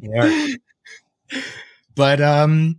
Yeah. 0.00 0.54
but 1.94 2.20
um 2.20 2.78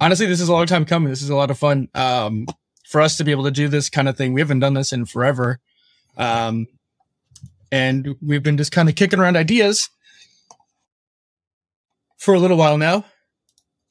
honestly 0.00 0.26
this 0.26 0.40
is 0.40 0.48
a 0.48 0.52
long 0.52 0.66
time 0.66 0.84
coming. 0.84 1.10
This 1.10 1.22
is 1.22 1.30
a 1.30 1.36
lot 1.36 1.50
of 1.50 1.58
fun. 1.58 1.88
Um 1.94 2.46
for 2.88 3.00
us 3.00 3.16
to 3.18 3.24
be 3.24 3.30
able 3.30 3.44
to 3.44 3.50
do 3.50 3.68
this 3.68 3.88
kind 3.88 4.08
of 4.08 4.16
thing 4.16 4.32
we 4.32 4.40
haven't 4.40 4.60
done 4.60 4.74
this 4.74 4.92
in 4.92 5.04
forever. 5.04 5.58
Um 6.16 6.66
and 7.72 8.16
we've 8.20 8.42
been 8.42 8.56
just 8.56 8.72
kind 8.72 8.88
of 8.88 8.94
kicking 8.94 9.20
around 9.20 9.36
ideas 9.36 9.88
for 12.18 12.34
a 12.34 12.38
little 12.38 12.56
while 12.56 12.76
now. 12.76 13.04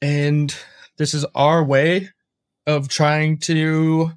And 0.02 0.54
this 1.00 1.14
is 1.14 1.24
our 1.34 1.64
way 1.64 2.10
of 2.66 2.88
trying 2.88 3.38
to 3.38 4.12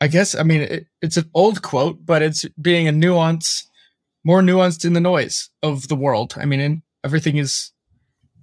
i 0.00 0.06
guess 0.06 0.34
i 0.34 0.42
mean 0.42 0.60
it, 0.62 0.86
it's 1.02 1.16
an 1.16 1.28
old 1.34 1.60
quote 1.60 1.98
but 2.04 2.22
it's 2.22 2.44
being 2.60 2.86
a 2.88 2.92
nuance 2.92 3.68
more 4.24 4.42
nuanced 4.42 4.84
in 4.84 4.94
the 4.94 5.00
noise 5.00 5.50
of 5.62 5.88
the 5.88 5.96
world 5.96 6.34
i 6.38 6.44
mean 6.44 6.60
and 6.60 6.82
everything 7.04 7.36
is 7.36 7.74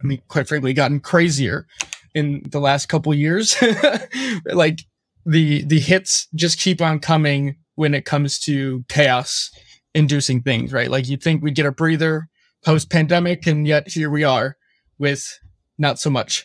I 0.01 0.07
mean, 0.07 0.21
quite 0.27 0.47
frankly, 0.47 0.73
gotten 0.73 0.99
crazier 0.99 1.67
in 2.13 2.41
the 2.49 2.59
last 2.59 2.87
couple 2.87 3.13
years. 3.13 3.55
like 4.45 4.81
the 5.25 5.63
the 5.63 5.79
hits 5.79 6.27
just 6.33 6.59
keep 6.59 6.81
on 6.81 6.99
coming 6.99 7.57
when 7.75 7.93
it 7.93 8.05
comes 8.05 8.39
to 8.39 8.83
chaos 8.89 9.51
inducing 9.93 10.41
things, 10.41 10.73
right? 10.73 10.89
Like 10.89 11.07
you'd 11.07 11.21
think 11.21 11.43
we'd 11.43 11.55
get 11.55 11.65
a 11.65 11.71
breather 11.71 12.27
post 12.65 12.89
pandemic, 12.89 13.45
and 13.48 13.67
yet 13.67 13.89
here 13.89 14.09
we 14.09 14.23
are 14.23 14.57
with 14.98 15.39
not 15.77 15.99
so 15.99 16.09
much. 16.09 16.43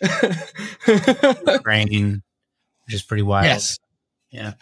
Raining, 1.64 2.22
which 2.86 2.94
is 2.94 3.02
pretty 3.02 3.22
wild. 3.22 3.46
Yes. 3.46 3.78
Yeah. 4.30 4.54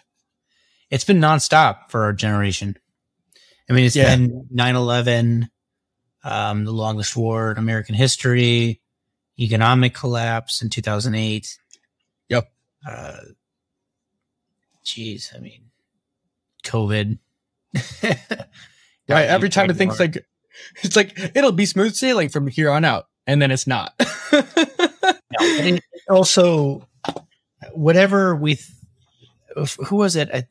It's 0.91 1.05
been 1.05 1.21
nonstop 1.21 1.91
for 1.91 2.05
our 2.05 2.13
generation. 2.13 2.77
I 3.69 3.73
mean, 3.73 3.85
it's 3.85 3.97
Yeah. 3.97 4.15
been 4.17 4.47
9 4.51 4.77
11, 4.77 5.49
um, 6.23 6.65
the 6.65 6.73
longest 6.73 7.17
war 7.17 7.51
in 7.53 7.59
American 7.59 7.95
history, 7.95 8.81
economic 9.39 9.95
collapse 9.95 10.63
in 10.63 10.71
2008. 10.71 11.59
Yep. 12.29 12.53
Uh, 12.87 13.17
geez, 14.85 15.33
I 15.35 15.39
mean, 15.41 15.71
COVID. 16.65 17.19
Right. 19.07 19.27
Every 19.29 19.51
time 19.51 19.69
it 19.69 19.77
thinks 19.77 20.01
like 20.01 20.25
it's 20.83 20.97
like 20.97 21.19
it'll 21.37 21.53
be 21.53 21.67
smooth 21.67 21.95
sailing 21.95 22.31
from 22.31 22.47
here 22.47 22.71
on 22.71 22.87
out, 22.87 23.05
and 23.27 23.41
then 23.43 23.51
it's 23.51 23.67
not. 23.67 23.93
And 25.41 25.83
also, 26.09 26.89
whatever 27.73 28.35
we, 28.37 28.55
th- 28.55 29.77
who 29.89 29.97
was 29.97 30.17
it? 30.17 30.31
I 30.33 30.47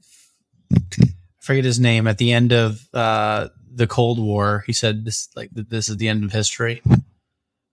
forget 1.44 1.64
his 1.66 1.80
name. 1.80 2.08
At 2.08 2.18
the 2.18 2.32
end 2.32 2.52
of 2.54 2.88
uh, 2.94 3.50
the 3.72 3.86
Cold 3.88 4.18
War, 4.20 4.64
he 4.66 4.74
said 4.74 5.06
this 5.06 5.30
like 5.36 5.50
this 5.54 5.90
is 5.90 5.98
the 5.98 6.08
end 6.08 6.24
of 6.24 6.32
history. 6.32 6.82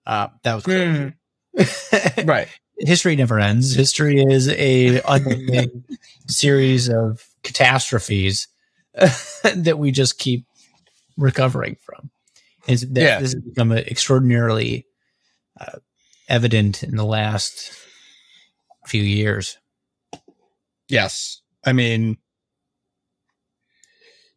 Uh, 0.05 0.27
that 0.43 0.55
was 0.55 0.63
Mm, 0.65 1.13
right. 2.27 2.47
history 2.77 3.15
never 3.15 3.39
ends. 3.39 3.73
History 3.73 4.21
is 4.21 4.47
a 4.49 5.01
unending 5.07 5.83
series 6.27 6.89
of 6.89 7.23
catastrophes 7.43 8.47
that 8.93 9.77
we 9.77 9.91
just 9.91 10.17
keep 10.17 10.45
recovering 11.17 11.77
from. 11.81 12.09
Is 12.67 12.81
that 12.81 13.01
Yeah. 13.01 13.19
this 13.19 13.33
has 13.33 13.41
become 13.41 13.71
extraordinarily 13.71 14.85
uh, 15.59 15.77
evident 16.27 16.83
in 16.83 16.95
the 16.95 17.05
last 17.05 17.71
few 18.87 19.03
years. 19.03 19.57
Yes. 20.87 21.41
I 21.65 21.73
mean, 21.73 22.17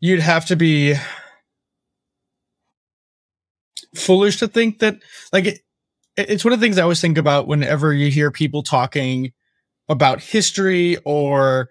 you'd 0.04 0.20
have 0.20 0.44
to 0.44 0.54
be 0.54 0.94
foolish 3.94 4.38
to 4.38 4.46
think 4.46 4.80
that, 4.80 4.98
like, 5.32 5.46
it, 5.46 5.60
it's 6.14 6.44
one 6.44 6.52
of 6.52 6.60
the 6.60 6.66
things 6.66 6.76
I 6.76 6.82
always 6.82 7.00
think 7.00 7.16
about 7.16 7.46
whenever 7.46 7.90
you 7.90 8.10
hear 8.10 8.30
people 8.30 8.62
talking 8.62 9.32
about 9.88 10.20
history 10.20 10.98
or 11.06 11.70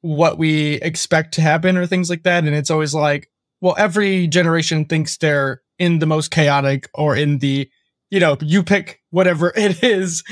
what 0.00 0.38
we 0.38 0.74
expect 0.82 1.34
to 1.34 1.40
happen 1.40 1.76
or 1.76 1.86
things 1.86 2.10
like 2.10 2.24
that. 2.24 2.42
And 2.42 2.52
it's 2.52 2.72
always 2.72 2.94
like, 2.94 3.30
well, 3.60 3.76
every 3.78 4.26
generation 4.26 4.84
thinks 4.84 5.16
they're 5.16 5.62
in 5.78 6.00
the 6.00 6.06
most 6.06 6.32
chaotic 6.32 6.88
or 6.94 7.14
in 7.14 7.38
the, 7.38 7.70
you 8.10 8.18
know, 8.18 8.36
you 8.40 8.64
pick 8.64 8.98
whatever 9.10 9.52
it 9.56 9.84
is. 9.84 10.24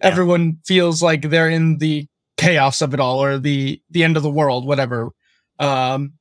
Everyone 0.00 0.56
feels 0.64 1.02
like 1.02 1.28
they're 1.28 1.50
in 1.50 1.76
the 1.76 2.08
chaos 2.38 2.80
of 2.80 2.94
it 2.94 3.00
all 3.00 3.22
or 3.22 3.38
the 3.38 3.82
the 3.90 4.04
end 4.04 4.16
of 4.16 4.22
the 4.22 4.30
world 4.30 4.66
whatever 4.66 5.10
um 5.60 6.14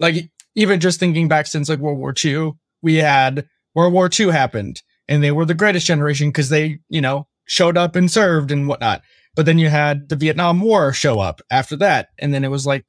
like 0.00 0.30
even 0.56 0.80
just 0.80 0.98
thinking 0.98 1.28
back 1.28 1.46
since 1.46 1.68
like 1.68 1.78
world 1.78 1.98
war 1.98 2.14
ii 2.24 2.52
we 2.82 2.96
had 2.96 3.46
world 3.74 3.92
war 3.92 4.10
ii 4.18 4.30
happened 4.30 4.82
and 5.08 5.22
they 5.22 5.30
were 5.30 5.44
the 5.44 5.54
greatest 5.54 5.86
generation 5.86 6.28
because 6.28 6.48
they 6.48 6.78
you 6.88 7.00
know 7.00 7.26
showed 7.44 7.76
up 7.76 7.96
and 7.96 8.10
served 8.10 8.50
and 8.50 8.68
whatnot. 8.68 9.02
But 9.36 9.46
then 9.46 9.58
you 9.58 9.68
had 9.68 10.08
the 10.08 10.16
vietnam 10.16 10.60
war 10.60 10.92
show 10.92 11.20
up 11.20 11.40
after 11.50 11.76
that 11.76 12.08
and 12.18 12.32
then 12.32 12.44
it 12.44 12.50
was 12.50 12.66
like 12.66 12.84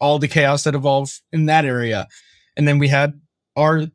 all 0.00 0.18
the 0.18 0.28
chaos 0.28 0.64
that 0.64 0.74
evolved 0.74 1.20
in 1.32 1.46
that 1.46 1.64
area. 1.64 2.08
And 2.56 2.66
then 2.66 2.78
we 2.78 2.88
had 2.88 3.20
our 3.56 3.86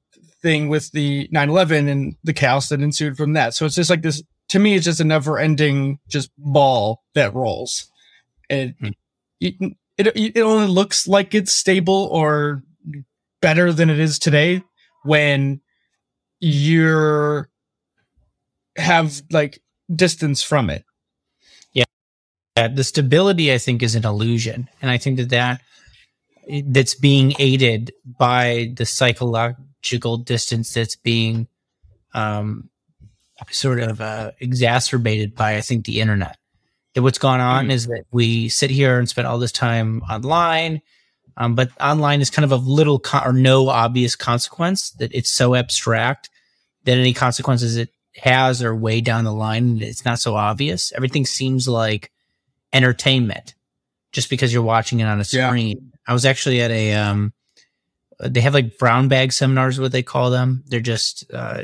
thing 0.42 0.70
with 0.70 0.92
the 0.92 1.28
9-11 1.34 1.90
and 1.90 2.16
the 2.24 2.34
chaos 2.34 2.70
that 2.70 2.82
ensued 2.82 3.18
from 3.18 3.34
that. 3.34 3.54
So 3.54 3.66
it's 3.66 3.76
just 3.76 3.90
like 3.90 4.02
this 4.02 4.24
to 4.50 4.60
me 4.60 4.76
it's 4.76 4.86
just 4.86 5.00
a 5.00 5.04
never 5.04 5.40
ending 5.40 6.00
just 6.08 6.32
ball 6.38 7.02
that 7.16 7.34
rolls. 7.34 7.90
And 8.50 8.76
hmm. 8.80 8.90
it, 9.40 9.56
it 9.98 10.08
it 10.16 10.42
only 10.42 10.68
looks 10.68 11.08
like 11.08 11.34
it's 11.36 11.54
stable 11.54 12.10
or 12.12 12.64
better 13.42 13.72
than 13.74 13.90
it 13.90 14.00
is 14.00 14.20
today 14.20 14.64
when 15.04 15.62
you're 16.40 17.50
have 18.78 19.22
like 19.32 19.62
distance 19.94 20.42
from 20.44 20.70
it. 20.70 20.86
Yeah 21.74 21.86
the 22.56 22.84
stability, 22.84 23.54
I 23.54 23.58
think, 23.58 23.84
is 23.84 23.96
an 23.96 24.06
illusion, 24.06 24.70
and 24.82 24.92
I 24.92 24.98
think 24.98 25.18
that 25.18 25.30
that 25.30 25.62
that's 26.66 26.96
being 26.96 27.34
aided 27.40 27.94
by 28.06 28.74
the 28.76 28.86
psychological 28.86 30.18
distance 30.18 30.74
that's 30.74 30.96
being 30.96 31.48
um, 32.14 32.70
sort 33.52 33.80
of 33.80 34.02
uh, 34.02 34.32
exacerbated 34.40 35.36
by, 35.36 35.56
I 35.56 35.62
think, 35.62 35.86
the 35.86 36.02
internet. 36.02 36.38
That 36.94 37.04
what's 37.04 37.18
gone 37.20 37.40
on 37.40 37.68
Mhm. 37.68 37.72
is 37.72 37.88
that 37.88 38.04
we 38.12 38.50
sit 38.50 38.70
here 38.70 39.00
and 39.00 39.08
spend 39.08 39.26
all 39.28 39.40
this 39.40 39.52
time 39.54 40.02
online, 40.10 40.82
um, 41.38 41.56
but 41.56 41.70
online 41.80 42.20
is 42.22 42.30
kind 42.30 42.44
of 42.44 42.52
of 42.52 42.68
little 42.68 43.00
co- 43.00 43.22
or 43.26 43.32
no 43.34 43.70
obvious 43.70 44.16
consequence. 44.16 44.90
That 44.92 45.14
it's 45.14 45.32
so 45.32 45.56
abstract 45.56 46.30
that 46.84 46.98
any 46.98 47.14
consequences 47.14 47.78
it 47.78 47.90
has 48.18 48.62
are 48.62 48.76
way 48.76 49.00
down 49.00 49.24
the 49.24 49.32
line. 49.34 49.82
It's 49.82 50.04
not 50.04 50.20
so 50.20 50.36
obvious. 50.36 50.92
Everything 50.94 51.26
seems 51.26 51.66
like 51.68 52.12
entertainment 52.74 53.56
just 54.12 54.30
because 54.30 54.52
you're 54.54 54.62
watching 54.64 55.00
it 55.00 55.06
on 55.06 55.22
a 55.22 55.26
Yeah. 55.30 55.48
screen. 55.50 55.92
I 56.08 56.14
was 56.14 56.26
actually 56.26 56.62
at 56.62 56.72
a 56.72 56.94
um 56.94 57.34
they 58.20 58.42
have 58.42 58.54
like 58.54 58.78
brown 58.78 59.08
bag 59.08 59.32
seminars 59.34 59.80
what 59.80 59.92
they 59.94 60.04
call 60.04 60.30
them. 60.30 60.64
They're 60.68 60.80
just 60.82 61.24
uh 61.34 61.64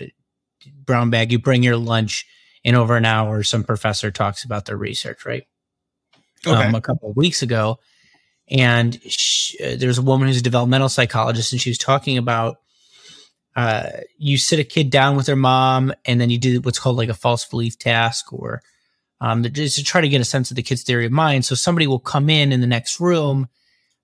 brown 0.86 1.10
bag 1.10 1.32
you 1.32 1.40
bring 1.40 1.64
your 1.64 1.78
lunch 1.78 2.26
in 2.63 2.75
over 2.75 2.97
an 2.97 3.06
hour 3.06 3.44
some 3.44 3.63
professor 3.63 4.12
talks 4.12 4.44
about 4.44 4.66
their 4.66 4.78
research, 4.78 5.25
right? 5.25 5.44
um, 6.45 6.75
a 6.75 6.81
couple 6.81 7.09
of 7.09 7.16
weeks 7.16 7.41
ago, 7.41 7.79
and 8.50 9.00
sh 9.03 9.56
uh, 9.62 9.75
there's 9.78 9.97
a 9.97 10.03
woman 10.03 10.28
who's 10.28 10.40
a 10.40 10.44
developmental 10.44 10.90
psychologist, 10.90 11.51
and 11.51 11.62
she 11.62 11.69
was 11.69 11.78
talking 11.78 12.18
about 12.18 12.57
uh, 13.56 13.90
you 14.18 14.38
sit 14.38 14.59
a 14.59 14.63
kid 14.63 14.90
down 14.90 15.16
with 15.16 15.25
their 15.25 15.35
mom, 15.35 15.94
and 16.06 16.22
then 16.22 16.29
you 16.29 16.38
do 16.38 16.62
what's 16.62 16.79
called 16.79 16.97
like 16.97 17.09
a 17.09 17.13
false 17.13 17.45
belief 17.45 17.78
task, 17.78 18.31
or 18.31 18.62
um, 19.19 19.44
just 19.44 19.78
to 19.78 19.84
try 19.84 20.01
to 20.01 20.09
get 20.09 20.22
a 20.22 20.25
sense 20.25 20.51
of 20.51 20.56
the 20.56 20.63
kid's 20.63 20.84
theory 20.84 21.06
of 21.06 21.12
mind. 21.12 21.44
So 21.45 21.56
somebody 21.56 21.88
will 21.88 22.00
come 22.00 22.29
in 22.29 22.51
in 22.51 22.62
the 22.62 22.68
next 22.68 23.00
room, 23.00 23.47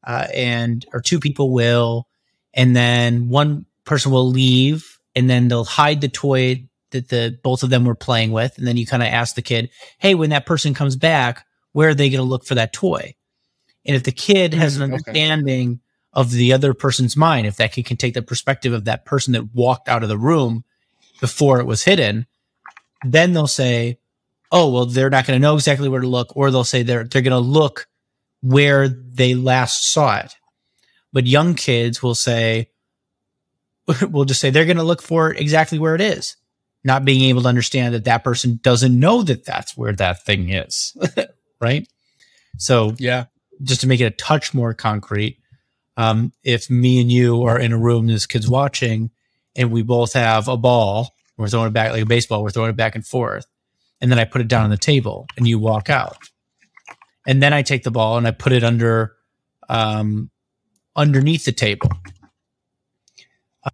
uh, 0.05 0.27
and 0.33 0.85
or 0.93 1.01
two 1.01 1.19
people 1.19 1.51
will, 1.51 2.07
and 2.53 2.75
then 2.75 3.29
one 3.29 3.65
person 3.85 4.11
will 4.11 4.27
leave, 4.27 4.97
and 5.15 5.29
then 5.29 5.47
they'll 5.47 5.65
hide 5.65 6.01
the 6.01 6.09
toy 6.09 6.67
that 6.94 7.10
the 7.10 7.38
both 7.44 7.62
of 7.62 7.69
them 7.69 7.86
were 7.86 7.95
playing 7.95 8.31
with, 8.31 8.57
and 8.57 8.66
then 8.66 8.78
you 8.78 8.88
kind 8.88 9.04
of 9.04 9.10
ask 9.10 9.36
the 9.36 9.42
kid, 9.42 9.69
"Hey, 10.00 10.16
when 10.16 10.31
that 10.31 10.45
person 10.45 10.74
comes 10.74 10.95
back." 10.95 11.45
where 11.74 11.90
are 11.90 11.94
they 11.94 12.10
going 12.10 12.19
to 12.19 12.24
look 12.24 12.45
for 12.45 12.56
that 12.56 12.72
toy? 12.72 13.13
And 13.86 13.95
if 13.95 14.04
the 14.04 14.12
kid 14.12 14.54
has 14.54 14.78
an 14.78 14.81
Mm, 14.81 14.86
okay. 14.86 14.94
understanding 14.94 15.81
of 16.13 16.31
the 16.31 16.54
other 16.54 16.74
person's 16.74 17.18
mind, 17.18 17.45
if 17.45 17.57
that 17.57 17.74
kid 17.74 17.86
can 17.86 17.98
take 17.98 18.13
the 18.13 18.22
perspective 18.22 18.72
of 18.72 18.86
that 18.86 19.06
person 19.06 19.34
that 19.34 19.54
walked 19.54 19.90
out 19.90 20.04
of 20.04 20.10
the 20.10 20.18
room 20.18 20.63
before 21.19 21.60
it 21.60 21.66
was 21.66 21.84
hidden, 21.84 22.28
then 23.04 23.34
they'll 23.34 23.48
say, 23.48 24.00
"Oh, 24.51 24.72
well, 24.72 24.86
they're 24.86 25.10
not 25.10 25.25
going 25.25 25.38
to 25.38 25.42
know 25.42 25.56
exactly 25.56 25.90
where 25.90 26.01
to 26.01 26.07
look," 26.07 26.31
or 26.38 26.50
they'll 26.50 26.63
say 26.63 26.84
they're 26.84 27.04
they're 27.04 27.22
going 27.22 27.31
to 27.31 27.40
look 27.40 27.88
where 28.42 28.88
they 28.88 29.34
last 29.34 29.92
saw 29.92 30.18
it. 30.18 30.36
But 31.12 31.25
young 31.28 31.56
kids 31.56 32.01
will 32.01 32.16
say, 32.16 32.69
"We'll 34.10 34.25
just 34.25 34.40
say 34.40 34.51
they're 34.51 34.66
going 34.66 34.78
to 34.78 34.84
look 34.84 35.01
for 35.01 35.31
it 35.31 35.40
exactly 35.42 35.80
where 35.80 35.95
it 35.95 36.01
is." 36.01 36.38
Not 36.83 37.06
being 37.06 37.30
able 37.30 37.44
to 37.44 37.47
understand 37.47 37.94
that 37.94 38.06
that 38.06 38.24
person 38.24 38.59
doesn't 38.62 38.97
know 38.97 39.21
that 39.24 39.45
that's 39.45 39.77
where 39.77 39.94
that 39.94 40.25
thing 40.25 40.50
is, 40.50 40.95
right? 41.62 41.88
So 42.57 42.95
yeah 43.00 43.25
just 43.62 43.81
to 43.81 43.88
make 43.88 44.01
it 44.01 44.06
a 44.06 44.12
touch 44.12 44.53
more 44.53 44.74
concrete, 44.74 45.39
um, 45.97 46.33
if 46.44 46.69
me 46.69 47.00
and 47.01 47.12
you 47.12 47.44
are 47.44 47.59
in 47.59 47.71
a 47.71 47.77
room, 47.77 48.07
this 48.07 48.25
kid's 48.25 48.50
watching, 48.50 49.12
and 49.56 49.71
we 49.71 49.83
both 49.83 50.13
have 50.13 50.47
a 50.47 50.57
ball. 50.57 51.13
We're 51.38 51.47
throwing 51.47 51.68
it 51.68 51.74
back 51.74 51.91
like 51.91 52.03
a 52.03 52.07
baseball. 52.07 52.44
We're 52.44 52.50
throwing 52.50 52.71
it 52.71 52.75
back 52.75 52.95
and 52.95 53.06
forth, 53.06 53.45
and 54.01 54.12
then 54.12 54.19
I 54.19 54.25
put 54.25 54.41
it 54.41 54.47
down 54.47 54.63
on 54.63 54.69
the 54.69 54.77
table, 54.77 55.27
and 55.38 55.47
you 55.47 55.59
walk 55.59 55.89
out, 55.89 56.18
and 57.27 57.41
then 57.41 57.53
I 57.53 57.62
take 57.62 57.83
the 57.83 57.91
ball 57.91 58.18
and 58.18 58.27
I 58.27 58.31
put 58.31 58.53
it 58.53 58.63
under, 58.63 59.15
um, 59.69 60.30
underneath 60.95 61.45
the 61.45 61.51
table. 61.51 61.89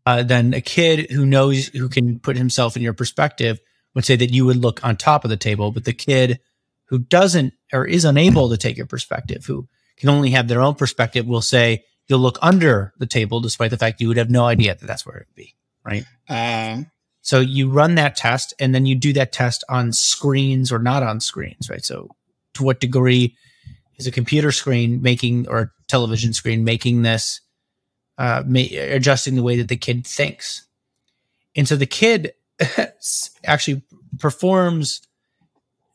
Uh, 0.05 0.23
then 0.23 0.53
a 0.53 0.61
kid 0.61 1.09
who 1.11 1.25
knows 1.25 1.67
who 1.67 1.89
can 1.89 2.19
put 2.19 2.37
himself 2.37 2.75
in 2.75 2.81
your 2.83 2.93
perspective 2.93 3.59
would 3.95 4.05
say 4.05 4.15
that 4.15 4.31
you 4.31 4.45
would 4.45 4.57
look 4.57 4.83
on 4.83 4.95
top 4.95 5.23
of 5.23 5.29
the 5.29 5.37
table, 5.37 5.71
but 5.71 5.85
the 5.85 5.93
kid 5.93 6.39
who 6.85 6.99
doesn't 6.99 7.53
or 7.73 7.85
is 7.85 8.05
unable 8.05 8.49
to 8.49 8.57
take 8.57 8.77
your 8.77 8.85
perspective, 8.85 9.45
who 9.45 9.67
can 9.97 10.09
only 10.09 10.31
have 10.31 10.47
their 10.47 10.61
own 10.61 10.75
perspective, 10.75 11.25
will 11.25 11.41
say 11.41 11.83
you'll 12.07 12.19
look 12.19 12.37
under 12.41 12.93
the 12.97 13.05
table, 13.05 13.39
despite 13.39 13.71
the 13.71 13.77
fact 13.77 14.01
you 14.01 14.07
would 14.07 14.17
have 14.17 14.29
no 14.29 14.45
idea 14.45 14.75
that 14.75 14.85
that's 14.85 15.05
where 15.05 15.17
it 15.17 15.27
would 15.29 15.35
be, 15.35 15.55
right? 15.83 16.05
Um, 16.29 16.91
So 17.21 17.39
you 17.39 17.69
run 17.69 17.95
that 17.95 18.15
test, 18.15 18.53
and 18.59 18.73
then 18.73 18.85
you 18.85 18.95
do 18.95 19.13
that 19.13 19.31
test 19.31 19.63
on 19.69 19.91
screens 19.91 20.71
or 20.71 20.79
not 20.79 21.03
on 21.03 21.19
screens, 21.19 21.69
right? 21.69 21.83
So 21.83 22.09
to 22.55 22.63
what 22.63 22.79
degree 22.79 23.35
is 23.97 24.07
a 24.07 24.11
computer 24.11 24.51
screen 24.51 25.01
making 25.01 25.47
or 25.47 25.59
a 25.59 25.71
television 25.87 26.33
screen 26.33 26.63
making 26.63 27.01
this 27.01 27.41
uh, 28.19 28.43
adjusting 28.45 29.35
the 29.35 29.43
way 29.43 29.57
that 29.57 29.67
the 29.69 29.77
kid 29.77 30.05
thinks? 30.05 30.67
And 31.55 31.67
so 31.67 31.75
the 31.75 31.87
kid 31.87 32.33
actually 33.43 33.81
performs 34.19 35.01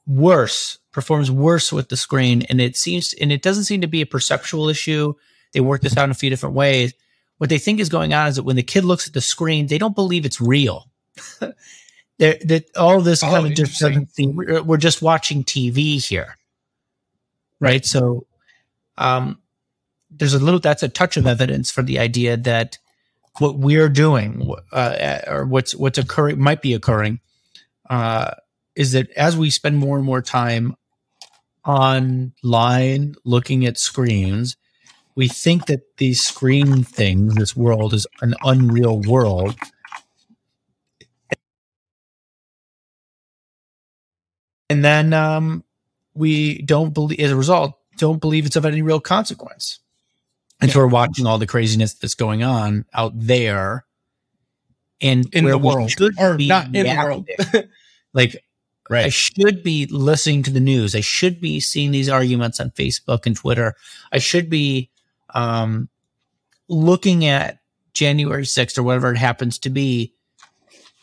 worse 0.06 0.79
performs 0.93 1.31
worse 1.31 1.73
with 1.73 1.88
the 1.88 1.97
screen. 1.97 2.43
And 2.49 2.61
it 2.61 2.76
seems 2.76 3.12
and 3.15 3.32
it 3.32 3.43
doesn't 3.43 3.65
seem 3.65 3.81
to 3.81 3.87
be 3.87 4.00
a 4.00 4.06
perceptual 4.06 4.69
issue. 4.69 5.15
They 5.53 5.61
work 5.61 5.82
this 5.82 5.97
out 5.97 6.05
in 6.05 6.11
a 6.11 6.15
few 6.15 6.31
different 6.31 6.55
ways. 6.55 6.94
What 7.38 7.50
they 7.50 7.59
think 7.59 7.81
is 7.81 7.88
going 7.88 8.15
on 8.15 8.29
is 8.29 8.37
that 8.37 8.44
when 8.44 8.56
the 8.56 8.62
kid 8.62 8.85
looks 8.85 9.06
at 9.09 9.12
the 9.12 9.21
screen 9.21 9.67
they 9.67 9.79
don't 9.79 9.94
believe 9.94 10.25
it's 10.25 10.41
real. 10.41 10.88
They're- 12.19 12.38
that 12.44 12.65
all 12.76 13.00
this 13.00 13.25
Oh, 13.25 13.29
kind 13.31 13.47
of 13.47 13.55
just 13.55 13.81
doesn't 13.81 14.15
seem 14.15 14.37
we're 14.37 14.76
just 14.76 15.03
watching 15.03 15.43
tv 15.43 16.06
here. 16.06 16.37
Right? 17.61 17.85
So 17.85 18.26
um 18.97 19.41
there's 20.16 20.34
a 20.34 20.38
little 20.38 20.61
that's 20.61 20.82
a 20.82 20.88
touch 20.88 21.16
of 21.16 21.26
evidence 21.26 21.70
for 21.70 21.82
the 21.82 21.99
idea 21.99 22.37
that 22.37 22.78
what 23.38 23.58
we're 23.58 23.88
doing 23.88 24.55
uh, 24.72 25.19
or 25.26 25.44
what's 25.44 25.75
what's 25.75 25.99
occurring 25.99 26.40
might 26.40 26.62
be 26.62 26.75
occurring 26.75 27.20
uh, 27.90 28.32
is 28.76 28.93
that 28.93 29.11
as 29.12 29.37
we 29.37 29.50
spend 29.50 29.78
more 29.78 29.96
and 29.96 30.06
more 30.06 30.22
time 30.22 30.76
online 31.64 33.14
looking 33.25 33.66
at 33.66 33.78
screens 33.78 34.56
we 35.14 35.28
think 35.28 35.66
that 35.66 35.96
these 35.99 36.25
screen 36.25 36.82
things 36.82 37.34
this 37.34 37.56
world 37.56 37.94
is 37.94 38.06
an 38.20 38.34
unreal 38.43 39.00
world. 39.00 39.55
And 44.69 44.84
then 44.84 45.12
um, 45.12 45.62
we 46.14 46.62
don't 46.62 46.93
believe 46.93 47.20
as 47.20 47.31
a 47.31 47.37
result 47.37 47.78
don't 47.96 48.20
believe 48.20 48.44
it's 48.44 48.56
of 48.56 48.64
any 48.64 48.82
real 48.82 48.99
consequence 48.99 49.78
and 50.64 50.72
so 50.72 50.81
we're 50.81 50.87
watching 50.88 51.26
all 51.26 51.38
the 51.38 51.46
craziness 51.46 51.94
that's 51.94 52.14
going 52.14 52.43
on 52.43 52.84
out 52.94 53.12
there 53.14 53.84
and 55.00 55.26
In 55.34 55.44
where 55.44 55.52
the 55.52 55.58
world. 55.58 55.90
should 55.90 56.19
Or 56.19 56.37
be 56.37 56.49
not 56.49 56.66
in 56.66 56.87
the 56.87 56.96
world. 56.96 57.26
reactive. 57.38 57.70
like 58.14 58.44
I 58.90 59.08
should 59.08 59.62
be 59.62 59.87
listening 59.87 60.43
to 60.44 60.50
the 60.50 60.61
news. 60.61 60.94
I 60.94 61.00
should 61.00 61.40
be 61.40 61.61
seeing 61.61 61.90
these 61.90 62.08
arguments 62.08 62.61
on 62.61 62.70
Facebook 62.70 63.26
and 63.26 63.34
Twitter. 63.37 63.75
I 64.12 64.19
should 64.19 64.49
be 64.50 64.90
um, 65.34 65.88
looking 66.69 67.25
at 67.25 67.58
January 67.94 68.43
6th 68.44 68.76
or 68.78 68.82
whatever 68.82 69.12
it 69.12 69.16
happens 69.19 69.58
to 69.61 69.70
be 69.70 70.14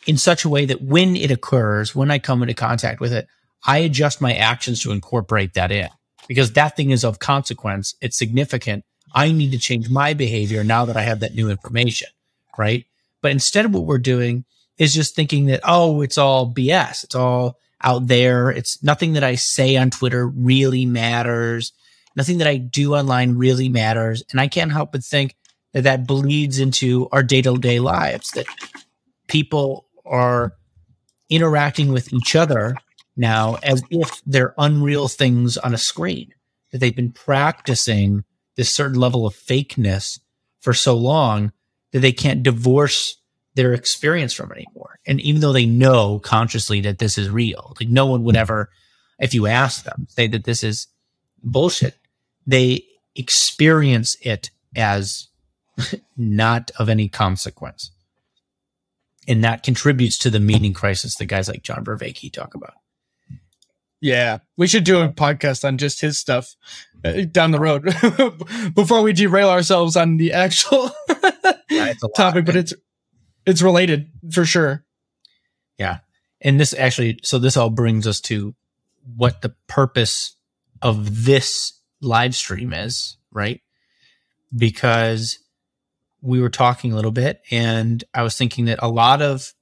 in 0.06 0.16
such 0.16 0.44
a 0.44 0.48
way 0.48 0.64
that 0.66 0.82
when 0.82 1.16
it 1.16 1.30
occurs, 1.30 1.94
when 1.94 2.10
I 2.10 2.18
come 2.18 2.42
into 2.42 2.54
contact 2.54 3.00
with 3.00 3.12
it, 3.12 3.26
I 3.64 3.78
adjust 3.78 4.20
my 4.20 4.34
actions 4.34 4.82
to 4.82 4.90
incorporate 4.92 5.54
that 5.54 5.70
in 5.70 5.88
because 6.28 6.52
that 6.54 6.76
thing 6.76 6.90
is 6.90 7.04
of 7.04 7.18
consequence. 7.18 7.94
It's 8.00 8.16
significant. 8.16 8.84
I 9.14 9.32
need 9.32 9.52
to 9.52 9.58
change 9.58 9.88
my 9.88 10.14
behavior 10.14 10.64
now 10.64 10.84
that 10.84 10.96
I 10.96 11.02
have 11.02 11.20
that 11.20 11.34
new 11.34 11.50
information. 11.50 12.08
Right. 12.56 12.86
But 13.20 13.30
instead 13.30 13.72
what 13.72 13.84
we're 13.84 13.98
doing 13.98 14.44
is 14.78 14.94
just 14.94 15.14
thinking 15.14 15.46
that, 15.46 15.60
oh, 15.64 16.02
it's 16.02 16.18
all 16.18 16.52
BS. 16.52 17.04
It's 17.04 17.14
all 17.14 17.58
out 17.82 18.06
there. 18.06 18.50
It's 18.50 18.82
nothing 18.82 19.14
that 19.14 19.24
I 19.24 19.34
say 19.34 19.76
on 19.76 19.90
Twitter 19.90 20.26
really 20.26 20.86
matters. 20.86 21.72
Nothing 22.16 22.38
that 22.38 22.48
I 22.48 22.56
do 22.56 22.94
online 22.94 23.36
really 23.36 23.68
matters. 23.68 24.22
And 24.30 24.40
I 24.40 24.48
can't 24.48 24.72
help 24.72 24.92
but 24.92 25.04
think 25.04 25.36
that 25.72 25.84
that 25.84 26.06
bleeds 26.06 26.58
into 26.58 27.08
our 27.12 27.22
day 27.22 27.42
to 27.42 27.56
day 27.58 27.80
lives, 27.80 28.30
that 28.32 28.46
people 29.28 29.86
are 30.04 30.52
interacting 31.30 31.92
with 31.92 32.12
each 32.12 32.36
other 32.36 32.76
now 33.16 33.56
as 33.62 33.82
if 33.90 34.20
they're 34.26 34.54
unreal 34.58 35.08
things 35.08 35.56
on 35.56 35.74
a 35.74 35.78
screen, 35.78 36.32
that 36.70 36.78
they've 36.78 36.96
been 36.96 37.12
practicing 37.12 38.24
this 38.56 38.70
certain 38.74 38.98
level 38.98 39.26
of 39.26 39.34
fakeness 39.34 40.20
for 40.60 40.74
so 40.74 40.96
long 40.96 41.52
that 41.92 42.00
they 42.00 42.12
can't 42.12 42.42
divorce 42.42 43.16
their 43.54 43.74
experience 43.74 44.32
from 44.32 44.50
it 44.52 44.64
anymore. 44.66 44.98
And 45.06 45.20
even 45.20 45.40
though 45.40 45.52
they 45.52 45.66
know 45.66 46.18
consciously 46.20 46.80
that 46.82 46.98
this 46.98 47.18
is 47.18 47.28
real, 47.28 47.74
like 47.78 47.88
no 47.88 48.06
one 48.06 48.24
would 48.24 48.36
ever, 48.36 48.70
if 49.18 49.34
you 49.34 49.46
ask 49.46 49.84
them, 49.84 50.06
say 50.08 50.26
that 50.28 50.44
this 50.44 50.62
is 50.64 50.86
bullshit, 51.42 51.98
they 52.46 52.84
experience 53.14 54.16
it 54.22 54.50
as 54.74 55.28
not 56.16 56.70
of 56.78 56.88
any 56.88 57.08
consequence. 57.08 57.90
And 59.28 59.44
that 59.44 59.62
contributes 59.62 60.18
to 60.18 60.30
the 60.30 60.40
meaning 60.40 60.72
crisis 60.72 61.16
that 61.16 61.26
guys 61.26 61.48
like 61.48 61.62
John 61.62 61.84
Vervaeke 61.84 62.32
talk 62.32 62.54
about. 62.54 62.74
Yeah, 64.02 64.38
we 64.56 64.66
should 64.66 64.84
do 64.84 65.00
a 65.00 65.08
podcast 65.08 65.64
on 65.64 65.78
just 65.78 66.00
his 66.00 66.18
stuff 66.18 66.56
uh, 67.04 67.22
down 67.30 67.52
the 67.52 67.60
road 67.60 67.84
before 68.74 69.00
we 69.00 69.12
derail 69.12 69.48
ourselves 69.48 69.96
on 69.96 70.16
the 70.16 70.32
actual 70.32 70.90
Yeah, 71.70 71.94
topic. 72.16 72.44
But 72.44 72.56
it's 72.56 72.74
it's 73.46 73.62
related 73.62 74.10
for 74.30 74.44
sure. 74.44 74.84
Yeah. 75.78 75.98
And 76.40 76.60
this 76.60 76.74
actually 76.74 77.20
so 77.22 77.38
this 77.38 77.56
all 77.56 77.70
brings 77.70 78.06
us 78.06 78.20
to 78.22 78.54
what 79.16 79.40
the 79.40 79.54
purpose 79.68 80.36
of 80.82 81.24
this 81.24 81.80
live 82.00 82.34
stream 82.34 82.72
is 82.72 83.16
right 83.30 83.60
because 84.54 85.38
we 86.20 86.40
were 86.40 86.50
talking 86.50 86.92
a 86.92 86.96
little 86.96 87.12
bit 87.12 87.40
and 87.50 88.04
i 88.14 88.22
was 88.22 88.36
thinking 88.36 88.64
that 88.66 88.78
a 88.82 88.88
lot 88.88 89.22
of 89.22 89.54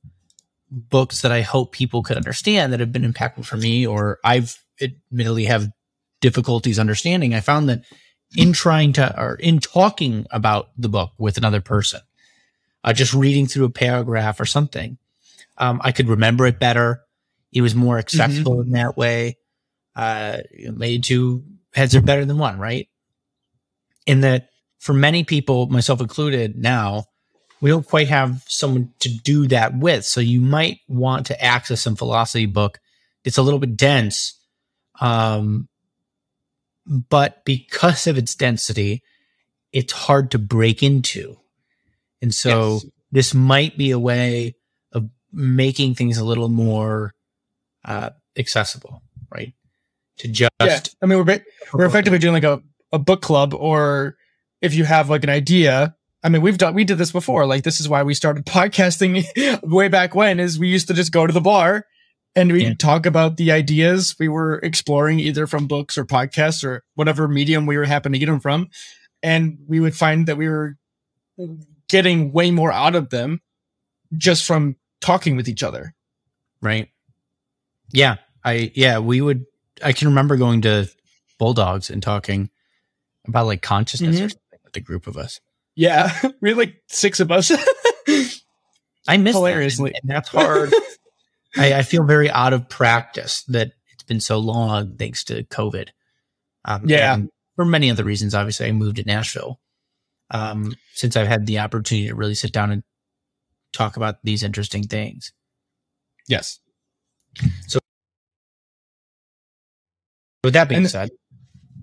books 0.71 1.23
that 1.23 1.33
i 1.33 1.41
hope 1.41 1.73
people 1.73 2.03
could 2.03 2.17
understand 2.17 2.73
that 2.73 2.81
have 2.81 2.93
been 2.93 3.11
impactful 3.11 3.45
for 3.45 3.57
me 3.57 3.87
or 3.87 4.19
i've 4.25 4.63
admittedly 4.81 5.45
have 5.45 5.69
difficulties 6.21 6.79
understanding 6.79 7.35
i 7.35 7.41
found 7.41 7.69
that 7.69 7.83
in 8.37 8.53
trying 8.53 8.93
to 8.93 9.21
or 9.21 9.35
in 9.35 9.59
talking 9.59 10.27
about 10.31 10.71
the 10.77 10.89
book 10.89 11.13
with 11.19 11.37
another 11.37 11.61
person 11.61 12.01
uh, 12.85 12.93
just 12.93 13.13
reading 13.13 13.47
through 13.47 13.65
a 13.65 13.71
paragraph 13.71 14.41
or 14.41 14.47
something 14.47 14.97
um, 15.61 15.79
I 15.85 15.93
could 15.93 16.09
remember 16.09 16.47
it 16.47 16.59
better. 16.59 17.03
It 17.53 17.61
was 17.61 17.75
more 17.75 17.99
accessible 17.99 18.63
in 18.63 18.71
that 18.73 18.97
way. 18.97 19.37
Uh, 19.95 20.39
made 20.73 21.05
two 21.05 21.45
heads 21.75 21.95
are 21.95 22.01
better 22.01 22.25
than 22.25 22.39
one, 22.39 22.59
right? 22.59 22.89
In 24.07 24.23
that, 24.23 24.49
for 24.79 24.95
many 24.95 25.23
people, 25.25 25.67
myself 25.67 26.01
included, 26.01 26.57
now 26.57 27.05
we 27.61 27.71
don't 27.71 27.87
quite 27.87 28.09
have 28.09 28.45
someone 28.47 28.93
to 29.01 29.09
do 29.09 29.47
that 29.49 29.77
with. 29.77 30.05
So 30.05 30.21
you 30.21 30.41
might 30.41 30.81
want 30.89 31.27
to 31.27 31.43
access 31.45 31.83
some 31.83 31.97
philosophy 31.97 32.47
book. 32.47 32.81
It's 33.25 33.39
a 33.39 33.43
little 33.43 33.59
bit 33.61 33.77
dense, 33.77 34.39
um, 35.01 35.69
but 36.87 37.45
because 37.45 38.07
of 38.07 38.17
its 38.17 38.35
density, 38.35 39.03
it's 39.73 39.93
hard 39.93 40.31
to 40.33 40.39
break 40.39 40.83
into. 40.83 41.37
And 42.23 42.35
so 42.35 42.73
Yes. 42.83 42.87
this 43.13 43.35
might 43.35 43.77
be 43.77 43.91
a 43.91 43.99
way 43.99 44.57
of 44.93 45.09
making 45.33 45.95
things 45.95 46.19
a 46.19 46.25
little 46.25 46.49
more 46.49 47.15
uh, 47.85 48.11
accessible, 48.37 49.03
right? 49.31 49.53
To 50.19 50.29
just 50.29 50.51
yeah, 50.63 50.81
I 51.03 51.07
mean 51.07 51.25
we're 51.25 51.45
we're 51.73 51.87
effectively 51.87 52.19
doing 52.19 52.35
like 52.35 52.45
a, 52.45 52.63
a 52.93 52.99
book 52.99 53.23
club, 53.23 53.55
or 53.55 54.17
if 54.61 54.75
you 54.75 54.85
have 54.85 55.09
like 55.09 55.25
an 55.25 55.31
idea. 55.31 55.97
I 56.23 56.29
mean, 56.29 56.43
we've 56.43 56.59
done 56.59 56.75
we 56.75 56.85
did 56.85 56.99
this 56.99 57.13
before. 57.13 57.47
Like 57.47 57.65
this 57.65 57.81
is 57.81 57.89
why 57.89 58.03
we 58.03 58.15
started 58.15 58.45
podcasting 58.45 59.25
way 59.63 59.89
back 59.89 60.15
when. 60.15 60.39
Is 60.41 60.59
we 60.59 60.69
used 60.69 60.89
to 60.89 60.95
just 60.95 61.13
go 61.13 61.27
to 61.27 61.33
the 61.33 61.41
bar 61.41 61.87
and 62.37 62.53
we 62.53 62.65
Yeah. 62.65 62.75
talk 62.75 63.07
about 63.07 63.37
the 63.37 63.51
ideas 63.53 64.17
we 64.19 64.29
were 64.29 64.59
exploring, 64.59 65.19
either 65.19 65.47
from 65.47 65.67
books 65.67 65.97
or 65.97 66.05
podcasts 66.05 66.63
or 66.63 66.85
whatever 66.95 67.27
medium 67.27 67.67
we 67.67 67.77
were 67.77 67.85
happening 67.87 68.21
to 68.21 68.27
get 68.27 68.31
them 68.31 68.41
from, 68.41 68.69
and 69.23 69.59
we 69.67 69.81
would 69.81 69.97
find 69.97 70.27
that 70.29 70.37
we 70.37 70.49
were 70.49 70.77
getting 71.89 72.33
way 72.33 72.51
more 72.51 72.71
out 72.71 72.95
of 72.95 73.11
them 73.11 73.41
just 74.17 74.45
from 74.45 74.77
talking 75.01 75.37
with 75.37 75.49
each 75.49 75.63
other. 75.63 75.95
right? 76.61 76.89
Yeah, 77.93 78.17
I 78.45 78.71
yeah 78.75 78.99
we 78.99 79.21
would. 79.21 79.47
I 79.83 79.93
can 79.93 80.09
remember 80.09 80.37
going 80.37 80.61
to 80.63 80.89
Bulldogs 81.39 81.91
and 81.91 82.03
talking 82.03 82.51
about 83.27 83.47
like 83.47 83.63
consciousness 83.63 84.17
mm-hmm. 84.17 84.27
or 84.27 84.29
something 84.29 84.59
with 84.63 84.73
the 84.75 84.81
group 84.81 85.07
of 85.07 85.17
us. 85.17 85.41
Yeah, 85.81 86.13
we 86.43 86.51
had 86.51 86.59
like 86.59 86.83
six 86.89 87.21
of 87.21 87.31
us. 87.33 87.51
I 89.09 89.17
miss 89.17 89.35
Hilariously. 89.35 89.93
that, 89.93 90.01
and, 90.03 90.11
and 90.11 90.17
that's 90.17 90.29
hard. 90.29 90.75
I, 91.57 91.73
I 91.75 91.83
feel 91.83 92.05
very 92.05 92.31
out 92.31 92.53
of 92.53 92.69
practice 92.69 93.43
that 93.49 93.73
it's 93.95 94.03
been 94.03 94.21
so 94.21 94.37
long 94.39 94.97
thanks 94.99 95.25
to 95.25 95.43
COVID. 95.45 95.89
Um, 96.67 96.83
Yeah. 96.87 97.17
for 97.57 97.65
many 97.65 97.91
other 97.91 98.05
reasons, 98.05 98.35
obviously, 98.35 98.67
I 98.67 98.73
moved 98.73 98.97
to 98.97 99.05
Nashville. 99.05 99.59
Um, 100.31 100.75
since 100.95 101.17
I've 101.17 101.27
had 101.29 101.47
the 101.47 101.59
opportunity 101.61 102.09
to 102.09 102.15
really 102.15 102.35
sit 102.35 102.53
down 102.53 102.71
and 102.71 102.83
talk 103.73 103.97
about 103.97 104.17
these 104.23 104.43
interesting 104.43 104.83
things. 104.85 105.33
Yes. 106.29 106.61
So, 107.69 107.79
with 110.45 110.53
that 110.53 110.69
being 110.69 110.83
And- 110.83 110.91
said, 110.91 111.11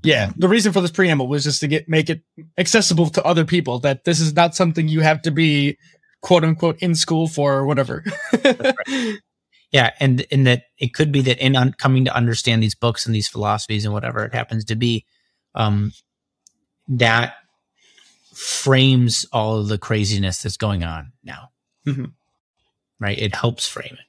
Yeah. 0.04 0.32
The 0.36 0.48
reason 0.48 0.74
for 0.74 0.82
this 0.82 0.92
preamble 0.92 1.28
was 1.28 1.44
just 1.44 1.60
to 1.62 1.68
get 1.68 1.88
make 1.90 2.10
it 2.10 2.22
accessible 2.58 3.10
to 3.12 3.24
other 3.24 3.46
people 3.46 3.80
that 3.80 4.04
this 4.04 4.20
is 4.20 4.34
not 4.36 4.56
something 4.56 4.88
you 4.88 5.02
have 5.02 5.22
to 5.24 5.32
be 5.32 5.78
quote 6.22 6.44
unquote 6.44 6.78
in 6.80 6.96
school 6.96 7.28
for 7.28 7.54
or 7.54 7.66
whatever. 7.66 8.04
yeah, 9.72 9.92
and 10.00 10.26
and 10.32 10.48
that 10.48 10.64
it 10.78 10.94
could 10.94 11.12
be 11.12 11.22
that 11.22 11.44
in 11.44 11.56
un- 11.56 11.74
coming 11.78 12.06
to 12.06 12.16
understand 12.16 12.62
these 12.64 12.76
books 12.76 13.06
and 13.06 13.14
these 13.16 13.28
philosophies 13.28 13.86
and 13.86 13.94
whatever 13.94 14.24
it 14.26 14.34
happens 14.34 14.66
to 14.66 14.76
be, 14.76 15.06
um, 15.56 15.92
that 16.88 17.36
frames 18.34 19.26
all 19.32 19.60
of 19.60 19.68
the 19.68 19.78
craziness 19.78 20.42
that's 20.42 20.58
going 20.58 20.84
on 20.84 21.12
now. 21.24 21.50
Mhm. 21.86 22.12
Right, 23.00 23.18
it 23.18 23.36
helps 23.36 23.68
frame 23.68 23.94
it. 24.00 24.07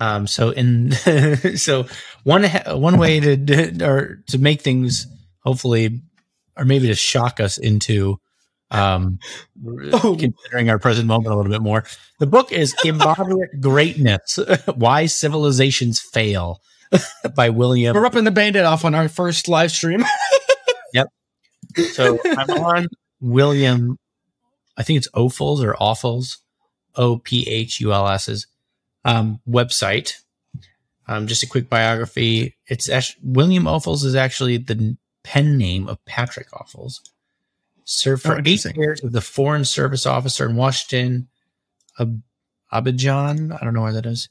Um, 0.00 0.26
so 0.26 0.50
in 0.50 0.92
so 1.56 1.86
one 2.24 2.44
one 2.44 2.98
way 2.98 3.20
to 3.20 3.84
or 3.84 4.22
to 4.28 4.38
make 4.38 4.62
things 4.62 5.06
hopefully 5.40 6.02
or 6.56 6.64
maybe 6.64 6.88
to 6.88 6.94
shock 6.94 7.40
us 7.40 7.58
into 7.58 8.20
um 8.70 9.18
Oh. 9.92 10.16
considering 10.20 10.70
our 10.70 10.78
present 10.78 11.06
moment 11.06 11.32
a 11.32 11.36
little 11.36 11.50
bit 11.50 11.62
more. 11.62 11.84
The 12.20 12.26
book 12.26 12.52
is 12.52 12.74
Immoderate 12.84 13.50
Greatness: 13.60 14.38
Why 14.74 15.06
Civilizations 15.06 16.00
Fail 16.00 16.60
by 17.34 17.50
William. 17.50 17.94
We're 17.94 18.02
ripping 18.02 18.24
the 18.24 18.30
band-aid 18.30 18.64
off 18.64 18.84
on 18.84 18.94
our 18.94 19.08
first 19.08 19.48
live 19.48 19.70
stream. 19.70 20.04
Yep. 20.94 21.08
So 21.92 22.18
I'm 22.24 22.50
on 22.50 22.86
William. 23.20 23.98
I 24.76 24.82
think 24.82 24.98
it's 24.98 25.10
Ophuls 25.10 25.62
or 25.62 25.74
Awfuls, 25.74 26.38
O 26.94 27.18
P 27.18 27.46
H 27.48 27.80
U 27.80 27.92
L 27.92 28.06
S's 28.08 28.46
um, 29.08 29.40
website. 29.48 30.14
Um, 31.06 31.26
just 31.26 31.42
a 31.42 31.46
quick 31.48 31.70
biography. 31.70 32.56
It's 32.66 32.88
actually, 32.90 33.20
William 33.24 33.64
Ophuls 33.64 34.04
is 34.04 34.14
actually 34.14 34.58
the 34.58 34.96
pen 35.24 35.56
name 35.56 35.88
of 35.88 36.04
Patrick 36.04 36.50
Ophuls. 36.50 37.00
Served 37.84 38.26
Oh, 38.26 38.34
for 38.34 38.42
eight 38.44 38.76
years 38.76 39.02
as 39.02 39.12
the 39.12 39.22
Foreign 39.22 39.64
Service 39.64 40.04
Officer 40.04 40.46
in 40.46 40.56
Washington, 40.56 41.28
Ab- 41.98 42.22
Abidjan. 42.70 43.56
I 43.58 43.64
don't 43.64 43.72
know 43.72 43.80
where 43.80 43.94
that 43.94 44.04
is. 44.04 44.28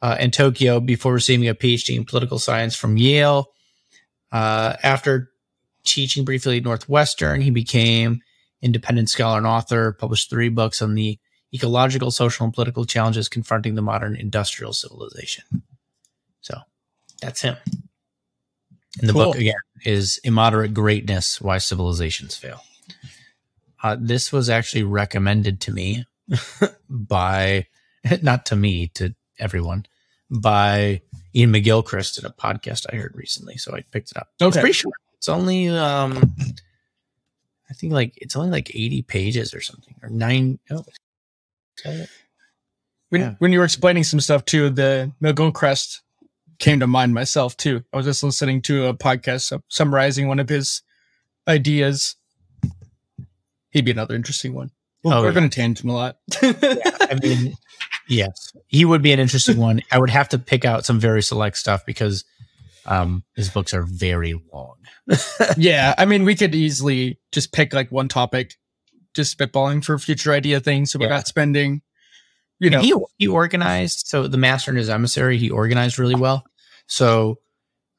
Uh, 0.00 0.16
in 0.20 0.30
Tokyo 0.30 0.78
before 0.78 1.12
receiving 1.12 1.48
a 1.48 1.54
PhD 1.54 1.96
in 1.96 2.04
political 2.04 2.38
science 2.38 2.76
from 2.76 2.96
Yale. 2.96 3.50
Uh, 4.30 4.76
after 4.84 5.30
teaching 5.84 6.24
briefly 6.24 6.58
at 6.58 6.64
Northwestern, 6.64 7.40
he 7.40 7.50
became 7.50 8.20
independent 8.62 9.10
scholar 9.10 9.38
and 9.38 9.46
author, 9.46 9.92
published 9.92 10.30
three 10.30 10.48
books 10.48 10.80
on 10.80 10.94
the 10.94 11.18
ecological, 11.54 12.10
social, 12.10 12.44
and 12.44 12.52
political 12.52 12.84
challenges 12.84 13.28
confronting 13.28 13.74
the 13.76 13.82
modern 13.82 14.16
industrial 14.16 14.72
civilization. 14.72 15.44
So 16.40 16.58
that's 17.20 17.40
him. 17.42 17.56
And 19.00 19.08
the 19.08 19.12
Cool. 19.12 19.26
book 19.26 19.36
again 19.36 19.54
is 19.84 20.18
Immoderate 20.24 20.74
Greatness 20.74 21.40
Why 21.40 21.58
Civilizations 21.58 22.36
Fail. 22.36 22.60
Uh, 23.82 23.96
this 24.00 24.32
was 24.32 24.48
actually 24.48 24.82
recommended 24.82 25.60
to 25.62 25.72
me 25.72 26.04
by, 26.88 27.66
not 28.22 28.46
to 28.46 28.56
me, 28.56 28.88
to 28.94 29.14
everyone, 29.38 29.84
by 30.30 31.02
Iain 31.36 31.52
McGilchrist 31.52 32.18
in 32.18 32.24
a 32.24 32.30
podcast 32.30 32.86
I 32.92 32.96
heard 32.96 33.12
recently. 33.14 33.56
So 33.56 33.74
I 33.74 33.82
picked 33.90 34.10
it 34.12 34.16
up. 34.16 34.28
It's 34.34 34.42
Okay. 34.42 34.60
pretty 34.60 34.72
short. 34.72 34.94
It's 35.16 35.28
only, 35.28 35.68
um, 35.68 36.34
I 37.70 37.74
think 37.74 37.92
like, 37.92 38.14
it's 38.16 38.36
only 38.36 38.50
like 38.50 38.70
80 38.74 39.02
pages 39.02 39.54
or 39.54 39.60
something, 39.60 39.94
or 40.02 40.08
nine. 40.08 40.58
Oh, 40.70 40.84
is 41.84 42.08
when, 43.10 43.20
Yeah. 43.20 43.34
when 43.38 43.52
you 43.52 43.58
were 43.58 43.64
explaining 43.64 44.04
some 44.04 44.20
stuff 44.20 44.44
too, 44.44 44.70
the 44.70 45.12
McGilchrist 45.22 46.00
came 46.58 46.80
to 46.80 46.86
mind 46.86 47.14
myself 47.14 47.56
too. 47.56 47.84
I 47.92 47.96
was 47.96 48.06
just 48.06 48.22
listening 48.22 48.62
to 48.62 48.86
a 48.86 48.94
podcast 48.94 49.60
summarizing 49.68 50.28
one 50.28 50.38
of 50.40 50.48
his 50.48 50.82
ideas. 51.48 52.16
He'd 53.70 53.84
be 53.84 53.90
another 53.90 54.14
interesting 54.14 54.54
one. 54.54 54.70
Well, 55.02 55.18
Oh, 55.18 55.22
we're 55.22 55.28
yeah. 55.28 55.34
going 55.34 55.50
to 55.50 55.54
tangent 55.54 55.90
a 55.90 55.92
lot. 55.92 56.16
I 56.42 57.18
mean, 57.22 57.54
yes, 58.08 58.52
he 58.68 58.84
would 58.84 59.02
be 59.02 59.12
an 59.12 59.20
interesting 59.20 59.58
one. 59.58 59.82
I 59.92 59.98
would 59.98 60.10
have 60.10 60.28
to 60.30 60.38
pick 60.38 60.64
out 60.64 60.86
some 60.86 60.98
very 60.98 61.22
select 61.22 61.58
stuff 61.58 61.84
because 61.84 62.24
um, 62.86 63.22
his 63.36 63.50
books 63.50 63.74
are 63.74 63.82
very 63.82 64.40
long. 64.52 64.76
yeah, 65.58 65.94
I 65.98 66.06
mean, 66.06 66.24
we 66.24 66.34
could 66.34 66.54
easily 66.54 67.18
just 67.32 67.52
pick 67.52 67.74
like 67.74 67.90
one 67.92 68.08
topic, 68.08 68.54
just 69.14 69.36
spitballing 69.38 69.84
for 69.84 69.98
future 69.98 70.32
idea 70.32 70.60
things. 70.60 70.92
So 70.92 70.98
we're 70.98 71.06
Yeah. 71.06 71.16
not 71.16 71.28
spending, 71.28 71.82
you 72.60 72.70
know, 72.70 72.78
And 72.78 72.86
he 72.86 72.94
he 73.18 73.26
organized 73.28 74.06
so 74.06 74.26
the 74.28 74.36
master 74.38 74.70
and 74.70 74.78
his 74.78 74.88
emissary 74.90 75.38
he 75.38 75.50
organized 75.50 75.98
really 75.98 76.14
well. 76.16 76.44
So 76.86 77.38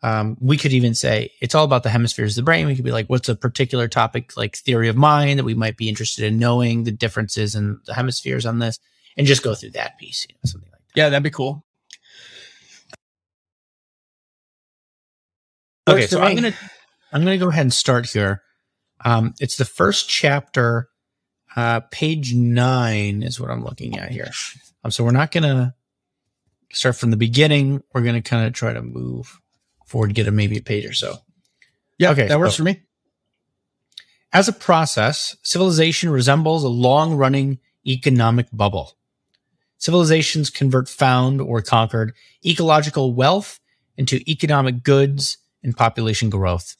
um, 0.03 0.37
we 0.39 0.57
could 0.57 0.71
even 0.73 0.93
say 0.93 1.31
it's 1.41 1.55
all 1.55 1.63
about 1.65 1.81
the 1.83 1.89
hemispheres 1.89 2.37
of 2.37 2.43
the 2.43 2.45
brain. 2.45 2.67
We 2.67 2.75
could 2.75 2.85
be 2.85 2.91
like, 2.91 3.07
what's 3.07 3.27
a 3.29 3.35
particular 3.35 3.87
topic 3.87 4.37
like 4.37 4.55
theory 4.55 4.87
of 4.87 4.95
mind 4.95 5.39
that 5.39 5.43
we 5.45 5.55
might 5.55 5.77
be 5.77 5.89
interested 5.89 6.25
in 6.25 6.37
knowing 6.37 6.83
the 6.83 6.91
differences 6.91 7.55
in 7.55 7.79
the 7.85 7.93
hemispheres 7.95 8.45
on 8.45 8.59
this, 8.59 8.77
and 9.17 9.25
just 9.25 9.41
go 9.41 9.55
through 9.55 9.71
that 9.71 9.97
piece, 9.97 10.27
you 10.29 10.35
know, 10.35 10.41
something 10.45 10.69
like 10.71 10.81
that. 10.81 10.99
yeah, 10.99 11.09
that'd 11.09 11.23
be 11.23 11.31
cool. 11.31 11.65
Okay, 15.87 16.07
so 16.07 16.21
I'm 16.21 16.35
gonna 16.35 16.53
I'm 17.11 17.21
gonna 17.23 17.37
go 17.37 17.49
ahead 17.49 17.61
and 17.61 17.73
start 17.73 18.07
here. 18.09 18.41
Um, 19.03 19.33
it's 19.39 19.57
the 19.57 19.65
first 19.65 20.09
chapter, 20.09 20.89
uh, 21.55 21.79
page 21.91 22.33
nine 22.33 23.23
is 23.23 23.39
what 23.39 23.49
I'm 23.49 23.63
looking 23.63 23.97
at 23.97 24.11
here. 24.11 24.31
Um, 24.83 24.91
so 24.91 25.03
we're 25.03 25.11
not 25.11 25.31
gonna 25.31 25.75
start 26.71 26.95
from 26.95 27.11
the 27.11 27.17
beginning. 27.17 27.81
We're 27.93 28.01
gonna 28.01 28.21
kind 28.21 28.45
of 28.45 28.53
try 28.53 28.73
to 28.73 28.81
move 28.81 29.39
forward, 29.85 30.13
get 30.13 30.27
a 30.27 30.31
maybe 30.31 30.57
a 30.57 30.61
page 30.61 30.85
or 30.85 30.93
so. 30.93 31.17
Yeah, 31.97 32.11
Okay, 32.11 32.27
that 32.27 32.39
works 32.39 32.53
so- 32.53 32.57
for 32.57 32.63
me. 32.63 32.81
As 34.33 34.49
a 34.49 34.53
process, 34.53 35.37
civilization 35.43 36.09
resembles 36.09 36.63
a 36.65 36.67
long 36.69 37.13
running 37.13 37.59
economic 37.87 38.47
bubble. 38.51 38.97
Civilizations 39.77 40.49
convert 40.49 40.89
found 40.89 41.39
or 41.39 41.61
conquered 41.61 42.13
ecological 42.45 43.13
wealth 43.13 43.59
into 43.95 44.17
economic 44.29 44.83
goods 44.83 45.37
and 45.63 45.77
population 45.77 46.29
growth. 46.29 46.75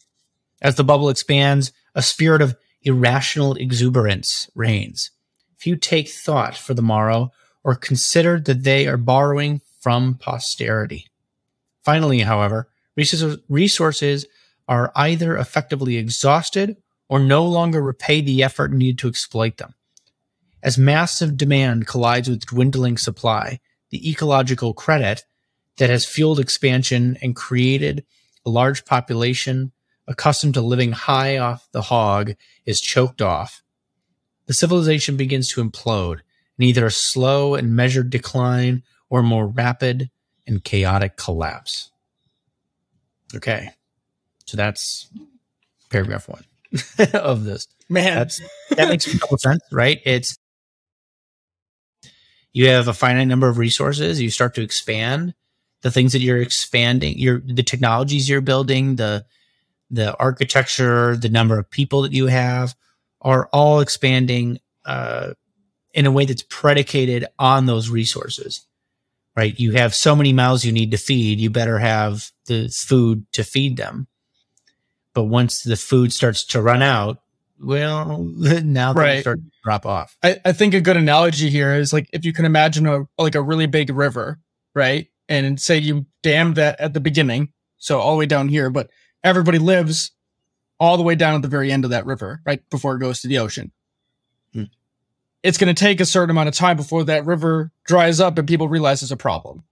As 0.62 0.76
the 0.76 0.84
bubble 0.84 1.10
expands, 1.10 1.72
a 1.94 2.02
spirit 2.02 2.42
of 2.42 2.58
irrational 2.86 3.56
exuberance 3.56 4.50
reigns. 4.56 5.12
Few 5.58 5.76
take 5.76 6.08
thought 6.08 6.56
for 6.56 6.74
the 6.74 6.82
morrow 6.82 7.32
or 7.64 7.76
consider 7.76 8.40
that 8.40 8.64
they 8.64 8.88
are 8.88 8.98
borrowing 8.98 9.62
from 9.82 10.16
posterity. 10.16 11.08
Finally, 11.84 12.22
however, 12.22 12.70
resources- 12.96 14.26
are 14.68 14.92
either 14.96 15.38
effectively 15.38 15.98
exhausted 15.98 16.76
or 17.08 17.20
no 17.20 17.46
longer 17.46 17.82
repay 17.82 18.22
the 18.22 18.42
effort 18.42 18.72
needed 18.72 18.98
to 18.98 19.08
exploit 19.08 19.58
them. 19.58 19.76
As 20.64 20.78
massive 20.78 21.38
demand 21.38 21.86
collides 21.86 22.28
with 22.28 22.48
dwindling 22.48 22.98
supply, 22.98 23.60
the 23.92 24.10
ecological 24.10 24.74
credit 24.74 25.24
that 25.78 25.92
has 25.92 26.06
fueled 26.06 26.40
expansion 26.40 27.18
and 27.22 27.36
created 27.36 28.06
a 28.46 28.50
large 28.50 28.86
population 28.86 29.72
accustomed 30.08 30.54
to 30.56 30.62
living 30.62 30.92
high 30.92 31.38
off 31.38 31.68
the 31.72 31.84
hog 31.84 32.34
is 32.66 32.82
choked 32.82 33.22
off. 33.22 33.64
The 34.48 34.54
civilization 34.54 35.18
begins 35.18 35.50
to 35.50 35.64
implode 35.64 36.20
in 36.58 36.66
either 36.66 36.86
a 36.86 36.92
slow 36.92 37.56
and 37.56 37.76
measured 37.76 38.10
decline 38.10 38.84
or 39.10 39.24
more 39.24 39.48
rapid 39.48 40.10
and 40.48 40.64
chaotic 40.64 41.18
collapse. 41.18 41.92
Okay. 43.36 43.72
So 44.46 44.58
that's 44.58 45.10
paragraph 45.90 46.30
one 46.30 46.44
of 47.14 47.44
this. 47.44 47.68
Man, 47.90 48.16
That's 48.16 48.42
that 48.72 48.90
makes 48.90 49.12
a 49.14 49.20
couple 49.20 49.38
sense, 49.38 49.62
right? 49.72 50.00
It's 50.06 50.38
you 52.54 52.70
have 52.70 52.88
a 52.88 52.94
finite 52.94 53.28
number 53.28 53.48
of 53.48 53.58
resources, 53.58 54.22
you 54.22 54.30
start 54.30 54.56
to 54.56 54.62
expand 54.62 55.34
the 55.82 55.92
things 55.92 56.14
that 56.14 56.22
you're 56.22 56.42
expanding, 56.42 57.18
your 57.18 57.42
the 57.46 57.64
technologies 57.64 58.28
you're 58.28 58.42
building, 58.42 58.96
the 58.96 59.26
the 59.90 60.16
architecture, 60.18 61.16
the 61.16 61.30
number 61.30 61.58
of 61.60 61.70
people 61.70 62.02
that 62.04 62.12
you 62.12 62.28
have 62.28 62.76
are 63.22 63.48
all 63.54 63.80
expanding 63.80 64.60
uh, 64.86 65.34
in 65.94 66.06
a 66.06 66.12
way 66.12 66.26
that's 66.26 66.44
predicated 66.50 67.26
on 67.40 67.66
those 67.66 67.90
resources. 67.90 68.66
Right? 69.36 69.60
You 69.60 69.74
have 69.74 69.94
so 69.94 70.16
many 70.16 70.32
mouths 70.32 70.64
you 70.66 70.72
need 70.72 70.92
to 70.92 70.98
feed, 70.98 71.40
you 71.40 71.50
better 71.50 71.80
have 71.80 72.32
the 72.46 72.70
food 72.70 73.26
to 73.34 73.44
feed 73.44 73.76
them. 73.78 74.08
But 75.14 75.26
once 75.26 75.64
the 75.64 75.76
food 75.76 76.14
starts 76.14 76.44
to 76.48 76.62
run 76.62 76.82
out, 76.82 77.20
well, 77.62 78.20
now 78.64 78.94
Right. 78.94 79.22
start 79.22 79.40
to 79.40 79.52
drop 79.64 79.86
off. 79.86 80.18
I, 80.24 80.40
I 80.46 80.52
think 80.52 80.74
a 80.74 80.82
good 80.82 80.98
analogy 80.98 81.50
here 81.50 81.74
is 81.74 81.94
like 81.94 82.10
if 82.14 82.26
you 82.26 82.34
can 82.34 82.46
imagine 82.46 82.86
a 82.86 83.06
like 83.18 83.36
a 83.36 83.42
really 83.42 83.66
big 83.66 83.90
river, 83.90 84.40
right? 84.74 85.08
And 85.28 85.60
say 85.60 85.78
you 85.80 86.06
dam 86.22 86.54
that 86.56 86.80
at 86.80 86.94
the 86.94 87.00
beginning, 87.00 87.50
so 87.78 88.00
all 88.00 88.14
the 88.14 88.20
way 88.20 88.26
down 88.26 88.48
here, 88.50 88.70
but 88.70 88.90
everybody 89.26 89.60
lives 89.60 90.12
all 90.80 90.96
the 90.96 91.04
way 91.04 91.16
down 91.16 91.36
at 91.36 91.42
the 91.42 91.48
very 91.48 91.72
end 91.72 91.84
of 91.84 91.92
that 91.92 92.06
river, 92.06 92.42
right 92.46 92.62
before 92.70 92.96
it 92.96 93.00
goes 93.00 93.22
to 93.22 93.28
the 93.28 93.40
ocean. 93.40 93.72
Hmm. 94.54 94.64
It's 95.44 95.58
going 95.58 95.74
to 95.74 95.80
take 95.80 96.00
a 96.00 96.06
certain 96.06 96.30
amount 96.30 96.48
of 96.48 96.56
time 96.56 96.78
before 96.78 97.04
that 97.06 97.26
river 97.26 97.72
dries 97.86 98.20
up 98.20 98.38
and 98.38 98.48
people 98.48 98.70
realize 98.70 99.02
it's 99.02 99.12
a 99.12 99.18
problem. 99.18 99.64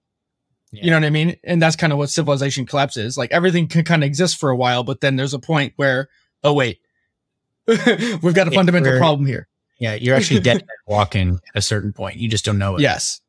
Yeah. 0.72 0.86
You 0.86 0.91
know 0.91 0.98
what 0.98 1.05
I 1.05 1.12
mean? 1.12 1.38
And 1.43 1.62
that's 1.62 1.75
kind 1.75 1.93
of 1.93 2.00
what 2.00 2.10
civilization 2.10 2.65
collapses. 2.65 3.17
Like 3.17 3.31
everything 3.31 3.67
can 3.67 3.83
kind 3.83 4.03
of 4.03 4.07
exist 4.07 4.39
for 4.39 4.50
a 4.50 4.55
while, 4.55 4.83
but 4.83 5.01
then 5.01 5.15
there's 5.15 5.33
a 5.33 5.39
point 5.39 5.74
where, 5.75 6.10
oh 6.43 6.53
wait, 6.53 6.79
we've 7.67 8.33
got 8.33 8.48
a 8.48 8.51
fundamental 8.51 8.98
problem 8.98 9.27
here. 9.27 9.48
Yeah, 9.77 9.93
you're 9.93 10.15
actually 10.15 10.39
dead 10.41 10.65
walking 10.88 11.36
at 11.53 11.60
a 11.60 11.62
certain 11.62 11.93
point. 11.93 12.17
You 12.17 12.27
just 12.27 12.43
don't 12.43 12.57
know 12.57 12.75
it. 12.77 12.81
Yes. 12.81 13.22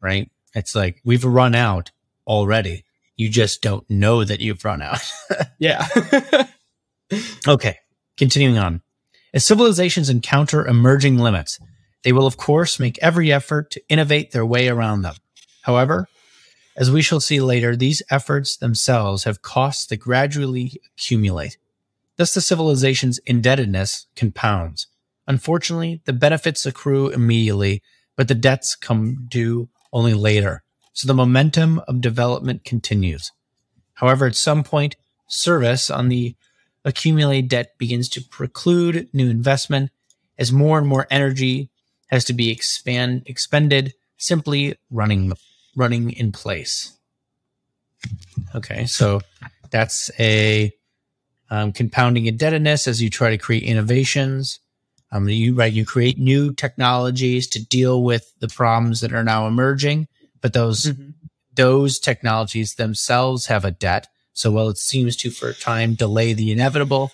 Right? 0.00 0.30
It's 0.54 0.74
like 0.74 1.00
we've 1.04 1.24
run 1.24 1.54
out 1.54 1.90
already. 2.26 2.84
You 3.20 3.28
just 3.28 3.60
don't 3.60 3.84
know 3.90 4.24
that 4.24 4.40
you've 4.40 4.64
run 4.64 4.80
out. 4.80 5.00
Yeah. 5.58 5.86
Okay, 7.46 7.76
continuing 8.16 8.56
on. 8.56 8.80
As 9.34 9.44
civilizations 9.44 10.08
encounter 10.08 10.66
emerging 10.66 11.18
limits, 11.18 11.58
they 12.02 12.12
will, 12.12 12.26
of 12.26 12.38
course, 12.38 12.80
make 12.80 12.98
every 13.02 13.30
effort 13.30 13.70
to 13.72 13.82
innovate 13.90 14.30
their 14.30 14.46
way 14.46 14.68
around 14.68 15.02
them. 15.02 15.16
However, 15.64 16.08
as 16.78 16.90
we 16.90 17.02
shall 17.02 17.20
see 17.20 17.42
later, 17.42 17.76
these 17.76 18.02
efforts 18.10 18.56
themselves 18.56 19.24
have 19.24 19.42
costs 19.42 19.84
that 19.88 19.98
gradually 19.98 20.80
accumulate. 20.94 21.58
Thus, 22.16 22.32
the 22.32 22.40
civilization's 22.40 23.18
indebtedness 23.26 24.06
compounds. 24.16 24.86
Unfortunately, 25.26 26.00
the 26.06 26.14
benefits 26.14 26.64
accrue 26.64 27.10
immediately, 27.10 27.82
but 28.16 28.28
the 28.28 28.34
debts 28.34 28.76
come 28.76 29.26
due 29.28 29.68
only 29.92 30.14
later. 30.14 30.62
So 30.92 31.06
the 31.06 31.14
momentum 31.14 31.80
of 31.86 32.00
development 32.00 32.64
continues. 32.64 33.32
However, 33.94 34.26
at 34.26 34.34
some 34.34 34.64
point, 34.64 34.96
service 35.26 35.90
on 35.90 36.08
the 36.08 36.34
accumulated 36.84 37.48
debt 37.48 37.78
begins 37.78 38.08
to 38.10 38.22
preclude 38.22 39.08
new 39.12 39.28
investment 39.28 39.90
as 40.38 40.50
more 40.50 40.78
and 40.78 40.88
more 40.88 41.06
energy 41.10 41.68
has 42.08 42.24
to 42.24 42.32
be 42.32 42.50
expand 42.50 43.22
expended 43.26 43.94
simply 44.16 44.76
running 44.90 45.32
running 45.76 46.10
in 46.10 46.32
place. 46.32 46.96
Okay, 48.54 48.86
so 48.86 49.20
that's 49.70 50.10
a 50.18 50.72
um, 51.50 51.72
compounding 51.72 52.26
indebtedness 52.26 52.88
as 52.88 53.02
you 53.02 53.10
try 53.10 53.30
to 53.30 53.38
create 53.38 53.62
innovations. 53.62 54.60
Um, 55.12 55.28
you 55.28 55.54
right, 55.54 55.72
you 55.72 55.84
create 55.84 56.18
new 56.18 56.54
technologies 56.54 57.48
to 57.48 57.64
deal 57.64 58.02
with 58.02 58.32
the 58.38 58.48
problems 58.48 59.00
that 59.00 59.12
are 59.12 59.24
now 59.24 59.46
emerging, 59.46 60.08
but 60.40 60.52
those 60.52 60.86
Mhm. 60.86 61.14
those 61.54 61.98
technologies 61.98 62.74
themselves 62.74 63.46
have 63.46 63.64
a 63.64 63.70
debt. 63.70 64.08
So 64.32 64.50
while 64.50 64.68
it 64.68 64.78
seems 64.78 65.16
to 65.16 65.30
for 65.30 65.48
a 65.48 65.54
time 65.54 65.94
delay 65.94 66.32
the 66.32 66.52
inevitable, 66.52 67.12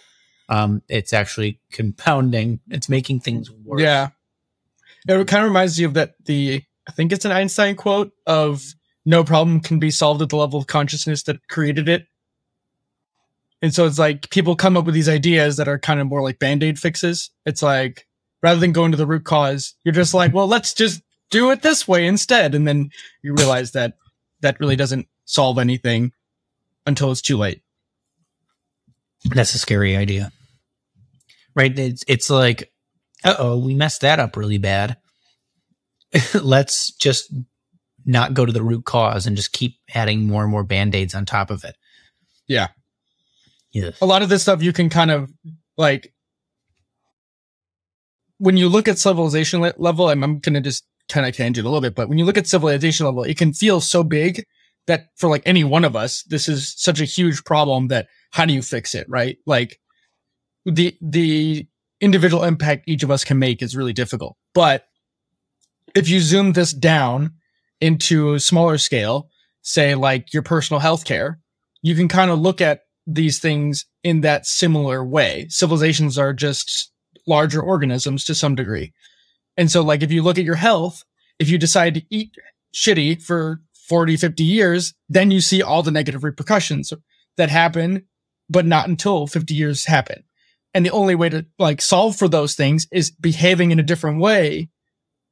um, 0.48 0.82
it's 0.88 1.12
actually 1.12 1.60
compounding. 1.72 2.60
It's 2.70 2.88
making 2.88 3.20
things 3.20 3.50
worse. 3.50 3.80
Yeah. 3.80 4.10
It 5.08 5.26
kind 5.26 5.42
of 5.44 5.50
reminds 5.50 5.78
you 5.78 5.86
of 5.86 5.94
that 5.94 6.14
the 6.24 6.62
I 6.88 6.92
think 6.92 7.10
it's 7.12 7.24
an 7.24 7.32
Einstein 7.32 7.74
quote 7.74 8.12
of 8.26 8.74
no 9.04 9.24
problem 9.24 9.60
can 9.60 9.78
be 9.80 9.90
solved 9.90 10.22
at 10.22 10.28
the 10.28 10.36
level 10.36 10.60
of 10.60 10.66
consciousness 10.68 11.24
that 11.24 11.48
created 11.48 11.88
it. 11.88 12.06
And 13.62 13.74
so 13.74 13.86
it's 13.86 13.98
like 13.98 14.30
people 14.30 14.54
come 14.54 14.76
up 14.76 14.84
with 14.84 14.94
these 14.94 15.08
ideas 15.08 15.56
that 15.56 15.66
are 15.66 15.78
kind 15.78 15.98
of 16.00 16.06
more 16.06 16.22
like 16.22 16.38
band-aid 16.38 16.78
fixes. 16.78 17.30
It's 17.44 17.62
like 17.62 18.06
rather 18.42 18.60
than 18.60 18.72
going 18.72 18.90
to 18.92 18.96
the 18.98 19.06
root 19.06 19.24
cause, 19.24 19.74
you're 19.82 19.94
just 19.94 20.14
like, 20.14 20.32
well, 20.34 20.46
let's 20.46 20.74
just 20.74 21.02
do 21.30 21.50
it 21.50 21.62
this 21.62 21.86
way 21.86 22.06
instead. 22.06 22.54
And 22.54 22.66
then 22.66 22.90
you 23.22 23.34
realize 23.34 23.72
that 23.72 23.94
that 24.40 24.60
really 24.60 24.76
doesn't 24.76 25.06
solve 25.24 25.58
anything 25.58 26.12
until 26.86 27.10
it's 27.10 27.22
too 27.22 27.36
late. 27.36 27.62
That's 29.24 29.54
a 29.54 29.58
scary 29.58 29.96
idea. 29.96 30.30
Right? 31.54 31.76
It's 31.78 32.04
it's 32.06 32.30
like, 32.30 32.70
uh 33.24 33.34
oh, 33.38 33.58
we 33.58 33.74
messed 33.74 34.02
that 34.02 34.20
up 34.20 34.36
really 34.36 34.58
bad. 34.58 34.96
Let's 36.34 36.92
just 36.92 37.32
not 38.04 38.34
go 38.34 38.46
to 38.46 38.52
the 38.52 38.62
root 38.62 38.84
cause 38.84 39.26
and 39.26 39.36
just 39.36 39.52
keep 39.52 39.76
adding 39.92 40.26
more 40.26 40.42
and 40.42 40.50
more 40.50 40.62
band-aids 40.62 41.14
on 41.14 41.24
top 41.26 41.50
of 41.50 41.64
it. 41.64 41.76
Yeah. 42.46 42.68
Yeah. 43.72 43.90
a 44.00 44.06
lot 44.06 44.22
of 44.22 44.30
this 44.30 44.42
stuff 44.42 44.62
you 44.62 44.72
can 44.72 44.88
kind 44.88 45.10
of 45.10 45.30
like 45.76 46.14
when 48.38 48.56
you 48.56 48.70
look 48.70 48.88
at 48.88 48.96
civilization 48.96 49.60
level 49.76 50.08
I'm, 50.08 50.24
I'm 50.24 50.38
gonna 50.38 50.62
just 50.62 50.86
kind 51.08 51.26
of 51.26 51.34
tangent 51.36 51.66
a 51.66 51.68
little 51.68 51.80
bit 51.80 51.94
but 51.94 52.08
when 52.08 52.18
you 52.18 52.24
look 52.24 52.38
at 52.38 52.46
civilization 52.46 53.06
level 53.06 53.22
it 53.22 53.38
can 53.38 53.52
feel 53.52 53.80
so 53.80 54.02
big 54.02 54.44
that 54.86 55.06
for 55.16 55.28
like 55.28 55.42
any 55.46 55.64
one 55.64 55.84
of 55.84 55.96
us 55.96 56.22
this 56.24 56.48
is 56.48 56.74
such 56.76 57.00
a 57.00 57.04
huge 57.04 57.44
problem 57.44 57.88
that 57.88 58.06
how 58.32 58.44
do 58.44 58.52
you 58.52 58.62
fix 58.62 58.94
it 58.94 59.06
right 59.08 59.38
like 59.46 59.78
the 60.64 60.96
the 61.00 61.66
individual 62.00 62.44
impact 62.44 62.84
each 62.86 63.02
of 63.02 63.10
us 63.10 63.24
can 63.24 63.38
make 63.38 63.62
is 63.62 63.76
really 63.76 63.92
difficult 63.92 64.36
but 64.54 64.86
if 65.94 66.08
you 66.08 66.20
zoom 66.20 66.52
this 66.52 66.72
down 66.72 67.30
into 67.80 68.34
a 68.34 68.40
smaller 68.40 68.78
scale 68.78 69.28
say 69.62 69.94
like 69.94 70.32
your 70.32 70.42
personal 70.42 70.80
health 70.80 71.04
care 71.04 71.38
you 71.82 71.94
can 71.94 72.08
kind 72.08 72.30
of 72.30 72.40
look 72.40 72.60
at 72.60 72.80
these 73.06 73.38
things 73.38 73.86
in 74.02 74.22
that 74.22 74.46
similar 74.46 75.04
way. 75.04 75.46
Civilizations 75.48 76.18
are 76.18 76.32
just 76.32 76.92
larger 77.26 77.62
organisms 77.62 78.24
to 78.24 78.34
some 78.34 78.54
degree. 78.54 78.92
And 79.56 79.70
so, 79.70 79.82
like, 79.82 80.02
if 80.02 80.12
you 80.12 80.22
look 80.22 80.38
at 80.38 80.44
your 80.44 80.56
health, 80.56 81.04
if 81.38 81.48
you 81.48 81.58
decide 81.58 81.94
to 81.94 82.02
eat 82.10 82.32
shitty 82.74 83.22
for 83.22 83.60
40, 83.88 84.16
50 84.16 84.44
years, 84.44 84.94
then 85.08 85.30
you 85.30 85.40
see 85.40 85.62
all 85.62 85.82
the 85.82 85.90
negative 85.90 86.24
repercussions 86.24 86.92
that 87.36 87.48
happen, 87.48 88.04
but 88.50 88.66
not 88.66 88.88
until 88.88 89.26
50 89.26 89.54
years 89.54 89.84
happen. 89.84 90.24
And 90.74 90.84
the 90.84 90.90
only 90.90 91.14
way 91.14 91.28
to 91.30 91.46
like 91.58 91.80
solve 91.80 92.16
for 92.16 92.28
those 92.28 92.54
things 92.54 92.86
is 92.92 93.10
behaving 93.10 93.70
in 93.70 93.78
a 93.78 93.84
different 93.84 94.20
way 94.20 94.68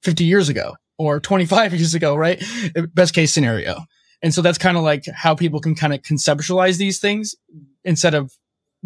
50 0.02 0.24
years 0.24 0.48
ago 0.48 0.76
or 0.96 1.20
25 1.20 1.74
years 1.74 1.94
ago, 1.94 2.14
right? 2.14 2.42
Best 2.94 3.14
case 3.14 3.32
scenario. 3.32 3.84
And 4.22 4.32
so 4.32 4.40
that's 4.40 4.56
kind 4.56 4.78
of 4.78 4.82
like 4.84 5.04
how 5.14 5.34
people 5.34 5.60
can 5.60 5.74
kind 5.74 5.92
of 5.92 6.00
conceptualize 6.00 6.78
these 6.78 6.98
things 6.98 7.34
instead 7.84 8.14
of 8.14 8.32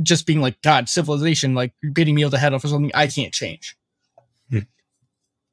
just 0.02 0.26
being 0.26 0.40
like, 0.40 0.60
God, 0.62 0.88
civilization, 0.88 1.54
like 1.54 1.72
beating 1.92 2.14
me 2.14 2.24
over 2.24 2.30
the 2.30 2.38
head 2.38 2.54
off 2.54 2.62
for 2.62 2.68
something 2.68 2.90
I 2.92 3.06
can't 3.06 3.32
change. 3.32 3.76
Hmm. 4.50 4.60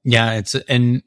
Yeah, 0.05 0.33
it's 0.35 0.55
and 0.55 1.03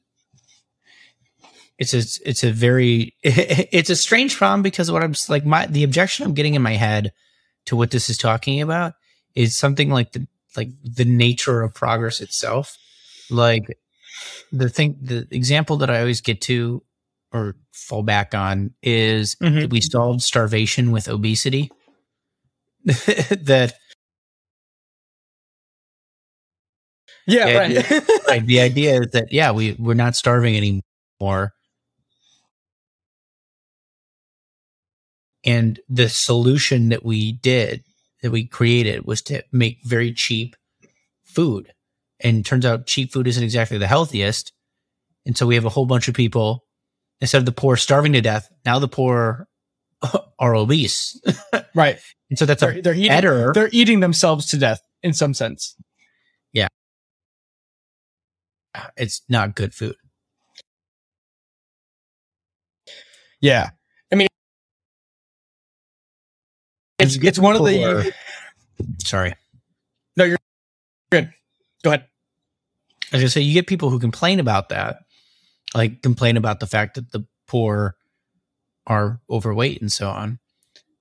it's 1.78 1.94
a 1.94 2.28
it's 2.28 2.44
a 2.44 2.50
very 2.52 3.14
it's 3.22 3.90
a 3.90 3.96
strange 3.96 4.37
problem 4.37 4.62
because 4.62 4.90
what 4.90 5.02
I'm 5.04 5.14
like 5.28 5.46
my 5.46 5.66
the 5.66 5.84
objection 5.84 6.26
I'm 6.26 6.34
getting 6.34 6.54
in 6.54 6.62
my 6.62 6.74
head 6.74 7.12
to 7.66 7.76
what 7.76 7.90
this 7.90 8.11
is 8.11 8.18
talking 8.18 8.61
about 8.61 8.94
is 9.34 9.56
something 9.56 9.90
like 9.90 10.12
the 10.12 10.26
like 10.56 10.70
the 10.82 11.04
nature 11.04 11.62
of 11.62 11.74
progress 11.74 12.20
itself. 12.20 12.76
Like 13.30 13.78
the 14.52 14.68
thing 14.68 14.96
the 15.00 15.28
example 15.30 15.76
that 15.78 15.90
I 15.90 16.00
always 16.00 16.20
get 16.20 16.40
to 16.42 16.82
or 17.32 17.56
fall 17.72 18.02
back 18.02 18.34
on 18.34 18.72
is 18.82 19.37
Mhm. 19.37 19.62
that 19.62 19.70
we 19.70 19.80
solved 19.80 20.22
starvation 20.22 20.90
with 20.92 21.08
obesity. 21.08 21.70
that 22.84 23.74
Yeah, 27.29 27.47
Yeah, 27.47 27.59
right. 27.59 28.09
like 28.27 28.47
the 28.47 28.61
idea 28.61 29.01
is 29.03 29.09
that 29.12 29.33
yeah 29.33 29.53
we 29.53 29.77
we're 29.79 29.95
not 29.95 30.17
starving 30.17 30.57
anymore 30.57 31.53
and 35.45 35.81
the 35.88 36.09
solution 36.09 36.88
that 36.88 37.05
we 37.05 37.33
did 37.33 37.85
that 38.23 38.31
we 38.31 38.45
created 38.47 39.05
was 39.07 39.23
to 39.23 39.43
make 39.53 39.79
very 39.85 40.12
cheap 40.12 40.57
food 41.25 41.73
and 42.21 42.45
turns 42.45 42.67
out 42.67 42.87
cheap 42.87 43.12
food 43.12 43.27
isn't 43.29 43.45
exactly 43.45 43.79
the 43.79 43.87
healthiest 43.87 44.53
and 45.27 45.37
so 45.37 45.47
we 45.47 45.55
have 45.55 45.64
a 45.64 45.71
whole 45.71 45.87
bunch 45.87 46.09
of 46.09 46.14
people 46.14 46.64
instead 47.21 47.38
of 47.38 47.47
the 47.47 47.53
poor 47.53 47.77
starving 47.77 48.12
to 48.14 48.21
death 48.21 48.49
now 48.64 48.79
the 48.79 48.88
poor 48.88 49.47
are 50.38 50.55
obese 50.55 51.21
right. 51.75 51.99
and 52.31 52.38
so 52.38 52.47
that's 52.47 52.61
They're, 52.61 52.81
they're 52.83 52.95
eating, 52.95 53.09
better 53.09 53.53
they're 53.53 53.69
eating 53.73 54.01
themselves 54.01 54.47
to 54.47 54.57
death 54.59 54.81
in 55.03 55.12
some 55.12 55.35
sense. 55.35 55.77
It's 58.96 59.22
not 59.28 59.54
good 59.54 59.74
food 59.74 59.96
Yeah. 63.40 63.70
I 64.12 64.16
mean, 64.16 64.26
it's, 66.98 67.16
it's 67.16 67.38
one 67.38 67.54
of 67.54 67.64
the, 67.64 68.12
sorry 69.04 69.35
no, 70.18 70.24
you're 70.24 70.38
good. 71.11 71.33
Go 71.83 71.90
ahead. 71.90 72.07
I 73.12 73.16
was 73.16 73.22
gonna 73.22 73.31
say 73.31 73.40
you 73.40 73.54
get 73.54 73.66
people 73.66 73.88
who 73.88 73.98
complain 73.98 74.40
about 74.40 74.68
that, 74.70 74.98
like 75.74 76.02
complain 76.02 76.37
about 76.37 76.61
the 76.61 76.66
fact 76.66 76.96
that 76.96 77.12
the 77.12 77.24
poor 77.46 77.94
are 78.87 79.20
overweight 79.31 79.81
and 79.81 79.90
so 79.92 80.11
on. 80.11 80.40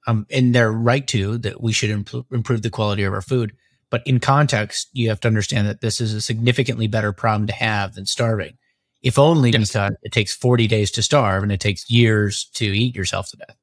Um, 0.06 0.26
and 0.30 0.56
they're 0.56 0.72
right 0.72 1.06
to 1.08 1.38
that 1.40 1.62
we 1.62 1.74
should 1.74 1.90
impl- 1.90 2.26
improve 2.32 2.62
the 2.62 2.70
quality 2.70 3.04
of 3.04 3.12
our 3.12 3.22
food. 3.22 3.54
But 3.90 4.02
in 4.06 4.20
context, 4.20 4.90
you 4.94 5.10
have 5.10 5.20
to 5.22 5.28
understand 5.28 5.68
that 5.68 5.82
this 5.82 6.02
is 6.02 6.14
a 6.14 6.22
significantly 6.22 6.88
better 6.88 7.14
problem 7.14 7.48
to 7.48 7.54
have 7.54 7.94
than 7.96 8.06
starving. 8.06 8.58
If 9.02 9.18
only 9.18 9.52
Yes. 9.52 9.72
because 9.72 9.96
it 10.04 10.12
takes 10.12 10.36
40 10.36 10.68
days 10.68 10.92
to 10.92 11.02
starve 11.04 11.44
and 11.44 11.52
it 11.52 11.60
takes 11.60 11.90
years 11.90 12.50
to 12.56 12.66
eat 12.66 12.96
yourself 12.96 13.30
to 13.30 13.38
death. 13.38 13.56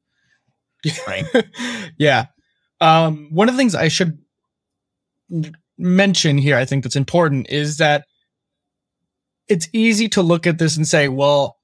Right. 1.06 1.24
yeah. 1.98 2.26
Um, 2.80 3.28
one 3.30 3.48
of 3.48 3.54
the 3.54 3.58
things 3.58 3.74
I 3.74 3.88
should 3.88 4.18
mention 5.78 6.38
here, 6.38 6.56
I 6.56 6.64
think 6.64 6.84
that's 6.84 6.96
important, 6.96 7.48
is 7.50 7.78
that 7.78 8.04
it's 9.48 9.68
easy 9.72 10.08
to 10.10 10.22
look 10.22 10.46
at 10.46 10.58
this 10.58 10.76
and 10.76 10.86
say, 10.86 11.08
well, 11.08 11.58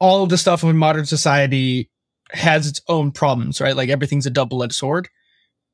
all 0.00 0.22
of 0.24 0.28
the 0.28 0.38
stuff 0.38 0.62
in 0.64 0.76
modern 0.76 1.06
society 1.06 1.90
has 2.30 2.66
its 2.66 2.80
own 2.88 3.12
problems, 3.12 3.60
right? 3.60 3.76
Like 3.76 3.88
everything's 3.90 4.26
a 4.26 4.30
double 4.30 4.62
edged 4.62 4.74
sword. 4.74 5.08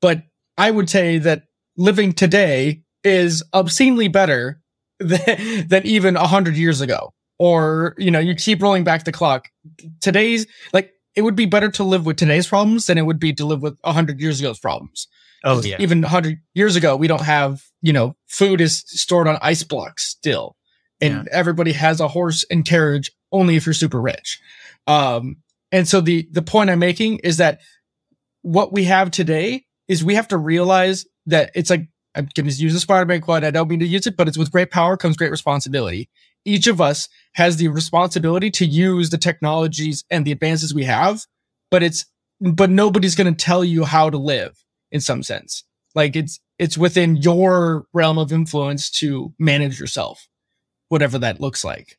But 0.01 0.23
I 0.57 0.71
would 0.71 0.91
say 0.91 1.19
that 1.19 1.45
living 1.79 2.13
today 2.13 2.83
is 3.05 3.43
obscenely 3.55 4.09
better 4.09 4.61
than, 5.01 5.69
than 5.69 5.87
even 5.87 6.17
a 6.17 6.27
hundred 6.27 6.57
years 6.57 6.83
ago. 6.83 7.15
Or, 7.39 7.95
you 7.97 8.11
know, 8.11 8.19
you 8.19 8.35
keep 8.35 8.61
rolling 8.61 8.83
back 8.83 9.05
the 9.05 9.13
clock. 9.13 9.49
Today's 10.01 10.47
like 10.73 10.93
it 11.15 11.23
would 11.23 11.37
be 11.37 11.47
better 11.47 11.71
to 11.71 11.85
live 11.85 12.05
with 12.05 12.17
today's 12.17 12.49
problems 12.49 12.87
than 12.87 12.99
it 12.99 13.07
would 13.07 13.21
be 13.21 13.33
to 13.35 13.47
live 13.47 13.63
with 13.63 13.75
a 13.85 13.89
100 13.91 14.21
years 14.21 14.41
ago's 14.43 14.59
problems. 14.59 15.07
Oh, 15.45 15.63
yeah. 15.63 15.77
Even 15.79 16.03
100 16.03 16.41
years 16.55 16.75
ago, 16.75 16.97
we 16.97 17.07
don't 17.07 17.23
have, 17.23 17.63
you 17.81 17.93
know, 17.93 18.17
food 18.27 18.61
is 18.61 18.83
stored 18.87 19.29
on 19.29 19.39
ice 19.41 19.63
blocks 19.63 20.05
still. 20.05 20.57
And 21.01 21.29
everybody 21.29 21.71
has 21.73 22.01
a 22.01 22.09
horse 22.09 22.45
and 22.51 22.65
carriage 22.65 23.13
only 23.31 23.55
if 23.55 23.67
you're 23.67 23.73
super 23.73 24.01
rich. 24.01 24.41
Um, 24.89 25.37
and 25.71 25.87
so 25.87 26.01
the, 26.01 26.29
the 26.33 26.43
point 26.43 26.71
I'm 26.71 26.81
making 26.81 27.19
is 27.19 27.37
that 27.37 27.61
what 28.43 28.73
we 28.73 28.83
have 28.85 29.13
today 29.13 29.65
is 29.89 30.05
we 30.05 30.15
have 30.15 30.29
to 30.29 30.39
realize 30.39 31.07
that 31.27 31.51
it's 31.55 31.71
like, 31.71 31.89
I'm 32.15 32.29
going 32.35 32.49
to 32.49 32.55
use 32.55 32.73
the 32.73 32.81
Spider-Man 32.81 33.21
quote. 33.21 33.45
I 33.45 33.51
don't 33.51 33.69
mean 33.69 33.81
to 33.81 33.87
use 33.87 34.07
it, 34.07 34.17
but 34.17 34.29
it's 34.29 34.39
with 34.39 34.53
great 34.53 34.71
power 34.71 34.97
comes 34.97 35.17
great 35.17 35.31
responsibility. 35.31 36.09
Each 36.45 36.67
of 36.67 36.81
us 36.81 37.09
has 37.35 37.57
the 37.57 37.69
responsibility 37.69 38.51
to 38.53 38.67
use 38.67 39.11
the 39.11 39.19
technologies 39.19 40.05
and 40.11 40.25
the 40.25 40.33
advances 40.33 40.75
we 40.75 40.85
have, 40.85 41.25
but 41.71 41.83
it's, 41.83 42.07
but 42.41 42.71
nobody's 42.71 43.15
going 43.15 43.33
to 43.33 43.45
tell 43.45 43.65
you 43.65 43.85
how 43.85 44.11
to 44.11 44.19
live 44.19 44.65
in 44.91 45.01
some 45.01 45.23
sense. 45.23 45.65
Like 45.95 46.17
it's, 46.17 46.41
it's 46.59 46.79
within 46.79 47.17
your 47.17 47.87
realm 47.93 48.19
of 48.19 48.33
influence 48.33 48.91
to 48.91 49.33
manage 49.39 49.79
yourself, 49.79 50.29
whatever 50.89 51.19
that 51.19 51.41
looks 51.41 51.65
like. 51.65 51.99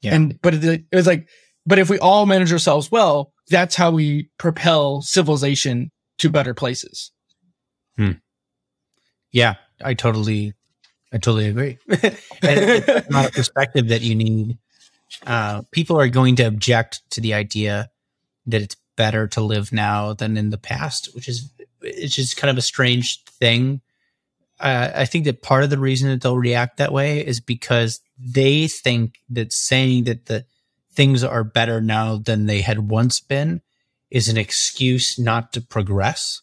Yeah. 0.00 0.14
And, 0.14 0.40
but 0.42 0.54
it, 0.54 0.64
it 0.64 0.96
was 0.96 1.06
like, 1.06 1.28
but 1.66 1.78
if 1.78 1.90
we 1.90 1.98
all 1.98 2.26
manage 2.26 2.52
ourselves 2.52 2.90
well, 2.90 3.32
that's 3.48 3.74
how 3.74 3.90
we 3.90 4.30
propel 4.38 5.02
civilization 5.02 5.90
to 6.18 6.30
better 6.30 6.54
places. 6.54 7.10
Yeah, 9.32 9.54
I 9.82 9.94
totally, 9.94 10.54
I 11.12 11.18
totally 11.18 11.48
agree. 11.48 11.78
it's 11.88 13.10
not 13.10 13.26
a 13.26 13.32
perspective 13.32 13.88
that 13.88 14.02
you 14.02 14.14
need. 14.14 14.58
Uh, 15.26 15.62
people 15.70 16.00
are 16.00 16.08
going 16.08 16.36
to 16.36 16.44
object 16.44 17.02
to 17.10 17.20
the 17.20 17.34
idea 17.34 17.90
that 18.46 18.62
it's 18.62 18.76
better 18.96 19.26
to 19.28 19.40
live 19.40 19.72
now 19.72 20.12
than 20.12 20.36
in 20.36 20.50
the 20.50 20.58
past, 20.58 21.14
which 21.14 21.28
is 21.28 21.50
it's 21.80 22.14
just 22.14 22.36
kind 22.36 22.50
of 22.50 22.58
a 22.58 22.62
strange 22.62 23.22
thing. 23.24 23.80
Uh, 24.60 24.90
I 24.94 25.04
think 25.04 25.24
that 25.24 25.42
part 25.42 25.64
of 25.64 25.70
the 25.70 25.78
reason 25.78 26.10
that 26.10 26.22
they'll 26.22 26.36
react 26.36 26.76
that 26.76 26.92
way 26.92 27.24
is 27.24 27.40
because 27.40 28.00
they 28.18 28.68
think 28.68 29.18
that 29.30 29.52
saying 29.52 30.04
that 30.04 30.26
the 30.26 30.44
things 30.92 31.24
are 31.24 31.44
better 31.44 31.80
now 31.80 32.16
than 32.16 32.46
they 32.46 32.60
had 32.60 32.88
once 32.88 33.20
been 33.20 33.60
is 34.10 34.28
an 34.28 34.36
excuse 34.36 35.18
not 35.18 35.52
to 35.52 35.60
progress, 35.60 36.42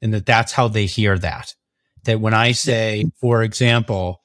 and 0.00 0.12
that 0.14 0.26
that's 0.26 0.52
how 0.52 0.68
they 0.68 0.86
hear 0.86 1.18
that 1.18 1.54
that 2.04 2.20
when 2.20 2.34
I 2.34 2.52
say, 2.52 3.04
for 3.20 3.42
example, 3.42 4.22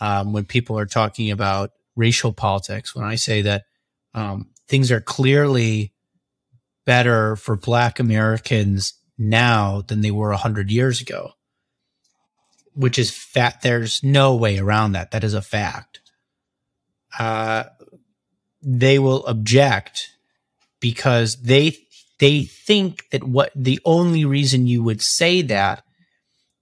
um, 0.00 0.32
when 0.32 0.44
people 0.44 0.78
are 0.78 0.86
talking 0.86 1.30
about 1.30 1.70
racial 1.96 2.32
politics, 2.32 2.94
when 2.94 3.04
I 3.04 3.16
say 3.16 3.42
that 3.42 3.64
um, 4.14 4.50
things 4.68 4.92
are 4.92 5.00
clearly 5.00 5.92
better 6.84 7.36
for 7.36 7.56
Black 7.56 7.98
Americans 7.98 8.94
now 9.18 9.82
than 9.82 10.02
they 10.02 10.10
were 10.10 10.30
100 10.30 10.70
years 10.70 11.00
ago, 11.00 11.32
which 12.74 12.98
is 12.98 13.10
fat. 13.10 13.62
There's 13.62 14.02
no 14.02 14.36
way 14.36 14.58
around 14.58 14.92
that. 14.92 15.10
That 15.10 15.24
is 15.24 15.34
a 15.34 15.42
fact. 15.42 16.00
Uh, 17.18 17.64
they 18.62 18.98
will 18.98 19.24
object 19.26 20.10
because 20.80 21.36
they 21.42 21.76
they 22.18 22.44
think 22.44 23.04
that 23.10 23.24
what 23.24 23.52
the 23.54 23.80
only 23.84 24.24
reason 24.24 24.66
you 24.66 24.82
would 24.82 25.02
say 25.02 25.42
that 25.42 25.82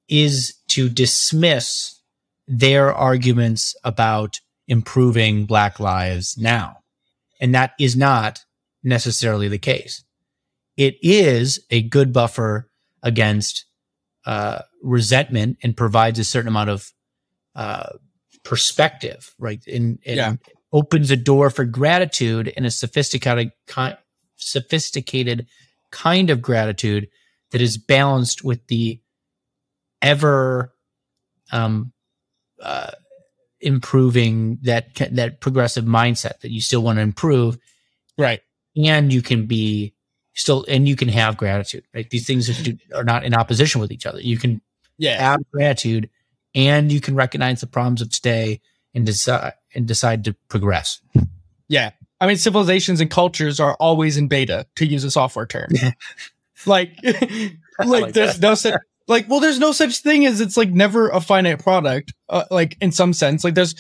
is 0.09 0.55
to 0.69 0.88
dismiss 0.88 2.01
their 2.47 2.93
arguments 2.93 3.75
about 3.85 4.40
improving 4.69 5.47
black 5.47 5.79
lives 5.81 6.37
now. 6.38 6.79
And 7.40 7.55
that 7.55 7.73
is 7.79 7.97
not 7.97 8.40
necessarily 8.83 9.49
the 9.49 9.59
case. 9.59 10.05
It 10.77 10.97
is 11.03 11.61
a 11.71 11.83
good 11.83 12.12
buffer 12.12 12.69
against 13.03 13.64
uh, 14.27 14.62
resentment 14.83 15.59
and 15.62 15.77
provides 15.77 16.19
a 16.19 16.25
certain 16.25 16.49
amount 16.49 16.71
of 16.71 16.90
uh, 17.55 17.90
perspective, 18.43 19.35
right? 19.38 19.64
And, 19.67 19.99
and 20.05 20.17
Yeah. 20.17 20.35
opens 20.73 21.11
a 21.11 21.17
door 21.17 21.51
for 21.51 21.64
gratitude 21.64 22.53
and 22.57 22.67
a 22.67 22.71
sophisticated, 22.71 23.53
ki- 23.69 23.95
sophisticated 24.44 25.46
kind 25.90 26.30
of 26.30 26.42
gratitude 26.42 27.09
that 27.50 27.61
is 27.61 27.76
balanced 27.78 28.44
with 28.44 28.66
the 28.66 29.00
ever 30.02 30.72
um, 31.52 31.92
uh, 32.61 32.90
improving 33.61 34.59
that 34.62 34.94
that 35.12 35.40
progressive 35.40 35.85
mindset 35.85 36.40
that 36.40 36.50
you 36.50 36.61
still 36.61 36.83
want 36.83 36.96
to 36.98 37.02
improve 37.02 37.57
Right. 38.18 38.40
and 38.76 39.12
you 39.12 39.22
can 39.22 39.46
be 39.46 39.94
still 40.35 40.64
and 40.68 40.87
you 40.88 40.96
can 40.96 41.09
have 41.09 41.37
gratitude 41.37 41.85
right 41.94 42.09
these 42.11 42.26
things 42.26 42.50
are, 42.50 42.98
are 43.00 43.04
not 43.04 43.24
in 43.24 43.35
opposition 43.35 43.80
with 43.80 43.90
each 43.92 44.04
other 44.07 44.20
you 44.20 44.37
can 44.37 44.61
Yeah. 44.98 45.18
have 45.20 45.40
gratitude 45.52 46.11
and 46.54 46.92
you 46.92 47.00
can 47.00 47.14
recognize 47.14 47.61
the 47.61 47.66
problems 47.66 48.02
of 48.02 48.11
today 48.11 48.61
and 48.94 49.07
decide 49.07 49.54
and 49.74 49.87
decide 49.88 50.24
to 50.24 50.35
progress 50.48 51.00
Yeah. 51.68 51.90
I 52.25 52.27
mean, 52.27 52.37
civilizations 52.39 53.01
and 53.03 53.11
cultures 53.11 53.61
are 53.61 53.75
always 53.75 54.17
in 54.17 54.29
beta, 54.29 54.67
to 54.77 54.87
use 54.87 55.05
a 55.05 55.11
software 55.11 55.47
term. 55.47 55.69
like, 56.67 56.99
like, 57.03 57.53
like 57.79 58.15
there's 58.15 58.41
no 58.41 58.55
such, 58.55 58.81
like, 59.09 59.29
well, 59.29 59.41
there's 59.41 59.59
no 59.59 59.73
such 59.73 59.99
thing 59.99 60.25
as 60.25 60.41
it's 60.41 60.57
like 60.57 60.71
never 60.71 61.11
a 61.11 61.21
finite 61.21 61.63
product. 61.63 62.15
Uh, 62.31 62.45
like, 62.51 62.79
in 62.81 62.91
some 62.93 63.13
sense, 63.13 63.45
like, 63.45 63.55
there's, 63.55 63.75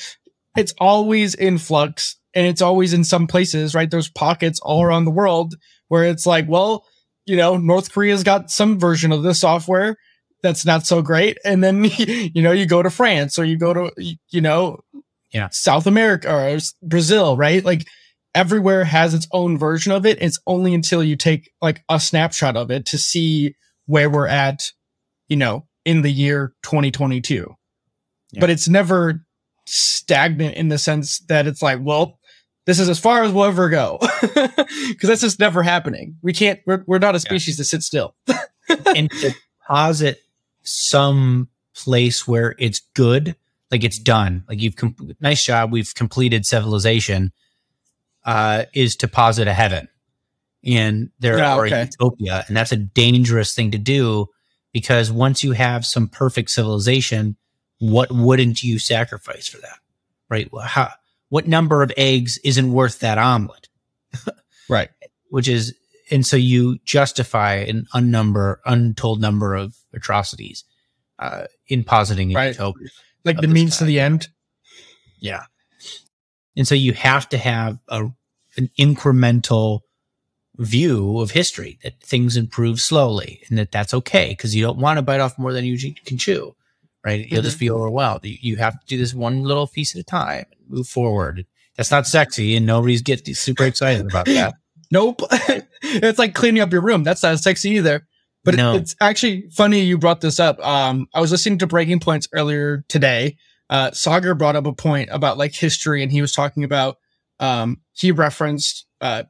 it's 0.56 0.74
always 0.78 1.34
in 1.34 1.56
flux 1.56 2.16
and 2.34 2.46
it's 2.46 2.60
always 2.60 2.92
in 2.92 3.02
some 3.02 3.26
places, 3.26 3.74
right? 3.74 3.90
There's 3.90 4.10
pockets 4.10 4.60
all 4.60 4.82
around 4.82 5.06
the 5.06 5.10
world 5.10 5.54
where 5.88 6.04
it's 6.04 6.26
like, 6.26 6.46
well, 6.46 6.84
you 7.24 7.36
know, 7.36 7.56
North 7.56 7.92
Korea's 7.92 8.22
got 8.22 8.50
some 8.50 8.78
version 8.78 9.10
of 9.10 9.22
this 9.22 9.40
software 9.40 9.96
that's 10.42 10.66
not 10.66 10.86
so 10.86 11.00
great. 11.00 11.38
And 11.44 11.64
then, 11.64 11.84
you 11.96 12.42
know, 12.42 12.52
you 12.52 12.66
go 12.66 12.82
to 12.82 12.90
France 12.90 13.38
or 13.38 13.46
you 13.46 13.56
go 13.56 13.72
to, 13.72 14.16
you 14.30 14.40
know, 14.42 14.80
Yeah. 15.32 15.48
South 15.50 15.86
America 15.86 16.30
or 16.30 16.58
Brazil, 16.82 17.36
right? 17.38 17.64
Like 17.64 17.86
everywhere 18.34 18.84
has 18.84 19.14
its 19.14 19.28
own 19.32 19.56
version 19.58 19.92
of 19.92 20.04
it. 20.04 20.18
It's 20.20 20.38
only 20.46 20.74
until 20.74 21.02
you 21.02 21.16
take 21.16 21.52
like 21.62 21.82
a 21.88 22.00
snapshot 22.00 22.56
of 22.56 22.70
it 22.70 22.86
to 22.86 22.98
see 22.98 23.54
where 23.86 24.10
we're 24.10 24.26
at, 24.26 24.70
you 25.28 25.36
know, 25.36 25.66
in 25.84 26.02
the 26.02 26.10
year 26.10 26.54
2022. 26.62 27.54
Yeah. 28.32 28.40
But 28.40 28.50
it's 28.50 28.68
never 28.68 29.24
stagnant 29.66 30.56
in 30.56 30.68
the 30.68 30.78
sense 30.78 31.20
that 31.28 31.46
it's 31.46 31.62
like, 31.62 31.78
well, 31.82 32.18
this 32.66 32.78
is 32.78 32.88
as 32.88 32.98
far 32.98 33.22
as 33.22 33.32
we'll 33.32 33.44
ever 33.44 33.68
go. 33.68 33.98
Cause 34.00 34.96
that's 35.02 35.20
just 35.20 35.38
never 35.38 35.62
happening. 35.62 36.16
We 36.22 36.32
can't, 36.32 36.60
we're, 36.66 36.82
we're 36.86 36.98
not 36.98 37.14
a 37.14 37.20
species 37.20 37.58
to 37.58 37.64
sit 37.64 37.82
still. 37.82 38.14
and 38.86 39.10
to 39.10 39.34
posit 39.66 40.20
some 40.62 41.48
place 41.76 42.26
where 42.26 42.54
it's 42.58 42.80
good, 42.94 43.36
like 43.70 43.84
it's 43.84 43.98
done, 43.98 44.44
like 44.48 44.60
you've 44.60 44.76
com- 44.76 44.96
nice 45.20 45.44
job, 45.44 45.72
we've 45.72 45.94
completed 45.94 46.46
civilization, 46.46 47.32
uh, 48.24 48.64
is 48.74 48.96
to 48.96 49.08
posit 49.08 49.48
a 49.48 49.52
heaven, 49.54 49.88
and 50.64 51.10
there 51.18 51.38
Yeah, 51.38 51.56
or 51.56 51.66
okay. 51.66 51.82
a 51.82 51.84
utopia, 51.84 52.44
and 52.48 52.56
that's 52.56 52.72
a 52.72 52.76
dangerous 52.76 53.54
thing 53.54 53.70
to 53.72 53.78
do 53.78 54.26
because 54.72 55.12
once 55.12 55.44
you 55.44 55.52
have 55.52 55.84
some 55.86 56.08
perfect 56.08 56.50
civilization, 56.50 57.36
what 57.78 58.10
wouldn't 58.10 58.62
you 58.62 58.78
sacrifice 58.78 59.46
for 59.46 59.58
that, 59.58 59.78
right? 60.28 60.50
Well, 60.52 60.64
How 60.66 60.90
what 61.28 61.46
number 61.48 61.82
of 61.82 61.92
eggs 61.96 62.38
isn't 62.44 62.72
worth 62.72 63.00
that 63.00 63.18
omelet? 63.18 63.68
Right. 64.68 64.88
which 65.28 65.46
is 65.48 65.74
and 66.10 66.24
so 66.24 66.36
you 66.38 66.78
justify 66.84 67.54
an 67.56 67.86
unnumber 67.92 68.60
untold 68.64 69.20
number 69.20 69.54
of 69.54 69.74
atrocities 69.92 70.64
uh, 71.18 71.44
in 71.68 71.84
positing 71.84 72.32
a 72.32 72.34
Right. 72.36 72.48
utopia. 72.54 72.88
Like 73.24 73.40
the 73.40 73.48
means 73.48 73.76
to 73.78 73.84
the 73.84 74.00
end. 74.00 74.28
Yeah, 75.18 75.44
and 76.56 76.66
so 76.66 76.74
you 76.74 76.92
have 76.92 77.28
to 77.30 77.38
have 77.38 77.78
a 77.88 78.06
an 78.56 78.70
incremental 78.78 79.80
view 80.56 81.18
of 81.18 81.32
history 81.32 81.78
that 81.82 82.00
things 82.00 82.36
improve 82.36 82.80
slowly 82.80 83.42
and 83.48 83.58
that 83.58 83.72
that's 83.72 83.92
okay 83.92 84.28
because 84.28 84.54
you 84.54 84.62
don't 84.62 84.78
want 84.78 84.96
to 84.98 85.02
bite 85.02 85.20
off 85.20 85.36
more 85.38 85.52
than 85.52 85.64
you 85.64 85.76
can 86.04 86.16
chew, 86.16 86.54
right? 87.04 87.26
You'll 87.28 87.42
just 87.42 87.58
feel 87.58 87.74
overwhelmed. 87.74 88.24
You, 88.24 88.36
you 88.40 88.56
have 88.56 88.78
to 88.78 88.86
do 88.86 88.96
this 88.96 89.12
one 89.12 89.42
little 89.42 89.66
piece 89.66 89.94
at 89.96 90.00
a 90.00 90.04
time, 90.04 90.44
and 90.52 90.70
move 90.70 90.86
forward. 90.86 91.44
That's 91.76 91.90
not 91.90 92.06
sexy, 92.06 92.54
and 92.54 92.66
nobody's 92.66 93.02
get 93.02 93.26
super 93.36 93.64
excited 93.64 94.06
about 94.06 94.26
that. 94.26 94.54
Nope. 94.90 95.22
it's 95.82 96.20
like 96.20 96.34
cleaning 96.34 96.62
up 96.62 96.70
your 96.70 96.82
room. 96.82 97.02
That's 97.02 97.22
not 97.22 97.40
sexy 97.40 97.70
either. 97.70 98.06
But 98.44 98.54
No. 98.54 98.76
it's 98.76 98.94
actually 99.00 99.48
funny 99.50 99.80
you 99.80 99.98
brought 99.98 100.20
this 100.20 100.38
up. 100.38 100.64
Um, 100.64 101.08
I 101.12 101.20
was 101.20 101.32
listening 101.32 101.58
to 101.60 101.66
Breaking 101.66 101.98
Points 101.98 102.28
earlier 102.32 102.84
today. 102.88 103.36
Uh, 103.70 103.90
Saagar 103.90 104.36
brought 104.36 104.56
up 104.56 104.66
a 104.66 104.72
point 104.72 105.08
about 105.12 105.38
like 105.38 105.54
history, 105.54 106.02
and 106.02 106.12
he 106.12 106.20
was 106.20 106.32
talking 106.32 106.64
about 106.64 106.98
um, 107.40 107.80
he 107.92 108.12
referenced 108.12 108.86
uh, 109.00 109.24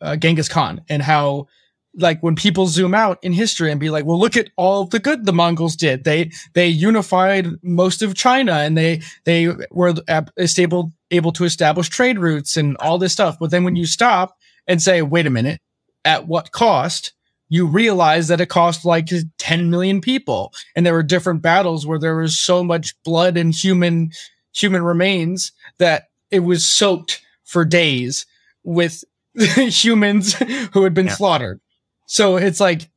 uh, 0.00 0.16
Genghis 0.16 0.48
Khan 0.48 0.82
and 0.88 1.02
how 1.02 1.46
like 1.94 2.22
when 2.22 2.34
people 2.34 2.66
zoom 2.66 2.94
out 2.94 3.18
in 3.22 3.32
history 3.32 3.70
and 3.70 3.78
be 3.78 3.90
like, 3.90 4.04
well, 4.04 4.18
look 4.18 4.36
at 4.36 4.50
all 4.56 4.86
the 4.86 4.98
good 4.98 5.26
the 5.26 5.32
Mongols 5.32 5.76
did. 5.76 6.04
They 6.04 6.30
they 6.54 6.66
unified 6.66 7.46
most 7.62 8.02
of 8.02 8.14
China 8.14 8.52
and 8.52 8.76
they 8.76 9.02
they 9.24 9.48
were 9.70 9.94
ab- 10.08 10.32
able 10.58 10.92
able 11.10 11.32
to 11.32 11.44
establish 11.44 11.88
trade 11.88 12.18
routes 12.18 12.56
and 12.56 12.76
all 12.78 12.98
this 12.98 13.12
stuff. 13.12 13.38
But 13.38 13.50
then 13.50 13.64
when 13.64 13.76
you 13.76 13.86
stop 13.86 14.36
and 14.66 14.80
say, 14.80 15.02
wait 15.02 15.26
a 15.26 15.30
minute, 15.30 15.60
at 16.04 16.26
what 16.26 16.52
cost? 16.52 17.12
You 17.52 17.66
realize 17.66 18.28
that 18.28 18.40
it 18.40 18.46
cost 18.48 18.86
like 18.86 19.10
10 19.38 19.68
million 19.68 20.00
people. 20.00 20.54
And 20.74 20.86
there 20.86 20.94
were 20.94 21.02
different 21.02 21.42
battles 21.42 21.86
where 21.86 21.98
there 21.98 22.16
was 22.16 22.38
so 22.38 22.64
much 22.64 22.94
blood 23.04 23.36
and 23.36 23.54
human, 23.54 24.12
human 24.54 24.82
remains 24.82 25.52
that 25.76 26.04
it 26.30 26.38
was 26.40 26.66
soaked 26.66 27.20
for 27.44 27.66
days 27.66 28.24
with 28.64 29.04
humans 29.36 30.32
who 30.72 30.82
had 30.84 30.94
been 30.94 31.08
Yeah. 31.08 31.12
slaughtered. 31.12 31.60
So 32.06 32.36
it's 32.36 32.58
like, 32.58 32.88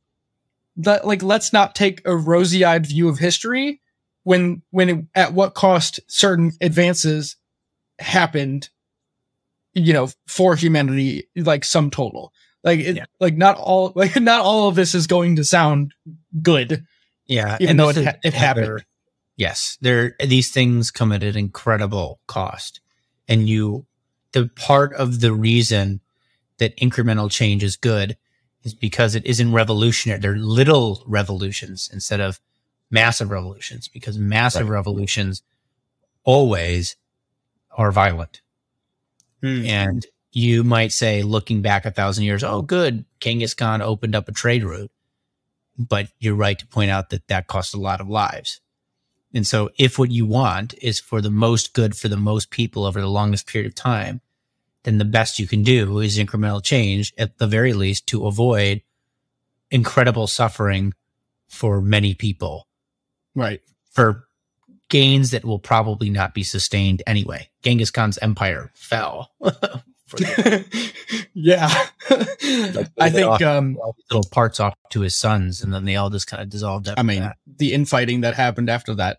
that, 0.78 1.06
like, 1.06 1.22
let's 1.22 1.52
not 1.52 1.74
take 1.74 2.00
a 2.06 2.16
rosy 2.16 2.64
eyed 2.64 2.86
view 2.86 3.10
of 3.10 3.18
history 3.18 3.82
when, 4.22 4.62
when, 4.70 4.88
it, 4.88 5.04
at 5.14 5.34
what 5.34 5.52
cost 5.52 6.00
certain 6.08 6.52
advances 6.62 7.36
happened 7.98 8.70
you 9.74 9.92
know, 9.92 10.08
for 10.26 10.56
humanity, 10.56 11.28
like 11.36 11.62
sum 11.62 11.90
total. 11.90 12.32
Like, 12.66 12.80
it, 12.80 12.96
Yeah. 12.96 13.04
like 13.20 13.36
not 13.36 13.56
all, 13.58 13.92
like 13.96 14.20
not 14.20 14.42
all 14.42 14.68
of 14.68 14.74
this 14.74 14.94
is 14.94 15.06
going 15.06 15.36
to 15.36 15.44
sound 15.44 15.94
good, 16.42 16.84
Yeah, 17.26 17.56
even 17.60 17.78
though 17.78 17.92
this 17.92 17.98
it, 17.98 18.04
ha- 18.04 18.20
it 18.24 18.34
happened. 18.34 18.84
Yes, 19.38 19.78
there 19.80 20.14
these 20.20 20.50
things 20.50 20.90
come 20.90 21.12
at 21.12 21.22
an 21.22 21.36
incredible 21.36 22.20
cost, 22.26 22.80
and 23.28 23.48
you 23.48 23.86
the 24.32 24.48
part 24.56 24.92
of 24.94 25.20
the 25.20 25.32
reason 25.32 26.00
that 26.58 26.76
incremental 26.78 27.30
change 27.30 27.62
is 27.62 27.76
good 27.76 28.16
is 28.64 28.74
because 28.74 29.14
it 29.14 29.24
isn't 29.26 29.52
revolutionary. 29.52 30.18
They're 30.20 30.36
little 30.36 31.04
revolutions 31.06 31.88
instead 31.92 32.20
of 32.20 32.40
massive 32.90 33.30
revolutions. 33.30 33.88
Because 33.88 34.18
massive 34.18 34.68
Right. 34.68 34.74
revolutions 34.76 35.42
always 36.24 36.96
are 37.76 37.92
violent, 37.92 38.40
Hmm. 39.42 39.64
and 39.66 40.06
you 40.36 40.62
might 40.62 40.92
say, 40.92 41.22
looking 41.22 41.62
back 41.62 41.86
a 41.86 41.90
thousand 41.90 42.24
years, 42.24 42.44
oh, 42.44 42.60
good, 42.60 43.06
Genghis 43.20 43.54
Khan 43.54 43.80
opened 43.80 44.14
up 44.14 44.28
a 44.28 44.32
trade 44.32 44.62
route. 44.64 44.90
But 45.78 46.08
you're 46.18 46.34
right 46.34 46.58
to 46.58 46.66
point 46.66 46.90
out 46.90 47.08
that 47.08 47.26
that 47.28 47.46
cost 47.46 47.72
a 47.72 47.80
lot 47.80 48.02
of 48.02 48.08
lives. 48.10 48.60
And 49.32 49.46
so, 49.46 49.70
if 49.78 49.98
what 49.98 50.10
you 50.10 50.26
want 50.26 50.74
is 50.82 51.00
for 51.00 51.22
the 51.22 51.30
most 51.30 51.72
good 51.72 51.96
for 51.96 52.08
the 52.08 52.18
most 52.18 52.50
people 52.50 52.84
over 52.84 53.00
the 53.00 53.06
longest 53.08 53.46
period 53.46 53.66
of 53.66 53.74
time, 53.74 54.20
then 54.82 54.98
the 54.98 55.06
best 55.06 55.38
you 55.38 55.46
can 55.46 55.62
do 55.62 56.00
is 56.00 56.18
incremental 56.18 56.62
change, 56.62 57.14
at 57.16 57.38
the 57.38 57.46
very 57.46 57.72
least, 57.72 58.06
to 58.08 58.26
avoid 58.26 58.82
incredible 59.70 60.26
suffering 60.26 60.92
for 61.48 61.80
many 61.80 62.12
people 62.12 62.68
Right. 63.34 63.62
for 63.90 64.26
gains 64.90 65.30
that 65.30 65.46
will 65.46 65.58
probably 65.58 66.10
not 66.10 66.34
be 66.34 66.42
sustained 66.42 67.02
anyway. 67.06 67.48
Genghis 67.62 67.90
Khan's 67.90 68.18
empire 68.18 68.70
fell. 68.74 69.30
yeah. 71.34 71.68
I 72.98 73.10
think, 73.10 73.26
off- 73.26 73.42
um, 73.42 73.76
little 74.10 74.28
parts 74.30 74.60
off 74.60 74.74
to 74.90 75.00
his 75.00 75.16
sons, 75.16 75.62
and 75.62 75.72
then 75.74 75.84
they 75.84 75.96
all 75.96 76.10
just 76.10 76.26
kind 76.26 76.42
of 76.42 76.48
dissolved. 76.48 76.88
I 76.96 77.02
mean, 77.02 77.20
that. 77.20 77.36
the 77.46 77.72
infighting 77.72 78.20
that 78.20 78.34
happened 78.34 78.70
after 78.70 78.94
that. 78.94 79.18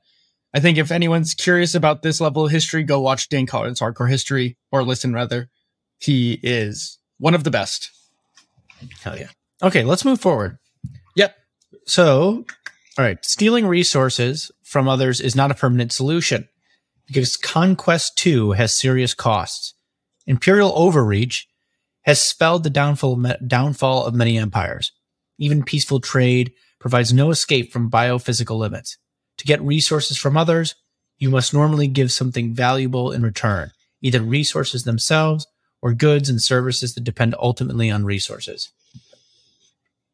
I 0.54 0.60
think 0.60 0.78
if 0.78 0.92
anyone's 0.92 1.34
curious 1.34 1.76
about 1.76 2.02
this 2.02 2.22
level 2.22 2.46
of 2.46 2.52
history, 2.52 2.84
go 2.84 3.00
watch 3.02 3.30
Dan 3.30 3.46
Carlin's 3.46 3.80
Hardcore 3.80 4.10
History 4.10 4.58
or 4.72 4.84
listen 4.84 5.14
rather. 5.14 5.50
He 6.00 6.40
is 6.42 7.00
one 7.18 7.36
of 7.36 7.44
the 7.44 7.52
best. 7.52 7.92
Hell 9.02 9.18
yeah. 9.18 9.30
Okay, 9.62 9.84
let's 9.84 10.06
move 10.06 10.22
forward. 10.22 10.58
Yep. 11.16 11.36
So, 11.86 12.46
all 12.98 13.06
right, 13.06 13.24
stealing 13.26 13.68
resources 13.68 14.52
from 14.64 14.88
others 14.88 15.20
is 15.20 15.36
not 15.36 15.52
a 15.52 15.56
permanent 15.56 15.92
solution 15.92 16.48
because 17.08 17.38
Conquest 17.38 18.18
too 18.18 18.52
has 18.52 18.74
serious 18.74 19.14
costs. 19.14 19.74
Imperial 20.28 20.74
overreach 20.76 21.48
has 22.02 22.22
spelled 22.22 22.64
the 22.64 22.70
downfall, 22.70 23.22
downfall 23.46 24.06
of 24.06 24.14
many 24.14 24.38
empires. 24.38 24.92
Even 25.38 25.64
peaceful 25.64 26.00
trade 26.00 26.54
provides 26.80 27.14
no 27.14 27.32
escape 27.32 27.72
from 27.72 27.90
biophysical 27.90 28.58
limits. 28.58 28.98
To 29.38 29.46
get 29.46 29.62
resources 29.62 30.18
from 30.18 30.38
others, 30.38 30.76
you 31.18 31.30
must 31.30 31.54
normally 31.54 31.88
give 31.88 32.12
something 32.12 32.54
valuable 32.54 33.12
in 33.12 33.24
return, 33.24 33.72
either 34.02 34.22
resources 34.22 34.84
themselves 34.84 35.48
or 35.82 35.94
goods 35.94 36.30
and 36.30 36.42
services 36.42 36.94
that 36.96 37.04
depend 37.04 37.36
ultimately 37.40 37.90
on 37.90 38.06
resources. 38.06 38.72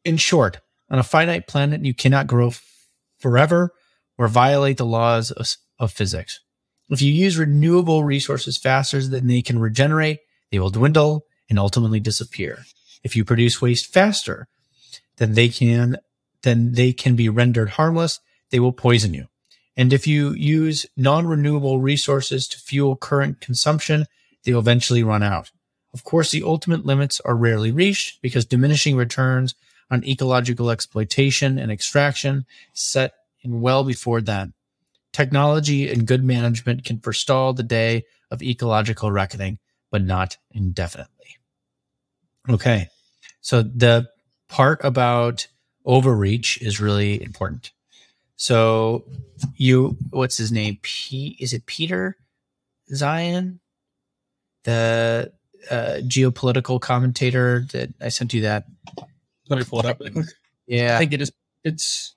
In 0.04 0.16
short, 0.16 0.60
on 0.90 0.98
a 0.98 1.02
finite 1.02 1.46
planet, 1.46 1.84
you 1.84 1.94
cannot 1.94 2.26
grow 2.26 2.52
forever 3.18 3.72
or 4.18 4.28
violate 4.28 4.76
the 4.76 4.86
laws 4.86 5.30
of, 5.30 5.56
of 5.78 5.92
physics. 5.92 6.40
If 6.90 7.00
you 7.00 7.12
use 7.12 7.38
renewable 7.38 8.04
resources 8.04 8.58
faster 8.58 9.02
than 9.02 9.26
they 9.26 9.42
can 9.42 9.58
regenerate, 9.58 10.20
they 10.50 10.58
will 10.58 10.70
dwindle 10.70 11.24
and 11.48 11.58
ultimately 11.58 12.00
disappear. 12.00 12.66
If 13.02 13.16
you 13.16 13.24
produce 13.24 13.62
waste 13.62 13.92
faster 13.92 14.48
than 15.16 15.34
they 15.34 15.48
can, 15.48 15.96
then 16.42 16.72
they 16.72 16.92
can 16.92 17.16
be 17.16 17.28
rendered 17.28 17.70
harmless. 17.70 18.20
They 18.50 18.60
will 18.60 18.72
poison 18.72 19.14
you. 19.14 19.26
And 19.76 19.92
if 19.92 20.06
you 20.06 20.32
use 20.32 20.86
non-renewable 20.96 21.80
resources 21.80 22.46
to 22.48 22.58
fuel 22.58 22.96
current 22.96 23.40
consumption, 23.40 24.06
they 24.44 24.52
will 24.52 24.60
eventually 24.60 25.02
run 25.02 25.22
out. 25.22 25.50
Of 25.92 26.04
course, 26.04 26.30
the 26.30 26.42
ultimate 26.42 26.84
limits 26.84 27.20
are 27.20 27.36
rarely 27.36 27.72
reached 27.72 28.20
because 28.20 28.44
diminishing 28.44 28.96
returns 28.96 29.54
on 29.90 30.04
ecological 30.04 30.70
exploitation 30.70 31.58
and 31.58 31.72
extraction 31.72 32.46
set 32.72 33.14
in 33.42 33.60
well 33.60 33.84
before 33.84 34.20
then. 34.20 34.52
Technology 35.14 35.90
and 35.90 36.08
good 36.08 36.24
management 36.24 36.84
can 36.84 36.98
forestall 36.98 37.52
the 37.52 37.62
day 37.62 38.04
of 38.32 38.42
ecological 38.42 39.12
reckoning, 39.12 39.58
but 39.92 40.02
not 40.02 40.36
indefinitely. 40.50 41.38
Okay. 42.50 42.88
So 43.40 43.62
the 43.62 44.08
part 44.48 44.80
about 44.84 45.46
overreach 45.86 46.60
is 46.60 46.80
really 46.80 47.22
important. 47.22 47.70
So 48.34 49.04
you, 49.54 49.96
what's 50.10 50.36
his 50.36 50.50
name? 50.50 50.78
P, 50.82 51.36
is 51.38 51.52
it 51.52 51.64
Peter 51.66 52.16
Zeihan? 52.92 53.60
The 54.64 55.32
uh, 55.70 56.00
geopolitical 56.02 56.80
commentator 56.80 57.66
that 57.72 57.94
I 58.00 58.08
sent 58.08 58.34
you 58.34 58.40
that. 58.42 58.64
Let 59.48 59.60
me 59.60 59.64
pull 59.64 59.78
it 59.78 59.86
up. 59.86 60.02
Yeah. 60.66 60.96
I 60.96 60.98
think 60.98 61.12
it 61.12 61.22
is. 61.22 61.30
It's. 61.62 62.16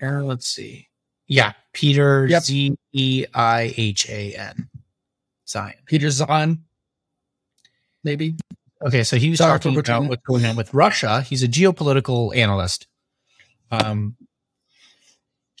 Aaron, 0.00 0.26
let's 0.26 0.46
see. 0.46 0.88
Yeah. 1.26 1.52
Peter 1.72 2.26
Yep. 2.26 2.42
Z 2.42 2.76
E 2.92 3.24
I 3.32 3.74
H 3.76 4.08
A 4.08 4.34
N. 4.34 4.68
Zeihan. 5.46 5.84
Peter 5.86 6.10
Zahn. 6.10 6.64
Maybe. 8.02 8.36
Okay, 8.82 9.04
so 9.04 9.16
he 9.16 9.30
was 9.30 9.38
talking 9.38 9.76
about 9.78 10.08
what's 10.08 10.22
going 10.22 10.44
on 10.46 10.56
with 10.56 10.72
Russia. 10.72 11.20
He's 11.22 11.42
a 11.42 11.48
geopolitical 11.48 12.34
analyst. 12.34 12.86
Um, 13.70 14.16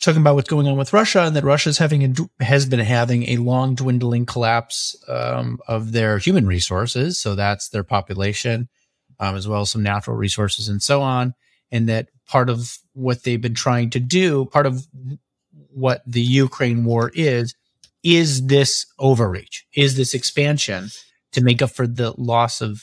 talking 0.00 0.22
about 0.22 0.34
what's 0.34 0.48
going 0.48 0.66
on 0.66 0.78
with 0.78 0.92
Russia 0.92 1.22
and 1.22 1.36
that 1.36 1.44
Russia's 1.44 1.78
having 1.78 2.02
a 2.40 2.44
has 2.44 2.64
been 2.66 2.80
having 2.80 3.28
a 3.28 3.36
long 3.36 3.74
dwindling 3.74 4.24
collapse 4.24 4.96
um, 5.06 5.60
of 5.68 5.92
their 5.92 6.18
human 6.18 6.46
resources. 6.46 7.20
So 7.20 7.34
that's 7.34 7.68
their 7.68 7.84
population, 7.84 8.68
um, 9.18 9.36
as 9.36 9.46
well 9.46 9.60
as 9.60 9.70
some 9.70 9.82
natural 9.82 10.16
resources 10.16 10.68
and 10.68 10.82
so 10.82 11.02
on. 11.02 11.34
And 11.70 11.88
that 11.88 12.08
part 12.30 12.48
of 12.48 12.78
what 12.92 13.24
they've 13.24 13.40
been 13.40 13.54
trying 13.54 13.90
to 13.90 13.98
do, 13.98 14.44
part 14.46 14.66
of 14.66 14.86
what 15.52 16.02
the 16.06 16.20
Ukraine 16.20 16.84
war 16.84 17.10
is, 17.12 17.54
is 18.04 18.46
this 18.46 18.86
overreach, 19.00 19.66
is 19.74 19.96
this 19.96 20.14
expansion 20.14 20.88
to 21.32 21.40
make 21.42 21.60
up 21.60 21.70
for 21.70 21.88
the 21.88 22.14
loss 22.16 22.60
of 22.60 22.82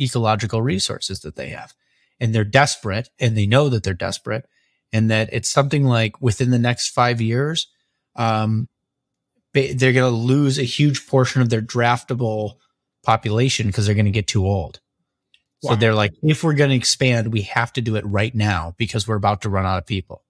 ecological 0.00 0.62
resources 0.62 1.20
that 1.20 1.34
they 1.34 1.48
have. 1.48 1.74
And 2.20 2.32
they're 2.32 2.44
desperate 2.44 3.08
and 3.18 3.36
they 3.36 3.46
know 3.46 3.68
that 3.68 3.82
they're 3.82 3.92
desperate 3.92 4.46
and 4.92 5.10
that 5.10 5.30
it's 5.32 5.48
something 5.48 5.84
like 5.84 6.22
within 6.22 6.50
the 6.50 6.58
next 6.58 6.90
five 6.90 7.20
years, 7.20 7.66
um, 8.14 8.68
they're 9.52 9.92
going 9.92 9.94
to 9.94 10.08
lose 10.08 10.58
a 10.58 10.64
huge 10.64 11.06
portion 11.06 11.42
of 11.42 11.50
their 11.50 11.62
draftable 11.62 12.54
population 13.02 13.66
because 13.66 13.86
they're 13.86 13.94
going 13.94 14.04
to 14.04 14.12
get 14.12 14.28
too 14.28 14.46
old. 14.46 14.80
So 15.68 15.76
they're 15.76 15.94
like, 15.94 16.12
if 16.22 16.44
we're 16.44 16.54
going 16.54 16.70
to 16.70 16.76
expand, 16.76 17.32
we 17.32 17.42
have 17.42 17.72
to 17.74 17.80
do 17.80 17.96
it 17.96 18.04
right 18.06 18.34
now 18.34 18.74
because 18.76 19.06
we're 19.06 19.16
about 19.16 19.42
to 19.42 19.48
run 19.48 19.66
out 19.66 19.78
of 19.78 19.86
people. 19.86 20.22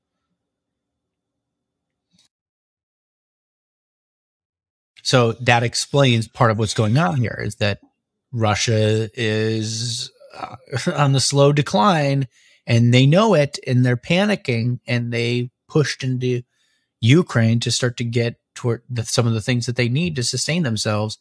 So 5.03 5.33
that 5.33 5.63
explains 5.63 6.27
part 6.27 6.51
of 6.51 6.59
what's 6.59 6.75
going 6.75 6.99
on 6.99 7.17
here 7.19 7.41
is 7.41 7.57
that 7.57 7.79
Russia 8.33 9.09
is 9.15 10.11
uh, 10.37 10.57
on 10.95 11.13
the 11.13 11.21
slow 11.21 11.53
decline 11.53 12.27
and 12.67 12.93
they 12.93 13.07
know 13.07 13.35
it 13.35 13.59
and 13.67 13.87
they're 13.87 13.97
panicking 13.97 14.81
and 14.87 15.13
they 15.13 15.51
pushed 15.69 16.03
into 16.03 16.43
Ukraine 17.01 17.61
to 17.61 17.71
start 17.71 17.97
to 17.99 18.05
get 18.05 18.37
toward 18.55 18.83
the, 18.91 19.05
some 19.05 19.27
of 19.29 19.35
the 19.35 19.41
things 19.41 19.67
that 19.67 19.77
they 19.77 19.89
need 19.89 20.17
to 20.17 20.25
sustain 20.25 20.65
themselves. 20.65 21.19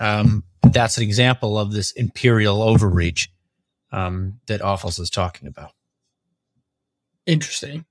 Um, 0.00 0.44
that's 0.62 0.96
an 0.96 1.04
example 1.04 1.58
of 1.58 1.72
this 1.72 1.92
imperial 1.92 2.62
overreach 2.62 3.30
um, 3.92 4.40
that 4.46 4.60
Ophuls 4.60 4.98
is 4.98 5.10
talking 5.10 5.46
about. 5.46 5.72
Interesting. 7.26 7.84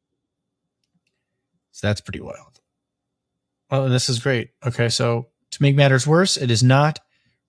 So 1.72 1.88
that's 1.88 2.02
pretty 2.02 2.20
wild. 2.20 2.60
Well, 3.72 3.86
and 3.86 3.94
this 3.94 4.10
is 4.10 4.20
great. 4.20 4.50
Okay, 4.66 4.90
so 4.90 5.28
to 5.52 5.62
make 5.62 5.76
matters 5.76 6.08
worse, 6.08 6.36
it 6.36 6.52
is 6.52 6.64
not 6.64 7.00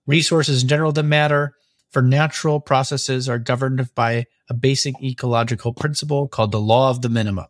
resources 0.05 0.61
in 0.61 0.69
general 0.69 0.91
that 0.91 1.03
matter, 1.03 1.55
for 1.89 2.01
natural 2.01 2.59
processes 2.59 3.27
are 3.27 3.39
governed 3.39 3.93
by 3.95 4.25
a 4.49 4.53
basic 4.53 4.95
ecological 5.03 5.73
principle 5.73 6.27
called 6.27 6.51
the 6.51 6.61
law 6.61 6.89
of 6.89 7.01
the 7.01 7.09
minimum. 7.09 7.47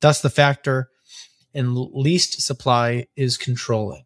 Thus, 0.00 0.20
the 0.20 0.30
factor 0.30 0.88
in 1.54 1.72
least 1.94 2.42
supply 2.42 3.06
is 3.14 3.36
controlling. 3.36 4.05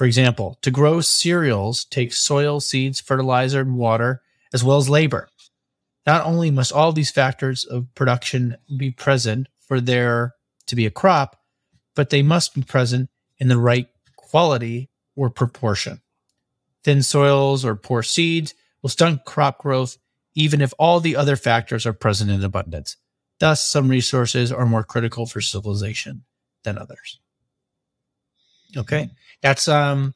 For 0.00 0.06
example, 0.06 0.56
to 0.62 0.70
grow 0.70 1.02
cereals 1.02 1.84
takes 1.84 2.20
soil, 2.20 2.60
seeds, 2.60 3.02
fertilizer, 3.02 3.60
and 3.60 3.76
water, 3.76 4.22
as 4.50 4.64
well 4.64 4.78
as 4.78 4.88
labor. 4.88 5.28
Not 6.06 6.24
only 6.24 6.50
must 6.50 6.72
all 6.72 6.90
these 6.92 7.10
factors 7.10 7.66
of 7.66 7.94
production 7.94 8.56
be 8.78 8.92
present 8.92 9.48
for 9.60 9.78
there 9.78 10.36
to 10.68 10.74
be 10.74 10.86
a 10.86 10.90
crop, 10.90 11.36
but 11.94 12.08
they 12.08 12.22
must 12.22 12.54
be 12.54 12.62
present 12.62 13.10
in 13.36 13.48
the 13.48 13.58
right 13.58 13.88
quality 14.16 14.88
or 15.16 15.28
proportion. 15.28 16.00
Thin 16.82 17.02
soils 17.02 17.62
or 17.62 17.76
poor 17.76 18.02
seeds 18.02 18.54
will 18.80 18.88
stunt 18.88 19.26
crop 19.26 19.58
growth 19.58 19.98
even 20.34 20.62
if 20.62 20.72
all 20.78 21.00
the 21.00 21.14
other 21.14 21.36
factors 21.36 21.84
are 21.84 21.92
present 21.92 22.30
in 22.30 22.42
abundance. 22.42 22.96
Thus, 23.38 23.66
some 23.66 23.90
resources 23.90 24.50
are 24.50 24.64
more 24.64 24.82
critical 24.82 25.26
for 25.26 25.42
civilization 25.42 26.24
than 26.62 26.78
others. 26.78 27.20
Okay. 28.76 29.10
That's 29.42 29.68
um 29.68 30.14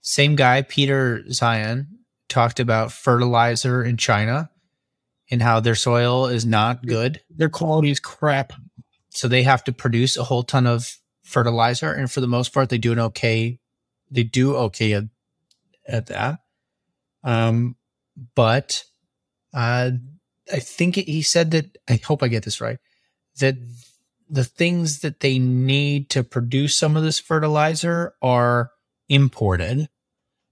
same 0.00 0.36
guy, 0.36 0.62
Peter 0.62 1.22
Zeihan, 1.30 1.86
talked 2.28 2.60
about 2.60 2.92
fertilizer 2.92 3.82
in 3.82 3.96
China 3.96 4.50
and 5.30 5.40
how 5.40 5.60
their 5.60 5.74
soil 5.74 6.26
is 6.26 6.44
not 6.44 6.84
good. 6.84 7.20
Their 7.30 7.48
quality 7.48 7.90
is 7.90 8.00
crap. 8.00 8.52
So 9.10 9.28
they 9.28 9.44
have 9.44 9.64
to 9.64 9.72
produce 9.72 10.16
a 10.16 10.24
whole 10.24 10.42
ton 10.42 10.66
of 10.66 10.98
fertilizer. 11.22 11.92
And 11.92 12.10
for 12.10 12.20
the 12.20 12.26
most 12.26 12.52
part, 12.52 12.68
they 12.68 12.78
do 12.78 12.92
an 12.92 12.98
okay, 12.98 13.60
they 14.10 14.24
do 14.24 14.56
okay 14.56 14.92
at, 14.92 15.04
at 15.88 16.06
that. 16.06 16.40
Um, 17.22 17.76
but 18.34 18.84
uh, 19.54 19.92
I 20.52 20.58
think 20.58 20.96
he 20.96 21.22
said 21.22 21.52
that, 21.52 21.78
I 21.88 22.00
hope 22.04 22.22
I 22.22 22.28
get 22.28 22.44
this 22.44 22.60
right, 22.60 22.78
that 23.40 23.56
the 24.28 24.44
things 24.44 25.00
that 25.00 25.20
they 25.20 25.38
need 25.38 26.10
to 26.10 26.24
produce 26.24 26.76
some 26.78 26.96
of 26.96 27.02
this 27.02 27.18
fertilizer 27.18 28.14
are 28.22 28.70
imported. 29.08 29.88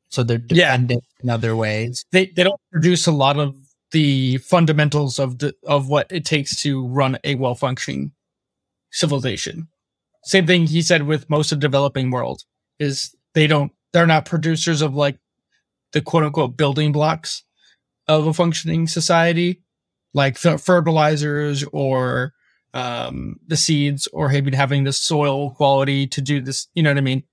So 0.09 0.23
they're 0.23 0.39
dependent 0.39 1.05
yeah. 1.19 1.23
in 1.23 1.31
other 1.31 1.57
ways. 1.57 2.05
They 2.13 2.27
they 2.27 2.45
don't 2.45 2.61
produce 2.71 3.07
a 3.07 3.13
lot 3.13 3.39
of 3.39 3.57
the 3.93 4.39
fundamentals 4.39 5.19
of 5.19 5.39
the 5.39 5.55
of 5.65 5.89
what 5.89 6.07
it 6.11 6.25
takes 6.25 6.61
to 6.63 6.87
run 6.87 7.19
a 7.25 7.35
well 7.37 7.55
functioning 7.55 8.13
civilization. 8.91 9.69
Same 10.25 10.47
thing 10.47 10.67
he 10.67 10.83
said 10.83 11.05
with 11.05 11.31
most 11.31 11.51
of 11.53 11.59
the 11.61 11.67
developing 11.67 12.11
world 12.11 12.43
is 12.79 13.15
they 13.35 13.47
don't 13.47 13.73
they're 13.93 14.07
not 14.07 14.25
producers 14.25 14.83
of 14.83 14.95
like 14.95 15.19
the 15.93 16.01
quote 16.01 16.25
unquote 16.25 16.57
building 16.57 16.93
blocks 16.93 17.45
of 18.09 18.27
a 18.27 18.35
functioning 18.35 18.87
society, 18.87 19.63
like 20.13 20.37
fertilizers 20.37 21.65
or 21.73 22.33
um, 22.75 23.37
the 23.47 23.57
seeds 23.57 24.09
or 24.13 24.33
even 24.33 24.53
having 24.53 24.85
the 24.85 24.93
soil 24.93 25.51
quality 25.51 26.07
to 26.09 26.21
do 26.21 26.41
this. 26.41 26.69
You 26.75 26.83
know 26.83 26.91
what 26.91 26.99
I 26.99 27.03
mean? 27.03 27.25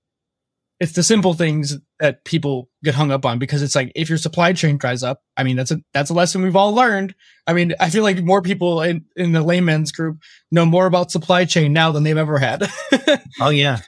It's 0.78 0.92
the 0.92 1.02
simple 1.02 1.34
things 1.34 1.76
that 1.98 2.24
people 2.24 2.70
get 2.82 2.94
hung 2.94 3.10
up 3.10 3.26
on 3.26 3.38
because 3.38 3.62
it's 3.62 3.74
like 3.74 3.92
if 3.94 4.08
your 4.08 4.16
supply 4.16 4.54
chain 4.54 4.78
dries 4.78 5.02
up, 5.02 5.22
I 5.36 5.42
mean 5.42 5.56
that's 5.56 5.70
a 5.70 5.80
that's 5.92 6.08
a 6.08 6.14
lesson 6.14 6.40
we've 6.40 6.56
all 6.56 6.74
learned. 6.74 7.14
I 7.46 7.52
mean, 7.52 7.74
I 7.78 7.90
feel 7.90 8.02
like 8.02 8.22
more 8.22 8.40
people 8.40 8.80
in 8.80 9.04
in 9.14 9.32
the 9.32 9.42
layman's 9.42 9.92
group 9.92 10.22
know 10.50 10.64
more 10.64 10.86
about 10.86 11.10
supply 11.10 11.44
chain 11.44 11.74
now 11.74 11.92
than 11.92 12.02
they've 12.02 12.16
ever 12.16 12.38
had. 12.38 12.66
oh 13.40 13.50
yeah, 13.50 13.80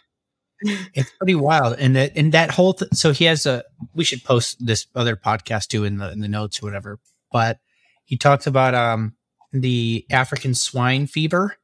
it's 0.60 1.10
pretty 1.18 1.34
wild, 1.34 1.76
and 1.78 1.96
that 1.96 2.12
and 2.14 2.32
that 2.32 2.50
whole 2.50 2.74
th- 2.74 2.92
so 2.92 3.12
he 3.12 3.24
has 3.24 3.46
a. 3.46 3.64
We 3.94 4.04
should 4.04 4.22
post 4.22 4.64
this 4.64 4.86
other 4.94 5.16
podcast 5.16 5.68
too 5.68 5.84
in 5.84 5.96
the 5.96 6.12
in 6.12 6.20
the 6.20 6.28
notes 6.28 6.62
or 6.62 6.66
whatever. 6.66 6.98
But 7.32 7.58
he 8.04 8.18
talks 8.18 8.46
about 8.46 8.74
um 8.74 9.14
the 9.52 10.06
African 10.10 10.54
swine 10.54 11.06
fever. 11.06 11.56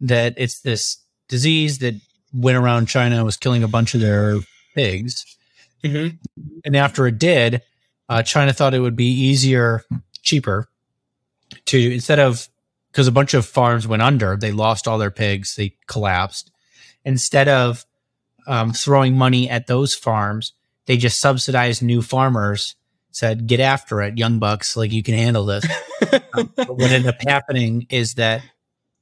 That 0.00 0.34
it's 0.38 0.60
this 0.60 0.98
disease 1.28 1.78
that 1.78 1.94
went 2.32 2.56
around 2.56 2.86
China 2.86 3.24
was 3.24 3.36
killing 3.36 3.62
a 3.62 3.68
bunch 3.68 3.94
of 3.94 4.00
their 4.00 4.38
pigs. 4.74 5.36
Mm-hmm. 5.84 6.16
And 6.64 6.76
after 6.76 7.06
it 7.06 7.18
did, 7.18 7.62
uh, 8.08 8.22
China 8.22 8.52
thought 8.52 8.74
it 8.74 8.80
would 8.80 8.96
be 8.96 9.10
easier, 9.10 9.84
cheaper 10.22 10.70
to 11.66 11.92
instead 11.92 12.18
of 12.18 12.48
because 12.90 13.06
a 13.06 13.12
bunch 13.12 13.34
of 13.34 13.46
farms 13.46 13.86
went 13.86 14.02
under, 14.02 14.36
they 14.36 14.52
lost 14.52 14.88
all 14.88 14.98
their 14.98 15.10
pigs, 15.10 15.54
they 15.54 15.76
collapsed. 15.86 16.50
Instead 17.04 17.48
of 17.48 17.86
um, 18.46 18.72
throwing 18.72 19.16
money 19.16 19.48
at 19.48 19.68
those 19.68 19.94
farms, 19.94 20.52
they 20.86 20.96
just 20.96 21.20
subsidized 21.20 21.82
new 21.82 22.02
farmers. 22.02 22.74
Said, 23.12 23.46
"Get 23.46 23.60
after 23.60 24.02
it, 24.02 24.18
young 24.18 24.38
bucks! 24.38 24.76
Like 24.76 24.92
you 24.92 25.02
can 25.02 25.14
handle 25.14 25.46
this." 25.46 25.66
um, 26.34 26.52
what 26.56 26.90
ended 26.90 27.06
up 27.06 27.22
happening 27.26 27.86
is 27.90 28.14
that 28.14 28.42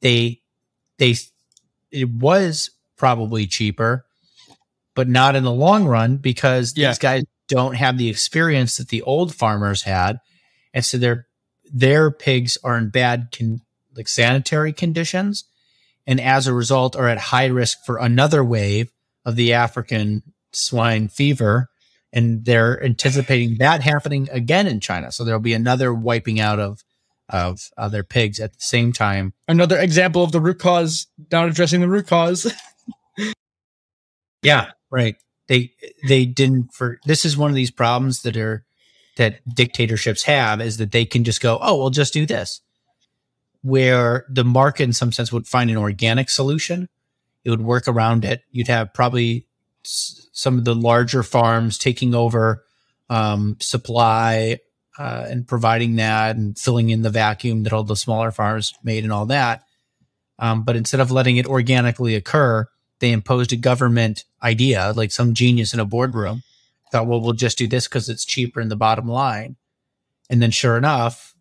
they 0.01 0.41
they 0.99 1.15
it 1.91 2.09
was 2.11 2.71
probably 2.97 3.47
cheaper, 3.47 4.05
but 4.95 5.09
not 5.09 5.37
in 5.37 5.45
the 5.45 5.53
long 5.53 5.87
run 5.87 6.17
because 6.17 6.75
yeah. 6.77 6.89
these 6.89 6.99
guys 6.99 7.25
don't 7.49 7.77
have 7.77 7.97
the 7.99 8.09
experience 8.09 8.77
that 8.77 8.89
the 8.89 9.03
old 9.03 9.35
farmers 9.35 9.83
had, 9.83 10.21
and 10.75 10.85
so 10.85 10.99
their 10.99 11.27
their 11.73 12.11
pigs 12.11 12.59
are 12.65 12.77
in 12.77 12.91
bad 12.91 13.29
con, 13.37 13.61
like 13.97 14.09
sanitary 14.09 14.73
conditions, 14.73 15.45
and 16.07 16.21
as 16.21 16.47
a 16.47 16.55
result 16.55 16.97
are 16.97 17.09
at 17.09 17.19
high 17.19 17.47
risk 17.47 17.79
for 17.85 17.99
another 17.99 18.45
wave 18.45 18.91
of 19.25 19.37
the 19.37 19.53
African 19.53 20.23
swine 20.53 21.09
fever. 21.09 21.71
And 22.13 22.45
they're 22.45 22.83
anticipating 22.83 23.59
that 23.59 23.83
happening 23.83 24.29
again 24.33 24.67
in 24.67 24.81
China. 24.81 25.13
So 25.13 25.25
there'll 25.25 25.41
be 25.41 25.53
another 25.53 25.93
wiping 25.93 26.41
out 26.41 26.59
of 26.59 26.83
of 27.29 27.71
uh, 27.77 27.89
their 27.89 28.05
pigs 28.05 28.41
at 28.41 28.55
the 28.55 28.61
same 28.61 28.93
time. 28.93 29.35
Another 29.47 29.79
example 29.79 30.25
of 30.25 30.33
the 30.33 30.41
root 30.41 30.59
cause, 30.59 31.09
not 31.31 31.47
addressing 31.47 31.83
the 31.83 31.89
root 31.89 32.07
cause. 32.07 32.51
yeah, 34.43 34.71
right. 34.91 35.17
They 35.49 35.73
they 36.07 36.25
didn't 36.25 36.73
for 36.73 36.99
this 37.05 37.25
is 37.25 37.37
one 37.37 37.51
of 37.51 37.57
these 37.57 37.71
problems 37.71 38.23
that 38.23 38.37
are 38.37 38.65
that 39.17 39.41
dictatorships 39.55 40.23
have 40.23 40.61
is 40.61 40.77
that 40.79 40.93
they 40.93 41.05
can 41.05 41.25
just 41.25 41.43
go, 41.43 41.59
oh, 41.61 41.77
we'll 41.77 41.91
just 41.91 42.13
do 42.13 42.25
this. 42.25 42.61
Where 43.63 44.25
the 44.31 44.45
market 44.45 44.85
in 44.85 44.93
some 44.93 45.13
sense 45.13 45.33
would 45.33 45.47
find 45.47 45.71
an 45.71 45.77
organic 45.77 46.31
solution, 46.31 46.89
it 47.45 47.51
would 47.51 47.61
work 47.61 47.89
around 47.89 48.25
it. 48.25 48.43
You'd 48.51 48.69
have 48.69 48.95
probably 48.95 49.48
some 50.33 50.59
of 50.59 50.65
the 50.65 50.75
larger 50.75 51.23
farms 51.23 51.79
taking 51.79 52.15
over 52.15 52.65
um, 53.11 53.57
supply 53.61 54.59
uh, 54.99 55.27
and 55.29 55.47
providing 55.47 55.97
that 55.97 56.37
and 56.37 56.59
filling 56.59 56.91
in 56.91 57.03
the 57.03 57.11
vacuum 57.11 57.63
that 57.63 57.73
all 57.73 57.85
the 57.85 57.97
smaller 57.97 58.31
farms 58.31 58.75
made 58.83 59.05
and 59.05 59.13
all 59.13 59.27
that. 59.27 59.63
Um, 60.39 60.63
but 60.63 60.77
instead 60.77 61.01
of 61.01 61.11
letting 61.11 61.37
it 61.37 61.47
organically 61.47 62.15
occur, 62.15 62.67
they 63.01 63.13
imposed 63.13 63.53
a 63.53 63.57
government 63.57 64.25
idea, 64.43 64.93
like 64.95 65.13
some 65.13 65.35
genius 65.35 65.73
in 65.73 65.81
a 65.81 65.85
boardroom 65.85 66.43
thought, 66.91 67.07
well, 67.07 67.21
we'll 67.21 67.33
just 67.33 67.59
do 67.59 67.67
this 67.67 67.87
because 67.87 68.09
it's 68.09 68.25
cheaper 68.25 68.61
in 68.61 68.69
the 68.69 68.77
bottom 68.77 69.07
line. 69.07 69.57
And 70.31 70.43
then 70.43 70.51
sure 70.51 70.77
enough, 70.77 71.35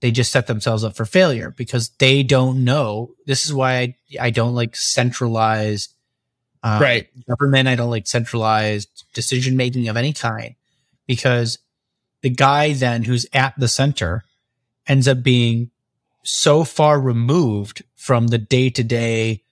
they 0.00 0.10
just 0.10 0.32
set 0.32 0.46
themselves 0.46 0.84
up 0.84 0.96
for 0.96 1.04
failure 1.04 1.54
because 1.56 1.90
they 1.98 2.22
don't 2.22 2.64
know. 2.64 3.12
This 3.26 3.44
is 3.46 3.54
why 3.54 3.78
I, 3.78 3.96
I 4.20 4.30
don't 4.30 4.54
like 4.54 4.74
centralized 4.76 5.94
um, 6.62 6.80
right 6.80 7.08
government. 7.28 7.68
I 7.68 7.74
don't 7.74 7.90
like 7.90 8.06
centralized 8.06 9.04
decision 9.14 9.56
making 9.56 9.88
of 9.88 9.96
any 9.96 10.12
kind 10.12 10.54
because 11.06 11.58
the 12.22 12.30
guy 12.30 12.72
then 12.72 13.04
who's 13.04 13.26
at 13.32 13.54
the 13.58 13.68
center 13.68 14.24
ends 14.86 15.08
up 15.08 15.22
being 15.22 15.70
so 16.24 16.64
far 16.64 17.00
removed 17.00 17.82
from 17.96 18.28
the 18.28 18.38
day 18.38 18.70
to 18.70 18.82
day 18.82 19.42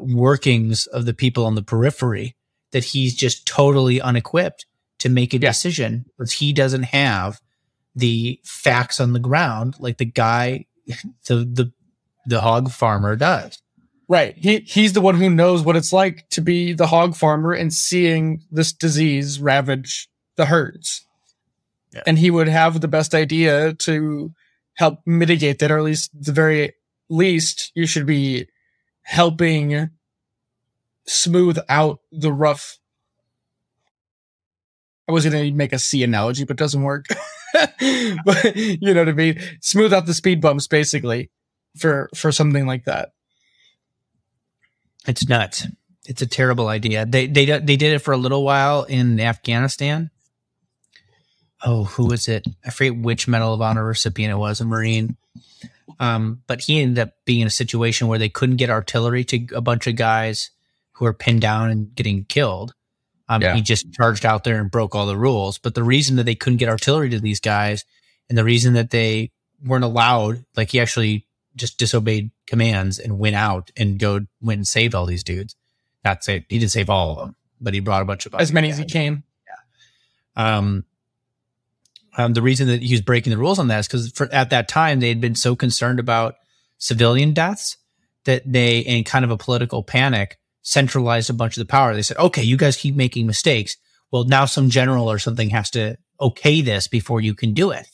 workings 0.00 0.86
of 0.86 1.04
the 1.04 1.14
people 1.14 1.44
on 1.44 1.54
the 1.54 1.62
periphery 1.62 2.34
that 2.72 2.84
he's 2.84 3.14
just 3.14 3.46
totally 3.46 4.00
unequipped 4.00 4.66
to 4.98 5.08
make 5.08 5.34
a 5.34 5.38
decision 5.38 6.04
because 6.16 6.32
he 6.32 6.52
doesn't 6.52 6.84
have 6.84 7.40
the 7.94 8.40
facts 8.44 9.00
on 9.00 9.12
the 9.12 9.18
ground 9.18 9.76
like 9.78 9.98
the 9.98 10.04
guy 10.04 10.66
the 11.26 11.36
the 11.36 11.72
the 12.26 12.40
hog 12.40 12.70
farmer 12.70 13.14
does. 13.14 13.62
Right. 14.08 14.36
He 14.36 14.60
he's 14.60 14.92
the 14.92 15.00
one 15.00 15.16
who 15.16 15.28
knows 15.28 15.62
what 15.62 15.76
it's 15.76 15.92
like 15.92 16.28
to 16.30 16.40
be 16.40 16.72
the 16.72 16.86
hog 16.86 17.16
farmer 17.16 17.52
and 17.52 17.72
seeing 17.72 18.42
this 18.50 18.72
disease 18.72 19.40
ravage 19.40 20.08
the 20.36 20.46
herds. 20.46 21.04
Yeah. 21.92 22.02
And 22.06 22.18
he 22.18 22.30
would 22.30 22.48
have 22.48 22.80
the 22.80 22.88
best 22.88 23.14
idea 23.14 23.72
to 23.74 24.32
help 24.74 25.00
mitigate 25.06 25.58
that, 25.58 25.70
or 25.70 25.78
at 25.78 25.84
least 25.84 26.10
the 26.14 26.32
very 26.32 26.74
least, 27.08 27.72
you 27.74 27.86
should 27.86 28.06
be 28.06 28.46
helping 29.02 29.90
smooth 31.06 31.58
out 31.68 32.00
the 32.12 32.32
rough. 32.32 32.78
I 35.08 35.12
was 35.12 35.24
going 35.24 35.50
to 35.50 35.56
make 35.56 35.72
a 35.72 35.78
C 35.78 36.02
analogy, 36.02 36.44
but 36.44 36.56
doesn't 36.56 36.82
work. 36.82 37.06
but 38.24 38.56
you 38.56 38.94
know 38.94 39.00
what 39.00 39.08
I 39.08 39.12
mean? 39.12 39.40
Smooth 39.60 39.92
out 39.92 40.06
the 40.06 40.14
speed 40.14 40.40
bumps, 40.40 40.66
basically, 40.66 41.30
for 41.76 42.10
for 42.14 42.32
something 42.32 42.66
like 42.66 42.84
that. 42.84 43.12
It's 45.06 45.28
nuts. 45.28 45.66
It's 46.06 46.22
a 46.22 46.26
terrible 46.26 46.68
idea. 46.68 47.06
They 47.06 47.26
they 47.26 47.46
they 47.46 47.76
did 47.76 47.94
it 47.94 48.00
for 48.00 48.12
a 48.12 48.16
little 48.16 48.44
while 48.44 48.84
in 48.84 49.20
Afghanistan. 49.20 50.10
Oh, 51.64 51.84
who 51.84 52.06
was 52.06 52.28
it? 52.28 52.46
I 52.64 52.70
forget 52.70 52.96
which 52.96 53.26
Medal 53.26 53.54
of 53.54 53.62
Honor 53.62 53.84
recipient 53.84 54.32
it 54.32 54.36
was, 54.36 54.60
a 54.60 54.64
Marine. 54.64 55.16
Um, 55.98 56.42
but 56.46 56.60
he 56.60 56.80
ended 56.80 56.98
up 56.98 57.14
being 57.24 57.40
in 57.40 57.46
a 57.46 57.50
situation 57.50 58.08
where 58.08 58.18
they 58.18 58.28
couldn't 58.28 58.56
get 58.56 58.70
artillery 58.70 59.24
to 59.24 59.46
a 59.54 59.60
bunch 59.60 59.86
of 59.86 59.96
guys 59.96 60.50
who 60.92 61.04
were 61.06 61.14
pinned 61.14 61.40
down 61.40 61.70
and 61.70 61.94
getting 61.94 62.24
killed. 62.24 62.74
Um, 63.28 63.42
yeah. 63.42 63.54
He 63.54 63.62
just 63.62 63.92
charged 63.92 64.24
out 64.24 64.44
there 64.44 64.60
and 64.60 64.70
broke 64.70 64.94
all 64.94 65.06
the 65.06 65.16
rules. 65.16 65.58
But 65.58 65.74
the 65.74 65.82
reason 65.82 66.16
that 66.16 66.24
they 66.24 66.34
couldn't 66.34 66.58
get 66.58 66.68
artillery 66.68 67.10
to 67.10 67.20
these 67.20 67.40
guys, 67.40 67.84
and 68.28 68.36
the 68.36 68.44
reason 68.44 68.74
that 68.74 68.90
they 68.90 69.32
weren't 69.64 69.84
allowed, 69.84 70.44
like 70.56 70.70
he 70.70 70.80
actually 70.80 71.26
just 71.56 71.78
disobeyed 71.78 72.30
commands 72.46 72.98
and 72.98 73.18
went 73.18 73.36
out 73.36 73.70
and 73.76 73.98
go 73.98 74.20
went 74.40 74.58
and 74.58 74.68
saved 74.68 74.94
all 74.94 75.06
these 75.06 75.24
dudes. 75.24 75.56
That's 76.02 76.28
it. 76.28 76.44
He 76.48 76.58
didn't 76.58 76.72
save 76.72 76.90
all 76.90 77.12
of 77.12 77.18
them, 77.18 77.36
but 77.60 77.74
he 77.74 77.80
brought 77.80 78.02
a 78.02 78.04
bunch 78.04 78.26
of 78.26 78.34
as 78.34 78.52
many 78.52 78.70
as 78.70 78.78
he 78.78 78.84
came. 78.84 79.24
Yeah. 80.36 80.58
Um, 80.58 80.84
um, 82.16 82.32
the 82.32 82.42
reason 82.42 82.68
that 82.68 82.82
he 82.82 82.94
was 82.94 83.02
breaking 83.02 83.30
the 83.30 83.38
rules 83.38 83.58
on 83.58 83.68
that 83.68 83.80
is 83.80 83.88
because 83.88 84.20
at 84.32 84.50
that 84.50 84.68
time 84.68 85.00
they 85.00 85.08
had 85.08 85.20
been 85.20 85.34
so 85.34 85.54
concerned 85.54 86.00
about 86.00 86.36
civilian 86.78 87.34
deaths 87.34 87.76
that 88.24 88.42
they, 88.50 88.78
in 88.78 89.04
kind 89.04 89.24
of 89.24 89.30
a 89.30 89.36
political 89.36 89.82
panic, 89.82 90.38
centralized 90.62 91.30
a 91.30 91.34
bunch 91.34 91.56
of 91.56 91.60
the 91.60 91.70
power. 91.70 91.94
They 91.94 92.02
said, 92.02 92.16
"Okay, 92.16 92.42
you 92.42 92.56
guys 92.56 92.76
keep 92.76 92.94
making 92.94 93.26
mistakes. 93.26 93.76
Well, 94.10 94.24
now 94.24 94.46
some 94.46 94.70
general 94.70 95.10
or 95.10 95.18
something 95.18 95.50
has 95.50 95.70
to 95.70 95.96
okay 96.20 96.60
this 96.60 96.88
before 96.88 97.20
you 97.20 97.34
can 97.34 97.52
do 97.52 97.70
it." 97.70 97.86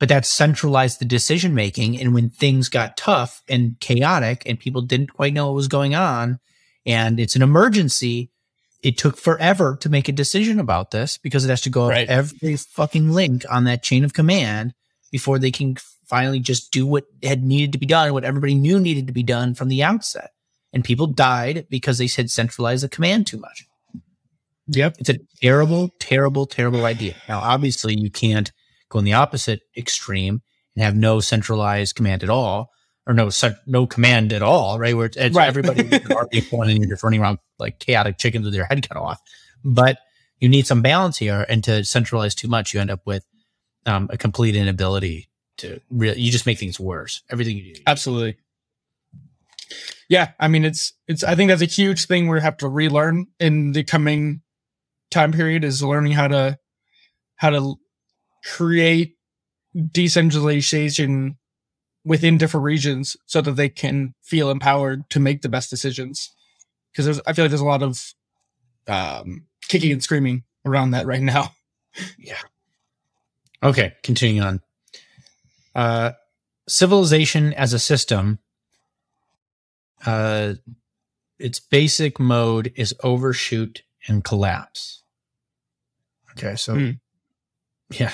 But 0.00 0.08
that 0.08 0.26
centralized 0.26 1.00
the 1.00 1.04
decision 1.04 1.54
making, 1.54 2.00
and 2.00 2.12
when 2.12 2.28
things 2.28 2.68
got 2.68 2.96
tough 2.96 3.42
and 3.48 3.78
chaotic, 3.80 4.42
and 4.44 4.58
people 4.58 4.82
didn't 4.82 5.14
quite 5.14 5.32
know 5.32 5.46
what 5.46 5.54
was 5.54 5.68
going 5.68 5.94
on, 5.94 6.40
and 6.84 7.20
it's 7.20 7.36
an 7.36 7.42
emergency, 7.42 8.30
it 8.82 8.98
took 8.98 9.16
forever 9.16 9.76
to 9.80 9.88
make 9.88 10.08
a 10.08 10.12
decision 10.12 10.60
about 10.60 10.90
this 10.90 11.16
because 11.16 11.44
it 11.44 11.48
has 11.48 11.62
to 11.62 11.70
go 11.70 11.88
right. 11.88 12.08
every 12.08 12.56
fucking 12.56 13.10
link 13.10 13.44
on 13.50 13.64
that 13.64 13.82
chain 13.82 14.04
of 14.04 14.12
command 14.12 14.74
before 15.10 15.38
they 15.38 15.50
can 15.50 15.76
finally 16.06 16.40
just 16.40 16.70
do 16.70 16.86
what 16.86 17.04
had 17.22 17.42
needed 17.42 17.72
to 17.72 17.78
be 17.78 17.86
done, 17.86 18.12
what 18.12 18.24
everybody 18.24 18.54
knew 18.54 18.78
needed 18.78 19.06
to 19.06 19.12
be 19.12 19.22
done 19.22 19.54
from 19.54 19.68
the 19.68 19.82
outset. 19.82 20.32
And 20.72 20.84
people 20.84 21.06
died 21.06 21.66
because 21.70 21.98
they 21.98 22.08
said 22.08 22.30
centralize 22.30 22.82
the 22.82 22.88
command 22.88 23.26
too 23.26 23.38
much. 23.38 23.64
Yep. 24.66 24.96
It's 24.98 25.08
a 25.08 25.18
terrible, 25.40 25.90
terrible, 25.98 26.46
terrible 26.46 26.84
idea. 26.84 27.14
Now, 27.28 27.40
obviously, 27.40 27.98
you 27.98 28.10
can't 28.10 28.50
go 28.94 29.00
in 29.00 29.04
the 29.04 29.12
opposite 29.12 29.62
extreme 29.76 30.40
and 30.74 30.84
have 30.84 30.96
no 30.96 31.20
centralized 31.20 31.96
command 31.96 32.22
at 32.22 32.30
all 32.30 32.70
or 33.06 33.12
no 33.12 33.28
no 33.66 33.86
command 33.86 34.32
at 34.32 34.40
all, 34.40 34.78
right? 34.78 34.96
Where 34.96 35.06
it's, 35.06 35.16
it's 35.16 35.36
right. 35.36 35.48
everybody 35.48 35.82
RP1 35.88 36.70
and 36.70 36.78
you're 36.78 36.88
just 36.88 37.02
running 37.02 37.20
around 37.20 37.38
like 37.58 37.78
chaotic 37.80 38.16
chickens 38.18 38.46
with 38.46 38.54
your 38.54 38.64
head 38.64 38.88
cut 38.88 38.96
off. 38.96 39.20
But 39.64 39.98
you 40.38 40.48
need 40.48 40.66
some 40.66 40.80
balance 40.80 41.18
here, 41.18 41.44
and 41.48 41.62
to 41.64 41.84
centralize 41.84 42.34
too 42.34 42.48
much, 42.48 42.74
you 42.74 42.80
end 42.80 42.90
up 42.90 43.00
with 43.06 43.24
um, 43.86 44.08
a 44.10 44.18
complete 44.18 44.56
inability 44.56 45.28
to 45.58 45.80
really. 45.90 46.20
You 46.20 46.30
just 46.30 46.46
make 46.46 46.58
things 46.58 46.78
worse. 46.78 47.22
Everything 47.30 47.56
you 47.56 47.74
do. 47.74 47.80
Absolutely. 47.86 48.36
Yeah, 50.08 50.32
I 50.38 50.48
mean 50.48 50.64
it's 50.64 50.92
it's. 51.08 51.24
I 51.24 51.34
think 51.34 51.48
that's 51.48 51.62
a 51.62 51.66
huge 51.66 52.06
thing 52.06 52.28
we 52.28 52.40
have 52.40 52.58
to 52.58 52.68
relearn 52.68 53.26
in 53.40 53.72
the 53.72 53.84
coming 53.84 54.42
time 55.10 55.32
period 55.32 55.64
is 55.64 55.82
learning 55.82 56.12
how 56.12 56.28
to 56.28 56.58
how 57.36 57.50
to 57.50 57.76
create 58.44 59.16
decentralization 59.90 61.36
within 62.04 62.38
different 62.38 62.64
regions 62.64 63.16
so 63.26 63.40
that 63.40 63.52
they 63.52 63.68
can 63.68 64.14
feel 64.22 64.50
empowered 64.50 65.08
to 65.10 65.18
make 65.18 65.42
the 65.42 65.48
best 65.48 65.70
decisions. 65.70 66.30
Because 66.92 67.06
there's, 67.06 67.20
I 67.26 67.32
feel 67.32 67.44
like 67.44 67.50
there's 67.50 67.60
a 67.60 67.64
lot 67.64 67.82
of 67.82 68.14
um, 68.86 69.46
kicking 69.68 69.92
and 69.92 70.02
screaming 70.02 70.44
around 70.64 70.92
that 70.92 71.06
right 71.06 71.22
now. 71.22 71.52
yeah. 72.18 72.40
Okay, 73.62 73.94
continuing 74.02 74.46
on. 74.46 74.60
Uh, 75.74 76.12
civilization 76.68 77.52
as 77.54 77.72
a 77.72 77.78
system, 77.78 78.38
uh, 80.06 80.54
its 81.38 81.60
basic 81.60 82.20
mode 82.20 82.72
is 82.76 82.94
overshoot 83.02 83.82
and 84.06 84.22
collapse. 84.22 85.02
Okay, 86.32 86.56
so 86.56 86.74
mm. 86.74 87.00
yeah, 87.90 88.12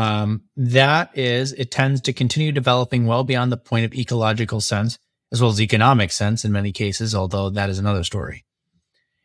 um, 0.00 0.44
that 0.56 1.10
is, 1.14 1.52
it 1.52 1.70
tends 1.70 2.00
to 2.00 2.14
continue 2.14 2.52
developing 2.52 3.04
well 3.04 3.22
beyond 3.22 3.52
the 3.52 3.58
point 3.58 3.84
of 3.84 3.92
ecological 3.92 4.62
sense, 4.62 4.98
as 5.30 5.42
well 5.42 5.50
as 5.50 5.60
economic 5.60 6.10
sense 6.10 6.42
in 6.42 6.52
many 6.52 6.72
cases, 6.72 7.14
although 7.14 7.50
that 7.50 7.68
is 7.68 7.78
another 7.78 8.02
story. 8.02 8.46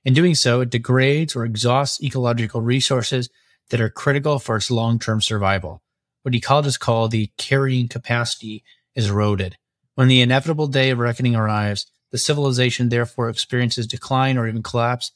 In 0.04 0.14
doing 0.14 0.36
so, 0.36 0.60
it 0.60 0.70
degrades 0.70 1.34
or 1.34 1.46
exhausts 1.46 2.04
ecological 2.04 2.60
resources 2.60 3.30
that 3.70 3.80
are 3.80 3.90
critical 3.90 4.38
for 4.38 4.58
its 4.58 4.70
long 4.70 5.00
term 5.00 5.22
survival. 5.22 5.82
What 6.24 6.34
ecologists 6.34 6.78
call 6.78 7.08
the 7.08 7.32
carrying 7.38 7.88
capacity 7.88 8.62
is 8.96 9.10
eroded. 9.10 9.56
When 9.94 10.10
the 10.10 10.20
inevitable 10.20 10.68
day 10.68 10.90
of 10.90 11.00
reckoning 11.00 11.38
arrives, 11.38 11.90
the 12.12 12.18
civilization 12.18 12.90
therefore 12.90 13.30
experiences 13.30 13.88
decline 13.88 14.38
or 14.38 14.46
even 14.46 14.62
collapse 14.62 15.14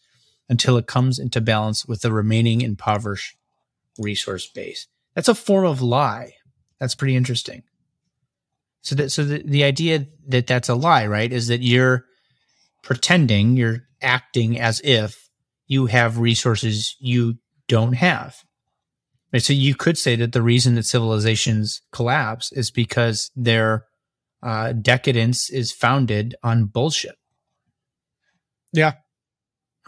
until 0.48 0.78
it 0.78 0.88
comes 0.88 1.20
into 1.20 1.42
balance 1.42 1.86
with 1.86 2.00
the 2.00 2.14
remaining 2.14 2.62
impoverished 2.62 3.36
resource 3.98 4.48
base. 4.48 4.88
That's 5.20 5.28
a 5.28 5.36
form 5.36 5.66
of 5.66 5.82
lie. 5.82 6.36
That's 6.80 6.96
pretty 6.96 7.18
interesting. 7.18 7.64
So 8.84 8.96
that 8.96 9.10
so 9.10 9.26
the, 9.26 9.44
the 9.44 9.66
idea 9.66 10.08
that 10.30 10.48
that's 10.48 10.70
a 10.70 10.76
lie, 10.76 11.08
right, 11.08 11.30
is 11.30 11.50
that 11.50 11.62
you're 11.62 12.06
pretending, 12.84 13.58
you're 13.58 13.82
acting 14.02 14.58
as 14.58 14.80
if 14.82 15.30
you 15.68 15.88
have 15.88 16.20
resources 16.20 16.96
you 17.02 17.36
don't 17.68 17.96
have. 17.96 18.38
Right? 19.34 19.42
So 19.42 19.52
you 19.52 19.76
could 19.76 19.98
say 19.98 20.16
that 20.16 20.32
the 20.32 20.42
reason 20.42 20.76
that 20.76 20.86
civilizations 20.86 21.82
collapse 21.92 22.54
is 22.54 22.72
because 22.72 23.30
their 23.36 23.88
uh, 24.42 24.72
decadence 24.72 25.50
is 25.50 25.74
founded 25.74 26.34
on 26.44 26.64
bullshit. 26.64 27.18
Yeah. 28.72 28.94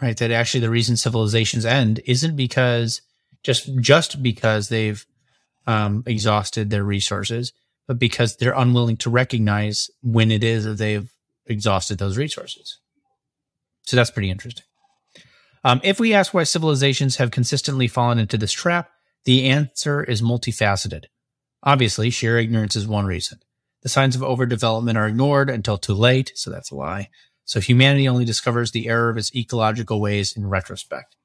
Right. 0.02 0.14
That 0.18 0.30
actually 0.30 0.60
the 0.60 0.68
reason 0.68 0.98
civilizations 0.98 1.64
end 1.64 2.02
isn't 2.04 2.36
because 2.36 3.00
just 3.42 3.74
just 3.80 4.22
because 4.22 4.68
they've 4.68 5.06
um, 5.66 6.02
exhausted 6.06 6.70
their 6.70 6.84
resources, 6.84 7.52
but 7.86 7.98
because 7.98 8.36
they're 8.36 8.54
unwilling 8.54 8.96
to 8.98 9.10
recognize 9.10 9.90
when 10.02 10.30
it 10.30 10.44
is 10.44 10.64
that 10.64 10.78
they've 10.78 11.10
exhausted 11.46 11.98
those 11.98 12.16
resources. 12.16 12.78
So 13.82 13.96
that's 13.96 14.10
pretty 14.10 14.30
interesting. 14.30 14.64
Um, 15.64 15.80
if 15.84 16.00
we 16.00 16.14
ask 16.14 16.34
why 16.34 16.44
civilizations 16.44 17.16
have 17.16 17.30
consistently 17.30 17.88
fallen 17.88 18.18
into 18.18 18.36
this 18.36 18.52
trap, 18.52 18.90
the 19.24 19.48
answer 19.48 20.02
is 20.02 20.22
multifaceted. 20.22 21.04
Obviously, 21.62 22.10
sheer 22.10 22.38
ignorance 22.38 22.74
is 22.74 22.88
one 22.88 23.06
reason. 23.06 23.38
The 23.82 23.88
signs 23.88 24.16
of 24.16 24.22
overdevelopment 24.22 24.96
are 24.96 25.06
ignored 25.06 25.50
until 25.50 25.78
too 25.78 25.94
late, 25.94 26.32
so 26.34 26.50
that's 26.50 26.70
a 26.70 26.76
lie. 26.76 27.08
So 27.44 27.60
humanity 27.60 28.08
only 28.08 28.24
discovers 28.24 28.70
the 28.70 28.88
error 28.88 29.10
of 29.10 29.16
its 29.16 29.34
ecological 29.34 30.00
ways 30.00 30.36
in 30.36 30.48
retrospect. 30.48 31.16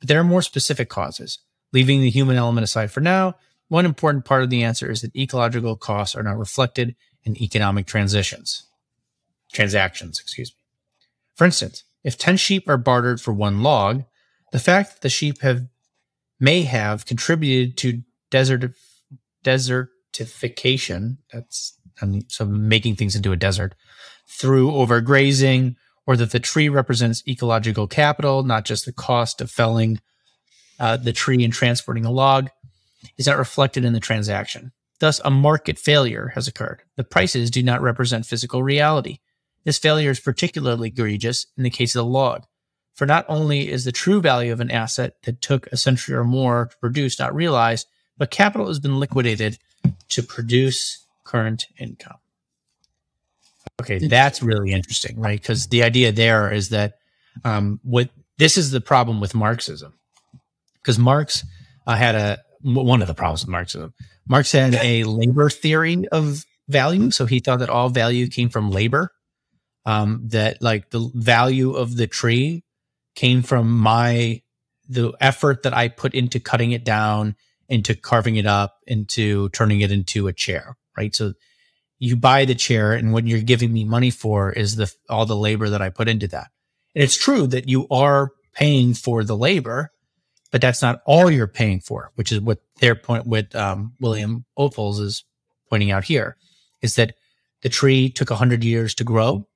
But 0.00 0.08
there 0.08 0.20
are 0.20 0.24
more 0.24 0.42
specific 0.42 0.88
causes. 0.88 1.38
Leaving 1.72 2.00
the 2.00 2.10
human 2.10 2.36
element 2.36 2.64
aside 2.64 2.90
for 2.90 3.00
now, 3.00 3.34
one 3.74 3.84
important 3.84 4.24
part 4.24 4.44
of 4.44 4.50
the 4.50 4.62
answer 4.62 4.88
is 4.88 5.00
that 5.00 5.16
ecological 5.16 5.74
costs 5.74 6.14
are 6.14 6.22
not 6.22 6.38
reflected 6.38 6.94
in 7.24 7.36
economic 7.42 7.86
transitions. 7.86 8.68
Transactions, 9.52 10.20
excuse 10.20 10.52
me. 10.52 10.62
For 11.34 11.44
instance, 11.44 11.82
if 12.04 12.16
10 12.16 12.36
sheep 12.36 12.68
are 12.68 12.76
bartered 12.76 13.20
for 13.20 13.32
one 13.32 13.64
log, 13.64 14.04
the 14.52 14.60
fact 14.60 14.92
that 14.92 15.00
the 15.00 15.08
sheep 15.08 15.40
have 15.40 15.66
may 16.38 16.62
have 16.62 17.04
contributed 17.04 17.76
to 17.78 18.02
desert 18.30 18.74
desertification, 19.44 21.16
that's 21.32 21.76
so 22.28 22.44
making 22.44 22.94
things 22.94 23.16
into 23.16 23.32
a 23.32 23.36
desert, 23.36 23.74
through 24.28 24.70
overgrazing, 24.70 25.74
or 26.06 26.16
that 26.16 26.30
the 26.30 26.38
tree 26.38 26.68
represents 26.68 27.26
ecological 27.26 27.88
capital, 27.88 28.44
not 28.44 28.64
just 28.64 28.84
the 28.84 28.92
cost 28.92 29.40
of 29.40 29.50
felling 29.50 29.98
uh, 30.78 30.96
the 30.96 31.12
tree 31.12 31.42
and 31.42 31.52
transporting 31.52 32.04
a 32.04 32.10
log, 32.12 32.50
is 33.16 33.26
not 33.26 33.38
reflected 33.38 33.84
in 33.84 33.92
the 33.92 34.00
transaction. 34.00 34.72
Thus, 35.00 35.20
a 35.24 35.30
market 35.30 35.78
failure 35.78 36.32
has 36.34 36.48
occurred. 36.48 36.82
The 36.96 37.04
prices 37.04 37.50
do 37.50 37.62
not 37.62 37.82
represent 37.82 38.26
physical 38.26 38.62
reality. 38.62 39.18
This 39.64 39.78
failure 39.78 40.10
is 40.10 40.20
particularly 40.20 40.88
egregious 40.88 41.46
in 41.56 41.64
the 41.64 41.70
case 41.70 41.94
of 41.94 42.04
the 42.04 42.10
log, 42.10 42.44
for 42.94 43.06
not 43.06 43.24
only 43.28 43.70
is 43.70 43.84
the 43.84 43.92
true 43.92 44.20
value 44.20 44.52
of 44.52 44.60
an 44.60 44.70
asset 44.70 45.16
that 45.24 45.40
took 45.40 45.66
a 45.68 45.76
century 45.76 46.14
or 46.14 46.24
more 46.24 46.66
to 46.70 46.76
produce 46.78 47.18
not 47.18 47.34
realized, 47.34 47.88
but 48.16 48.30
capital 48.30 48.68
has 48.68 48.78
been 48.78 49.00
liquidated 49.00 49.58
to 50.10 50.22
produce 50.22 51.04
current 51.24 51.66
income. 51.78 52.18
Okay, 53.80 53.98
that's 53.98 54.42
really 54.42 54.72
interesting, 54.72 55.18
right? 55.18 55.40
Because 55.40 55.66
the 55.66 55.82
idea 55.82 56.12
there 56.12 56.52
is 56.52 56.68
that 56.68 56.98
um, 57.44 57.80
what 57.82 58.10
this 58.38 58.56
is 58.56 58.70
the 58.70 58.80
problem 58.80 59.20
with 59.20 59.34
Marxism, 59.34 59.94
because 60.74 60.98
Marx 60.98 61.44
uh, 61.86 61.96
had 61.96 62.14
a 62.14 62.38
one 62.64 63.02
of 63.02 63.08
the 63.08 63.14
problems 63.14 63.42
with 63.42 63.50
Marxism. 63.50 63.92
Marx 64.26 64.52
had 64.52 64.74
a 64.76 65.04
labor 65.04 65.50
theory 65.50 66.08
of 66.08 66.44
value, 66.68 67.10
so 67.10 67.26
he 67.26 67.40
thought 67.40 67.58
that 67.60 67.68
all 67.68 67.90
value 67.90 68.26
came 68.28 68.48
from 68.48 68.70
labor. 68.70 69.10
Um, 69.86 70.22
that 70.28 70.62
like 70.62 70.88
the 70.88 71.10
value 71.14 71.72
of 71.72 71.94
the 71.94 72.06
tree 72.06 72.64
came 73.14 73.42
from 73.42 73.70
my 73.70 74.40
the 74.88 75.12
effort 75.20 75.62
that 75.62 75.74
I 75.74 75.88
put 75.88 76.14
into 76.14 76.40
cutting 76.40 76.72
it 76.72 76.84
down, 76.84 77.36
into 77.68 77.94
carving 77.94 78.36
it 78.36 78.46
up, 78.46 78.78
into 78.86 79.50
turning 79.50 79.82
it 79.82 79.92
into 79.92 80.26
a 80.26 80.32
chair, 80.32 80.76
right? 80.96 81.14
So 81.14 81.34
you 81.98 82.16
buy 82.16 82.44
the 82.44 82.54
chair 82.54 82.92
and 82.92 83.12
what 83.12 83.26
you're 83.26 83.40
giving 83.40 83.72
me 83.72 83.84
money 83.84 84.10
for 84.10 84.52
is 84.52 84.76
the 84.76 84.92
all 85.08 85.26
the 85.26 85.36
labor 85.36 85.68
that 85.68 85.82
I 85.82 85.90
put 85.90 86.08
into 86.08 86.28
that. 86.28 86.48
And 86.94 87.04
it's 87.04 87.16
true 87.16 87.46
that 87.48 87.68
you 87.68 87.86
are 87.90 88.30
paying 88.54 88.94
for 88.94 89.24
the 89.24 89.36
labor, 89.36 89.90
but 90.54 90.60
that's 90.60 90.82
not 90.82 91.02
all 91.04 91.32
you're 91.32 91.48
paying 91.48 91.80
for, 91.80 92.12
which 92.14 92.30
is 92.30 92.40
what 92.40 92.60
their 92.78 92.94
point 92.94 93.26
with 93.26 93.56
um, 93.56 93.92
William 93.98 94.44
Ophuls 94.56 95.00
is 95.00 95.24
pointing 95.68 95.90
out 95.90 96.04
here, 96.04 96.36
is 96.80 96.94
that 96.94 97.16
the 97.62 97.68
tree 97.68 98.08
took 98.08 98.30
hundred 98.30 98.62
years 98.62 98.94
to 98.94 99.02
grow. 99.02 99.48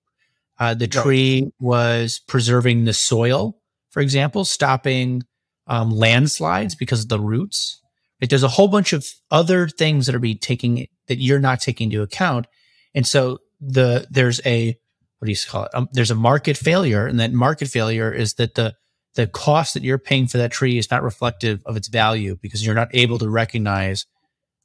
Uh, 0.58 0.74
the 0.74 0.88
tree 0.88 1.52
was 1.60 2.18
preserving 2.26 2.84
the 2.84 2.92
soil, 2.92 3.56
for 3.90 4.00
example, 4.00 4.44
stopping 4.44 5.22
um, 5.68 5.92
landslides 5.92 6.74
because 6.74 7.04
of 7.04 7.08
the 7.08 7.20
roots. 7.20 7.80
Like 8.20 8.30
there's 8.30 8.42
a 8.42 8.48
whole 8.48 8.66
bunch 8.66 8.92
of 8.92 9.06
other 9.30 9.68
things 9.68 10.06
that 10.06 10.16
are 10.16 10.18
being 10.18 10.38
taking 10.38 10.88
that 11.06 11.18
you're 11.20 11.38
not 11.38 11.60
taking 11.60 11.92
into 11.92 12.02
account, 12.02 12.48
and 12.92 13.06
so 13.06 13.38
the 13.60 14.08
there's 14.10 14.40
a 14.44 14.76
what 15.20 15.26
do 15.26 15.30
you 15.30 15.38
call 15.46 15.66
it? 15.66 15.70
Um, 15.74 15.88
there's 15.92 16.10
a 16.10 16.16
market 16.16 16.56
failure, 16.56 17.06
and 17.06 17.20
that 17.20 17.32
market 17.32 17.68
failure 17.68 18.12
is 18.12 18.34
that 18.34 18.56
the 18.56 18.74
the 19.18 19.26
cost 19.26 19.74
that 19.74 19.82
you're 19.82 19.98
paying 19.98 20.28
for 20.28 20.38
that 20.38 20.52
tree 20.52 20.78
is 20.78 20.92
not 20.92 21.02
reflective 21.02 21.60
of 21.66 21.76
its 21.76 21.88
value 21.88 22.36
because 22.40 22.64
you're 22.64 22.72
not 22.72 22.88
able 22.94 23.18
to 23.18 23.28
recognize 23.28 24.06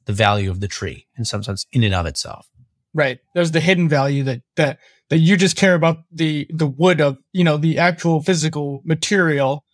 the 0.04 0.12
value 0.12 0.48
of 0.48 0.60
the 0.60 0.68
tree 0.68 1.08
in 1.18 1.24
some 1.24 1.42
sense 1.42 1.66
in 1.72 1.82
and 1.82 1.92
of 1.92 2.06
itself. 2.06 2.48
Right. 2.94 3.18
There's 3.34 3.50
the 3.50 3.58
hidden 3.58 3.88
value 3.88 4.22
that 4.22 4.42
that 4.54 4.78
that 5.10 5.18
you 5.18 5.36
just 5.36 5.56
care 5.56 5.74
about 5.74 6.04
the 6.12 6.46
the 6.50 6.68
wood 6.68 7.00
of 7.00 7.18
you 7.32 7.42
know 7.42 7.56
the 7.56 7.78
actual 7.78 8.22
physical 8.22 8.80
material, 8.84 9.64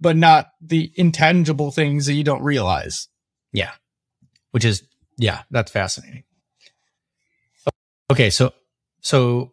but 0.00 0.16
not 0.16 0.50
the 0.60 0.92
intangible 0.94 1.72
things 1.72 2.06
that 2.06 2.12
you 2.12 2.22
don't 2.22 2.44
realize. 2.44 3.08
Yeah. 3.52 3.72
Which 4.52 4.64
is, 4.64 4.84
yeah, 5.16 5.42
that's 5.50 5.72
fascinating. 5.72 6.22
Okay. 8.08 8.30
So, 8.30 8.52
so 9.00 9.50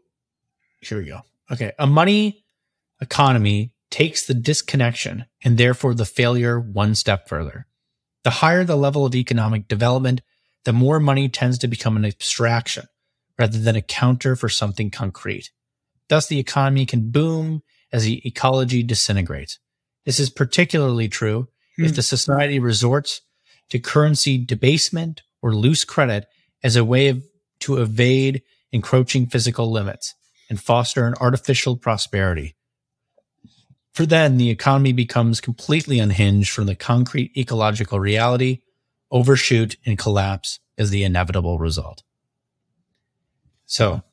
here 0.82 1.00
we 1.00 1.06
go. 1.06 1.22
Okay. 1.52 1.72
A 1.80 1.88
money 1.88 2.46
economy 3.02 3.72
takes 3.96 4.26
the 4.26 4.34
disconnection 4.34 5.24
and 5.42 5.58
therefore 5.58 5.94
the 5.94 6.04
failure 6.04 6.60
one 6.60 6.94
step 6.94 7.30
further. 7.30 7.66
The 8.26 8.42
higher 8.42 8.66
the 8.66 8.76
level 8.76 9.06
of 9.06 9.16
economic 9.16 9.70
development, 9.70 10.20
the 10.66 10.74
more 10.74 11.00
money 11.00 11.30
tends 11.30 11.58
to 11.60 11.70
become 11.70 11.96
an 11.96 12.04
abstraction 12.04 12.88
rather 13.40 13.58
than 13.58 13.78
a 13.78 13.82
counter 13.82 14.36
for 14.36 14.50
something 14.50 14.92
concrete. 14.92 15.50
Thus, 16.10 16.28
the 16.28 16.40
economy 16.40 16.86
can 16.86 17.10
boom 17.10 17.64
as 17.94 18.04
the 18.04 18.22
ecology 18.28 18.84
disintegrates. 18.84 19.60
This 20.04 20.20
is 20.20 20.30
particularly 20.30 21.08
true 21.08 21.48
hmm. 21.78 21.86
if 21.86 21.96
the 21.96 22.02
society 22.02 22.60
resorts 22.60 23.22
to 23.70 23.80
currency 23.80 24.38
debasement 24.38 25.22
or 25.42 25.56
loose 25.56 25.86
credit 25.86 26.26
as 26.62 26.76
a 26.76 26.84
way 26.84 27.08
of, 27.08 27.24
to 27.62 27.78
evade 27.78 28.42
encroaching 28.74 29.28
physical 29.28 29.72
limits 29.72 30.16
and 30.50 30.60
foster 30.60 31.08
an 31.08 31.14
artificial 31.22 31.78
prosperity. 31.78 32.58
For 33.96 34.06
then, 34.06 34.36
the 34.36 34.50
economy 34.50 34.92
becomes 34.92 35.40
completely 35.40 36.00
unhinged 36.00 36.52
from 36.52 36.66
the 36.66 36.76
concrete 36.76 37.32
ecological 37.38 37.98
reality. 37.98 38.60
Overshoot 39.10 39.78
and 39.86 39.98
collapse 39.98 40.60
is 40.78 40.90
the 40.90 41.06
inevitable 41.06 41.60
result. 41.60 42.04
So, 43.66 44.04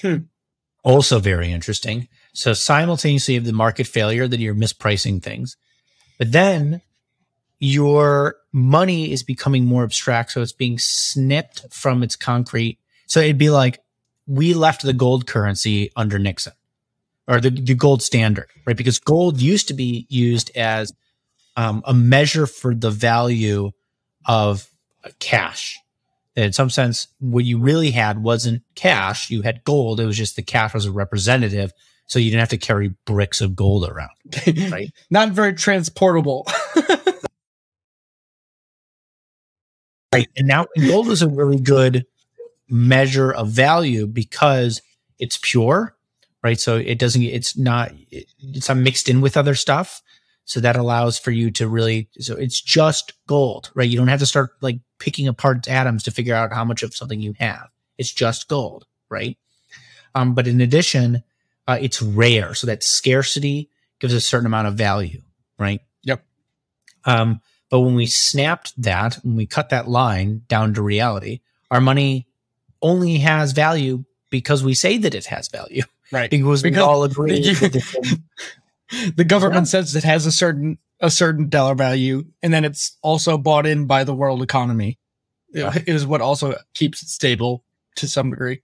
hmm. 0.00 0.16
also 0.82 1.20
very 1.20 1.52
interesting. 1.52 2.08
So, 2.32 2.54
simultaneously, 2.54 3.34
you 3.34 3.40
have 3.40 3.46
the 3.46 3.52
market 3.52 3.86
failure 3.86 4.26
that 4.26 4.40
you're 4.40 4.52
mispricing 4.52 5.22
things, 5.22 5.56
but 6.18 6.32
then 6.32 6.80
your 7.60 8.34
money 8.52 9.12
is 9.12 9.22
becoming 9.22 9.64
more 9.64 9.84
abstract. 9.84 10.32
So 10.32 10.42
it's 10.42 10.50
being 10.50 10.80
snipped 10.80 11.72
from 11.72 12.02
its 12.02 12.16
concrete. 12.16 12.80
So 13.06 13.20
it'd 13.20 13.38
be 13.38 13.50
like 13.50 13.78
we 14.26 14.54
left 14.54 14.82
the 14.82 14.92
gold 14.92 15.28
currency 15.28 15.92
under 15.94 16.18
Nixon 16.18 16.54
or 17.30 17.40
the, 17.40 17.50
the 17.50 17.74
gold 17.74 18.02
standard, 18.02 18.48
right? 18.66 18.76
Because 18.76 18.98
gold 18.98 19.40
used 19.40 19.68
to 19.68 19.74
be 19.74 20.04
used 20.10 20.50
as 20.56 20.92
um, 21.56 21.82
a 21.86 21.94
measure 21.94 22.46
for 22.46 22.74
the 22.74 22.90
value 22.90 23.70
of 24.26 24.68
cash. 25.20 25.78
In 26.34 26.52
some 26.52 26.70
sense, 26.70 27.06
what 27.20 27.44
you 27.44 27.58
really 27.58 27.92
had 27.92 28.22
wasn't 28.22 28.62
cash. 28.74 29.30
You 29.30 29.42
had 29.42 29.64
gold. 29.64 30.00
It 30.00 30.06
was 30.06 30.16
just 30.16 30.36
the 30.36 30.42
cash 30.42 30.74
was 30.74 30.86
a 30.86 30.92
representative. 30.92 31.72
So 32.06 32.18
you 32.18 32.30
didn't 32.30 32.40
have 32.40 32.48
to 32.50 32.58
carry 32.58 32.94
bricks 33.06 33.40
of 33.40 33.54
gold 33.54 33.88
around, 33.88 34.10
right? 34.70 34.90
Not 35.10 35.30
very 35.30 35.54
transportable. 35.54 36.46
Right. 40.12 40.28
And 40.36 40.48
now 40.48 40.66
and 40.74 40.88
gold 40.88 41.08
is 41.08 41.22
a 41.22 41.28
really 41.28 41.60
good 41.60 42.04
measure 42.68 43.30
of 43.32 43.48
value 43.48 44.08
because 44.08 44.82
it's 45.20 45.38
pure, 45.40 45.94
right? 46.42 46.58
So 46.58 46.76
it 46.76 46.98
doesn't, 46.98 47.22
it's 47.22 47.56
not, 47.56 47.92
it's 48.10 48.68
not 48.68 48.78
mixed 48.78 49.08
in 49.08 49.20
with 49.20 49.36
other 49.36 49.54
stuff. 49.54 50.02
So 50.44 50.58
that 50.60 50.76
allows 50.76 51.18
for 51.18 51.30
you 51.30 51.50
to 51.52 51.68
really, 51.68 52.08
so 52.18 52.36
it's 52.36 52.60
just 52.60 53.12
gold, 53.26 53.70
right? 53.74 53.88
You 53.88 53.96
don't 53.96 54.08
have 54.08 54.20
to 54.20 54.26
start 54.26 54.50
like 54.60 54.80
picking 54.98 55.28
apart 55.28 55.68
atoms 55.68 56.02
to 56.04 56.10
figure 56.10 56.34
out 56.34 56.52
how 56.52 56.64
much 56.64 56.82
of 56.82 56.94
something 56.94 57.20
you 57.20 57.34
have. 57.38 57.68
It's 57.98 58.12
just 58.12 58.48
gold, 58.48 58.86
right? 59.08 59.36
Um, 60.14 60.34
but 60.34 60.48
in 60.48 60.60
addition, 60.60 61.22
uh, 61.68 61.78
it's 61.80 62.02
rare. 62.02 62.54
So 62.54 62.66
that 62.66 62.82
scarcity 62.82 63.70
gives 64.00 64.14
a 64.14 64.20
certain 64.20 64.46
amount 64.46 64.66
of 64.66 64.74
value, 64.74 65.22
right? 65.58 65.80
Yep. 66.02 66.24
Um, 67.04 67.40
but 67.70 67.80
when 67.80 67.94
we 67.94 68.06
snapped 68.06 68.72
that, 68.82 69.20
when 69.22 69.36
we 69.36 69.46
cut 69.46 69.70
that 69.70 69.88
line 69.88 70.42
down 70.48 70.74
to 70.74 70.82
reality, 70.82 71.40
our 71.70 71.80
money 71.80 72.26
only 72.82 73.18
has 73.18 73.52
value 73.52 74.04
because 74.30 74.64
we 74.64 74.74
say 74.74 74.98
that 74.98 75.14
it 75.14 75.26
has 75.26 75.48
value. 75.48 75.82
Right. 76.12 76.30
Because, 76.30 76.62
because 76.62 76.78
we 76.78 76.82
all 76.82 77.04
agree. 77.04 77.40
The, 77.40 78.20
the 79.16 79.24
government 79.24 79.66
yeah. 79.66 79.70
says 79.70 79.94
it 79.96 80.04
has 80.04 80.26
a 80.26 80.32
certain 80.32 80.78
a 81.02 81.10
certain 81.10 81.48
dollar 81.48 81.74
value, 81.74 82.24
and 82.42 82.52
then 82.52 82.64
it's 82.64 82.98
also 83.02 83.38
bought 83.38 83.66
in 83.66 83.86
by 83.86 84.04
the 84.04 84.14
world 84.14 84.42
economy. 84.42 84.98
Yeah. 85.52 85.72
It 85.74 85.88
is 85.88 86.06
what 86.06 86.20
also 86.20 86.56
keeps 86.74 87.02
it 87.02 87.08
stable 87.08 87.64
to 87.96 88.06
some 88.06 88.30
degree. 88.30 88.62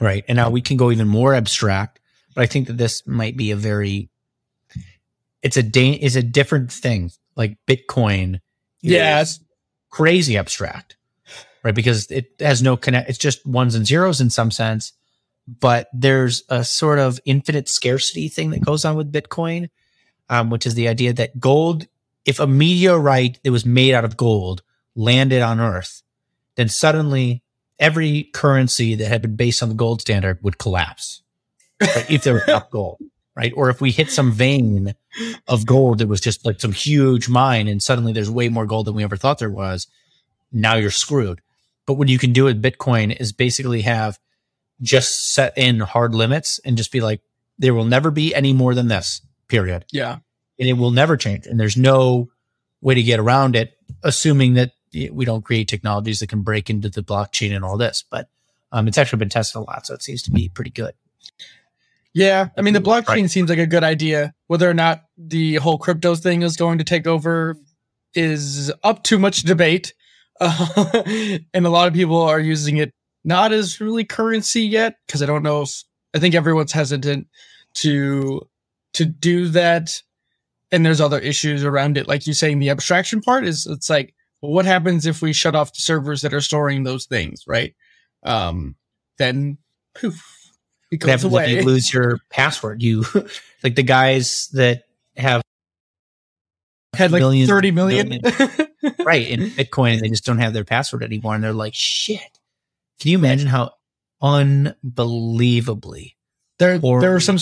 Right. 0.00 0.24
And 0.28 0.36
now 0.36 0.50
we 0.50 0.60
can 0.60 0.76
go 0.76 0.90
even 0.90 1.08
more 1.08 1.34
abstract, 1.34 2.00
but 2.34 2.42
I 2.42 2.46
think 2.46 2.68
that 2.68 2.78
this 2.78 3.06
might 3.06 3.36
be 3.36 3.50
a 3.50 3.56
very 3.56 4.10
it's 5.42 5.56
a 5.56 5.62
da- 5.62 5.98
is 6.00 6.16
a 6.16 6.22
different 6.22 6.72
thing 6.72 7.10
like 7.36 7.56
Bitcoin. 7.66 8.40
Yeah, 8.80 9.20
it's 9.20 9.40
crazy 9.90 10.36
abstract, 10.36 10.96
right? 11.62 11.74
Because 11.74 12.10
it 12.10 12.32
has 12.40 12.62
no 12.62 12.76
connect. 12.76 13.08
It's 13.08 13.18
just 13.18 13.46
ones 13.46 13.74
and 13.74 13.86
zeros 13.86 14.20
in 14.20 14.30
some 14.30 14.50
sense, 14.50 14.92
but 15.60 15.88
there's 15.92 16.42
a 16.48 16.62
sort 16.62 16.98
of 16.98 17.18
infinite 17.24 17.68
scarcity 17.68 18.28
thing 18.28 18.50
that 18.50 18.64
goes 18.64 18.84
on 18.84 18.96
with 18.96 19.12
Bitcoin, 19.12 19.70
um, 20.28 20.50
which 20.50 20.66
is 20.66 20.74
the 20.74 20.88
idea 20.88 21.12
that 21.14 21.40
gold, 21.40 21.86
if 22.24 22.38
a 22.38 22.46
meteorite 22.46 23.40
that 23.42 23.52
was 23.52 23.64
made 23.64 23.94
out 23.94 24.04
of 24.04 24.16
gold 24.16 24.62
landed 24.94 25.40
on 25.40 25.60
Earth, 25.60 26.02
then 26.56 26.68
suddenly 26.68 27.42
every 27.78 28.24
currency 28.34 28.94
that 28.94 29.08
had 29.08 29.22
been 29.22 29.36
based 29.36 29.62
on 29.62 29.68
the 29.68 29.74
gold 29.74 30.00
standard 30.00 30.38
would 30.42 30.58
collapse. 30.58 31.22
Right? 31.80 32.10
if 32.10 32.24
there 32.24 32.34
was 32.34 32.42
enough 32.48 32.70
gold 32.72 32.98
right? 33.38 33.52
Or 33.54 33.70
if 33.70 33.80
we 33.80 33.92
hit 33.92 34.10
some 34.10 34.32
vein 34.32 34.94
of 35.46 35.64
gold 35.64 35.98
that 35.98 36.08
was 36.08 36.20
just 36.20 36.44
like 36.44 36.60
some 36.60 36.72
huge 36.72 37.28
mine 37.28 37.68
and 37.68 37.80
suddenly 37.80 38.12
there's 38.12 38.28
way 38.28 38.48
more 38.48 38.66
gold 38.66 38.86
than 38.86 38.96
we 38.96 39.04
ever 39.04 39.16
thought 39.16 39.38
there 39.38 39.48
was, 39.48 39.86
now 40.50 40.74
you're 40.74 40.90
screwed. 40.90 41.40
But 41.86 41.94
what 41.94 42.08
you 42.08 42.18
can 42.18 42.32
do 42.32 42.44
with 42.44 42.60
Bitcoin 42.60 43.16
is 43.18 43.32
basically 43.32 43.82
have 43.82 44.18
just 44.80 45.32
set 45.32 45.56
in 45.56 45.80
hard 45.80 46.14
limits 46.14 46.60
and 46.64 46.76
just 46.76 46.92
be 46.92 47.00
like, 47.00 47.20
there 47.58 47.74
will 47.74 47.84
never 47.84 48.10
be 48.10 48.34
any 48.34 48.52
more 48.52 48.74
than 48.74 48.88
this, 48.88 49.20
period. 49.48 49.84
Yeah. 49.92 50.18
And 50.58 50.68
it 50.68 50.74
will 50.74 50.90
never 50.90 51.16
change. 51.16 51.46
And 51.46 51.58
there's 51.58 51.76
no 51.76 52.30
way 52.80 52.94
to 52.94 53.02
get 53.02 53.18
around 53.20 53.56
it 53.56 53.76
assuming 54.02 54.54
that 54.54 54.72
we 54.92 55.24
don't 55.24 55.44
create 55.44 55.68
technologies 55.68 56.20
that 56.20 56.28
can 56.28 56.42
break 56.42 56.70
into 56.70 56.88
the 56.88 57.02
blockchain 57.02 57.54
and 57.54 57.64
all 57.64 57.76
this. 57.76 58.04
But 58.08 58.28
um, 58.72 58.88
it's 58.88 58.98
actually 58.98 59.18
been 59.18 59.28
tested 59.28 59.60
a 59.60 59.64
lot, 59.64 59.86
so 59.86 59.94
it 59.94 60.02
seems 60.02 60.22
to 60.22 60.30
be 60.30 60.48
pretty 60.48 60.70
good. 60.70 60.94
Yeah, 62.14 62.48
I 62.56 62.62
mean 62.62 62.74
the 62.74 62.80
blockchain 62.80 63.22
right. 63.22 63.30
seems 63.30 63.50
like 63.50 63.58
a 63.58 63.66
good 63.66 63.84
idea. 63.84 64.34
Whether 64.46 64.68
or 64.68 64.74
not 64.74 65.04
the 65.16 65.56
whole 65.56 65.78
crypto 65.78 66.14
thing 66.14 66.42
is 66.42 66.56
going 66.56 66.78
to 66.78 66.84
take 66.84 67.06
over 67.06 67.56
is 68.14 68.72
up 68.82 69.04
to 69.04 69.18
much 69.18 69.42
debate, 69.42 69.94
uh, 70.40 71.02
and 71.54 71.66
a 71.66 71.70
lot 71.70 71.88
of 71.88 71.94
people 71.94 72.20
are 72.22 72.40
using 72.40 72.78
it 72.78 72.92
not 73.28 73.52
as 73.52 73.78
really 73.78 74.04
currency 74.04 74.62
yet 74.62 74.96
because 75.06 75.22
I 75.22 75.26
don't 75.26 75.42
know. 75.42 75.62
If, 75.62 75.84
I 76.14 76.18
think 76.18 76.34
everyone's 76.34 76.72
hesitant 76.72 77.28
to 77.74 78.48
to 78.94 79.04
do 79.04 79.48
that, 79.48 80.02
and 80.72 80.84
there's 80.84 81.00
other 81.00 81.18
issues 81.18 81.62
around 81.62 81.98
it. 81.98 82.08
Like 82.08 82.26
you 82.26 82.32
saying, 82.32 82.58
the 82.58 82.70
abstraction 82.70 83.20
part 83.20 83.44
is 83.44 83.66
it's 83.66 83.90
like, 83.90 84.14
well, 84.40 84.52
what 84.52 84.64
happens 84.64 85.06
if 85.06 85.20
we 85.20 85.34
shut 85.34 85.54
off 85.54 85.74
the 85.74 85.82
servers 85.82 86.22
that 86.22 86.32
are 86.32 86.40
storing 86.40 86.84
those 86.84 87.04
things, 87.04 87.44
right? 87.46 87.74
Um, 88.22 88.76
then 89.18 89.58
poof, 89.94 90.24
it 90.90 90.96
goes 90.96 91.22
away. 91.22 91.56
you 91.56 91.62
lose 91.62 91.92
your 91.92 92.20
password. 92.30 92.82
You 92.82 93.04
like 93.62 93.74
the 93.74 93.82
guys 93.82 94.48
that 94.54 94.84
have 95.18 95.42
had 96.94 97.12
like 97.12 97.20
millions, 97.20 97.50
30 97.50 97.72
million, 97.72 98.08
million 98.08 98.50
right 99.04 99.28
in 99.28 99.40
Bitcoin 99.50 99.94
and 99.94 100.00
they 100.00 100.08
just 100.08 100.24
don't 100.24 100.38
have 100.38 100.54
their 100.54 100.64
password 100.64 101.02
anymore. 101.02 101.34
And 101.34 101.44
they're 101.44 101.52
like, 101.52 101.74
shit. 101.74 102.37
Can 103.00 103.10
you 103.10 103.18
imagine 103.18 103.48
how 103.48 103.72
unbelievably 104.20 106.16
there, 106.58 106.78
there 106.78 107.12
were 107.12 107.20
some, 107.20 107.38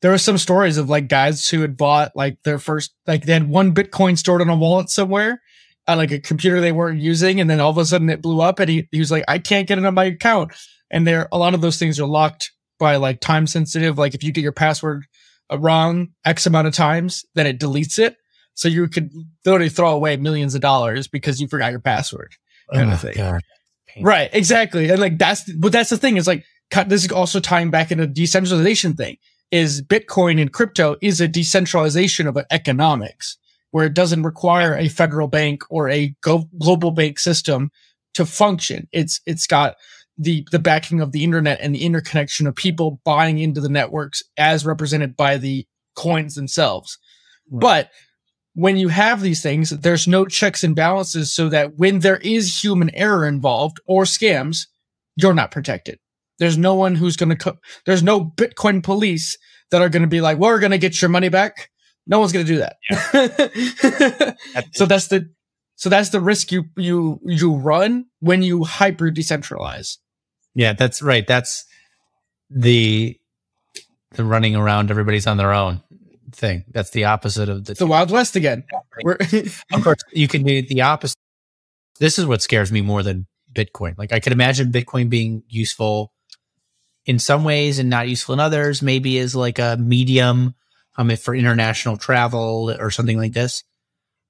there 0.00 0.10
were 0.10 0.18
some 0.18 0.38
stories 0.38 0.76
of 0.76 0.88
like 0.88 1.08
guys 1.08 1.48
who 1.48 1.60
had 1.60 1.76
bought 1.76 2.12
like 2.14 2.38
their 2.44 2.58
first, 2.58 2.94
like 3.06 3.24
they 3.24 3.32
had 3.32 3.48
one 3.48 3.74
Bitcoin 3.74 4.16
stored 4.16 4.40
in 4.40 4.48
a 4.48 4.56
wallet 4.56 4.90
somewhere 4.90 5.40
on 5.88 5.98
like 5.98 6.12
a 6.12 6.20
computer 6.20 6.60
they 6.60 6.72
weren't 6.72 7.00
using. 7.00 7.40
And 7.40 7.50
then 7.50 7.60
all 7.60 7.70
of 7.70 7.78
a 7.78 7.84
sudden 7.84 8.08
it 8.10 8.22
blew 8.22 8.40
up 8.40 8.60
and 8.60 8.70
he, 8.70 8.88
he 8.92 9.00
was 9.00 9.10
like, 9.10 9.24
I 9.26 9.38
can't 9.38 9.66
get 9.66 9.78
it 9.78 9.84
on 9.84 9.94
my 9.94 10.04
account 10.04 10.52
and 10.90 11.06
there 11.06 11.28
a 11.32 11.38
lot 11.38 11.52
of 11.52 11.60
those 11.60 11.78
things 11.78 12.00
are 12.00 12.06
locked 12.06 12.52
by 12.78 12.96
like 12.96 13.20
time 13.20 13.46
sensitive 13.46 13.98
like 13.98 14.14
if 14.14 14.22
you 14.22 14.32
get 14.32 14.42
your 14.42 14.52
password 14.52 15.04
uh, 15.52 15.58
wrong 15.58 16.08
x 16.24 16.46
amount 16.46 16.66
of 16.66 16.72
times 16.72 17.24
then 17.34 17.46
it 17.46 17.58
deletes 17.58 17.98
it 17.98 18.16
so 18.54 18.68
you 18.68 18.88
could 18.88 19.10
literally 19.44 19.68
throw 19.68 19.90
away 19.90 20.16
millions 20.16 20.54
of 20.54 20.60
dollars 20.60 21.08
because 21.08 21.40
you 21.40 21.48
forgot 21.48 21.72
your 21.72 21.80
password 21.80 22.32
kind 22.72 22.90
oh 22.90 22.94
of 22.94 23.00
thing 23.00 23.14
God. 23.16 23.40
Right 24.00 24.30
exactly 24.32 24.88
and 24.88 25.00
like 25.00 25.18
that's 25.18 25.50
but 25.54 25.72
that's 25.72 25.90
the 25.90 25.96
thing 25.96 26.16
is 26.16 26.26
like 26.26 26.44
this 26.86 27.04
is 27.04 27.12
also 27.12 27.40
tying 27.40 27.70
back 27.70 27.90
into 27.90 28.06
the 28.06 28.12
decentralization 28.12 28.94
thing 28.94 29.16
is 29.50 29.82
bitcoin 29.82 30.40
and 30.40 30.52
crypto 30.52 30.96
is 31.00 31.20
a 31.20 31.28
decentralization 31.28 32.26
of 32.26 32.36
economics 32.50 33.38
where 33.70 33.86
it 33.86 33.94
doesn't 33.94 34.22
require 34.22 34.76
a 34.76 34.88
federal 34.88 35.28
bank 35.28 35.62
or 35.68 35.88
a 35.88 36.14
go- 36.20 36.48
global 36.58 36.90
bank 36.90 37.18
system 37.18 37.70
to 38.12 38.24
function 38.24 38.88
it's 38.92 39.20
it's 39.26 39.46
got 39.46 39.76
the 40.16 40.46
the 40.50 40.58
backing 40.58 41.00
of 41.00 41.12
the 41.12 41.24
internet 41.24 41.58
and 41.60 41.74
the 41.74 41.84
interconnection 41.84 42.46
of 42.46 42.54
people 42.54 43.00
buying 43.04 43.38
into 43.38 43.60
the 43.60 43.68
networks 43.68 44.22
as 44.36 44.64
represented 44.64 45.16
by 45.16 45.36
the 45.36 45.66
coins 45.94 46.34
themselves. 46.34 46.98
Right. 47.50 47.60
But 47.60 47.90
when 48.54 48.76
you 48.76 48.88
have 48.88 49.20
these 49.20 49.42
things, 49.42 49.70
there's 49.70 50.06
no 50.06 50.24
checks 50.24 50.62
and 50.64 50.76
balances 50.76 51.32
so 51.32 51.48
that 51.48 51.76
when 51.76 52.00
there 52.00 52.18
is 52.18 52.62
human 52.62 52.94
error 52.94 53.26
involved 53.26 53.80
or 53.86 54.04
scams, 54.04 54.66
you're 55.16 55.34
not 55.34 55.50
protected. 55.50 55.98
There's 56.38 56.58
no 56.58 56.74
one 56.74 56.94
who's 56.94 57.16
going 57.16 57.30
to, 57.30 57.36
co- 57.36 57.58
there's 57.86 58.02
no 58.02 58.24
Bitcoin 58.24 58.82
police 58.82 59.36
that 59.70 59.82
are 59.82 59.88
going 59.88 60.02
to 60.02 60.08
be 60.08 60.20
like, 60.20 60.38
we're 60.38 60.60
going 60.60 60.72
to 60.72 60.78
get 60.78 61.00
your 61.02 61.08
money 61.08 61.28
back. 61.28 61.70
No 62.06 62.20
one's 62.20 62.32
going 62.32 62.46
to 62.46 62.52
do 62.52 62.58
that. 62.58 62.76
Yeah. 62.90 64.62
so 64.72 64.86
that's 64.86 65.08
the, 65.08 65.30
so 65.76 65.88
that's 65.88 66.10
the 66.10 66.20
risk 66.20 66.52
you, 66.52 66.64
you, 66.76 67.20
you 67.24 67.56
run 67.56 68.06
when 68.20 68.42
you 68.42 68.64
hyper 68.64 69.10
decentralize. 69.10 69.98
Yeah, 70.54 70.72
that's 70.74 71.02
right. 71.02 71.26
That's 71.26 71.64
the 72.50 73.18
the 74.12 74.24
running 74.24 74.54
around 74.54 74.90
everybody's 74.90 75.26
on 75.26 75.36
their 75.36 75.52
own 75.52 75.82
thing. 76.34 76.64
That's 76.68 76.90
the 76.90 77.04
opposite 77.04 77.48
of 77.48 77.64
the, 77.64 77.74
the 77.74 77.86
Wild 77.86 78.10
West 78.10 78.36
again. 78.36 78.64
of 79.04 79.82
course, 79.82 80.02
you 80.12 80.28
can 80.28 80.42
do 80.42 80.62
the 80.62 80.82
opposite. 80.82 81.16
This 82.00 82.18
is 82.18 82.26
what 82.26 82.42
scares 82.42 82.72
me 82.72 82.80
more 82.80 83.02
than 83.02 83.26
Bitcoin. 83.52 83.96
Like 83.96 84.12
I 84.12 84.20
could 84.20 84.32
imagine 84.32 84.72
Bitcoin 84.72 85.08
being 85.08 85.42
useful 85.48 86.12
in 87.06 87.18
some 87.18 87.44
ways 87.44 87.78
and 87.78 87.88
not 87.88 88.08
useful 88.08 88.34
in 88.34 88.40
others. 88.40 88.82
Maybe 88.82 89.18
as 89.18 89.34
like 89.34 89.58
a 89.58 89.76
medium, 89.78 90.54
um, 90.96 91.10
if 91.10 91.22
for 91.22 91.34
international 91.34 91.96
travel 91.96 92.74
or 92.78 92.90
something 92.90 93.18
like 93.18 93.32
this. 93.32 93.62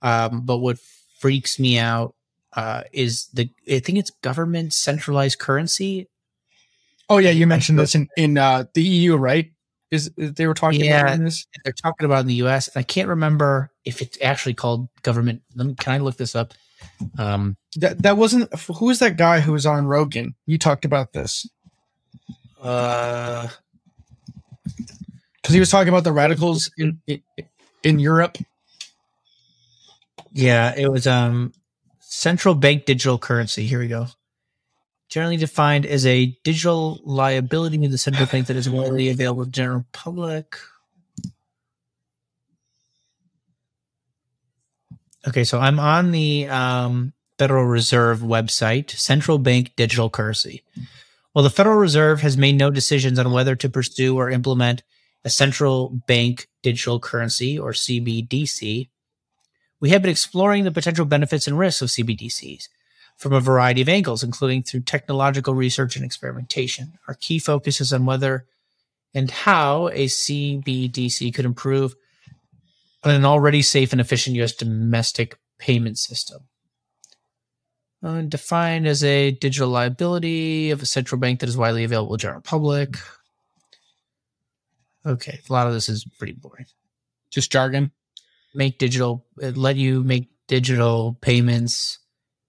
Um, 0.02 0.42
but 0.44 0.58
what 0.58 0.78
freaks 1.18 1.58
me 1.58 1.78
out 1.78 2.14
uh, 2.52 2.82
is 2.92 3.28
the 3.32 3.50
I 3.70 3.78
think 3.80 3.98
it's 3.98 4.10
government 4.22 4.72
centralized 4.72 5.38
currency. 5.38 6.08
Oh 7.08 7.18
yeah, 7.18 7.30
you 7.30 7.46
mentioned 7.46 7.78
this 7.78 7.94
in 7.94 8.08
in 8.16 8.38
uh, 8.38 8.64
the 8.74 8.82
EU, 8.82 9.16
right? 9.16 9.50
Is, 9.94 10.10
they 10.16 10.46
were 10.46 10.54
talking 10.54 10.84
yeah, 10.84 11.02
about 11.02 11.18
this? 11.20 11.46
They're 11.64 11.72
talking 11.72 12.04
about 12.04 12.20
in 12.20 12.26
the 12.26 12.34
U.S. 12.34 12.68
I 12.76 12.82
can't 12.82 13.08
remember 13.08 13.70
if 13.84 14.02
it's 14.02 14.18
actually 14.20 14.54
called 14.54 14.88
government. 15.02 15.42
Me, 15.54 15.74
can 15.78 15.92
I 15.92 15.98
look 15.98 16.16
this 16.16 16.34
up? 16.34 16.54
Um, 17.18 17.56
that 17.76 18.02
that 18.02 18.16
wasn't 18.16 18.52
who 18.54 18.86
was 18.86 18.98
that 18.98 19.16
guy 19.16 19.40
who 19.40 19.52
was 19.52 19.66
on 19.66 19.86
Rogan? 19.86 20.34
You 20.46 20.58
talked 20.58 20.84
about 20.84 21.12
this. 21.12 21.48
Uh, 22.60 23.48
because 25.36 25.54
he 25.54 25.60
was 25.60 25.70
talking 25.70 25.88
about 25.88 26.04
the 26.04 26.12
radicals 26.12 26.70
in, 26.76 27.00
in 27.06 27.22
in 27.82 27.98
Europe. 27.98 28.38
Yeah, 30.32 30.74
it 30.76 30.90
was 30.90 31.06
um 31.06 31.52
central 32.00 32.54
bank 32.54 32.84
digital 32.84 33.18
currency. 33.18 33.66
Here 33.66 33.78
we 33.78 33.88
go 33.88 34.08
generally 35.08 35.36
defined 35.36 35.86
as 35.86 36.06
a 36.06 36.26
digital 36.44 37.00
liability 37.04 37.84
of 37.84 37.90
the 37.90 37.98
central 37.98 38.26
bank 38.26 38.46
that 38.46 38.56
is 38.56 38.68
widely 38.68 39.08
available 39.10 39.44
to 39.44 39.46
the 39.46 39.52
general 39.52 39.84
public. 39.92 40.56
Okay, 45.26 45.44
so 45.44 45.58
I'm 45.58 45.80
on 45.80 46.10
the 46.10 46.48
um, 46.48 47.12
Federal 47.38 47.64
Reserve 47.64 48.20
website, 48.20 48.90
central 48.90 49.38
bank 49.38 49.72
digital 49.76 50.10
currency. 50.10 50.62
Well, 51.34 51.44
the 51.44 51.50
Federal 51.50 51.76
Reserve 51.76 52.20
has 52.20 52.36
made 52.36 52.56
no 52.56 52.70
decisions 52.70 53.18
on 53.18 53.32
whether 53.32 53.56
to 53.56 53.68
pursue 53.68 54.16
or 54.16 54.30
implement 54.30 54.82
a 55.24 55.30
central 55.30 55.88
bank 56.06 56.48
digital 56.62 57.00
currency 57.00 57.58
or 57.58 57.72
CBDC. 57.72 58.88
We 59.80 59.90
have 59.90 60.02
been 60.02 60.10
exploring 60.10 60.64
the 60.64 60.70
potential 60.70 61.06
benefits 61.06 61.46
and 61.46 61.58
risks 61.58 61.82
of 61.82 61.88
CBDCs 61.88 62.68
from 63.16 63.32
a 63.32 63.40
variety 63.40 63.80
of 63.80 63.88
angles, 63.88 64.22
including 64.22 64.62
through 64.62 64.80
technological 64.80 65.54
research 65.54 65.96
and 65.96 66.04
experimentation. 66.04 66.98
Our 67.08 67.14
key 67.14 67.38
focus 67.38 67.80
is 67.80 67.92
on 67.92 68.06
whether 68.06 68.46
and 69.14 69.30
how 69.30 69.88
a 69.88 70.06
CBDC 70.06 71.32
could 71.32 71.44
improve 71.44 71.94
on 73.04 73.14
an 73.14 73.24
already 73.24 73.62
safe 73.62 73.92
and 73.92 74.00
efficient 74.00 74.36
U.S. 74.36 74.52
domestic 74.52 75.38
payment 75.58 75.98
system. 75.98 76.40
Uh, 78.02 78.20
defined 78.22 78.86
as 78.86 79.02
a 79.02 79.30
digital 79.30 79.68
liability 79.68 80.70
of 80.70 80.82
a 80.82 80.86
central 80.86 81.18
bank 81.18 81.40
that 81.40 81.48
is 81.48 81.56
widely 81.56 81.84
available 81.84 82.10
to 82.10 82.18
the 82.18 82.22
general 82.22 82.40
public. 82.42 82.96
Okay, 85.06 85.40
a 85.48 85.52
lot 85.52 85.66
of 85.66 85.72
this 85.72 85.88
is 85.88 86.04
pretty 86.18 86.34
boring. 86.34 86.66
Just 87.30 87.50
jargon. 87.50 87.92
Make 88.54 88.78
digital, 88.78 89.24
let 89.36 89.76
you 89.76 90.02
make 90.02 90.28
digital 90.46 91.16
payments 91.20 91.98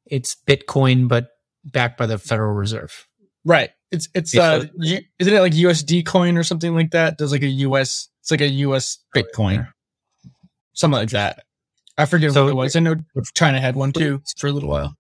it's 0.06 0.36
Bitcoin, 0.48 1.08
but 1.08 1.30
backed 1.64 1.98
by 1.98 2.06
the 2.06 2.18
Federal 2.18 2.54
Reserve. 2.54 3.08
Right. 3.44 3.72
It's 3.92 4.10
it's 4.14 4.36
uh, 4.36 4.66
isn't 4.82 5.34
it 5.34 5.40
like 5.40 5.54
USD 5.54 6.06
coin 6.06 6.38
or 6.38 6.44
something 6.44 6.74
like 6.74 6.92
that? 6.92 7.18
Does 7.18 7.32
like 7.32 7.44
a 7.44 7.48
US? 7.48 8.10
It's 8.22 8.32
like 8.32 8.42
a 8.42 8.48
US 8.48 8.98
Bitcoin, 9.16 9.68
something 10.74 11.00
like 11.00 11.12
that. 11.12 11.44
I 11.98 12.06
forget 12.06 12.34
so, 12.34 12.46
what 12.46 12.50
it 12.50 12.56
was. 12.56 12.76
I 12.76 12.80
know 12.80 12.96
China 13.36 13.62
had 13.62 13.76
one 13.76 13.94
too 13.94 14.22
for 14.38 14.48
a 14.48 14.52
little 14.52 14.70
while. 14.70 14.98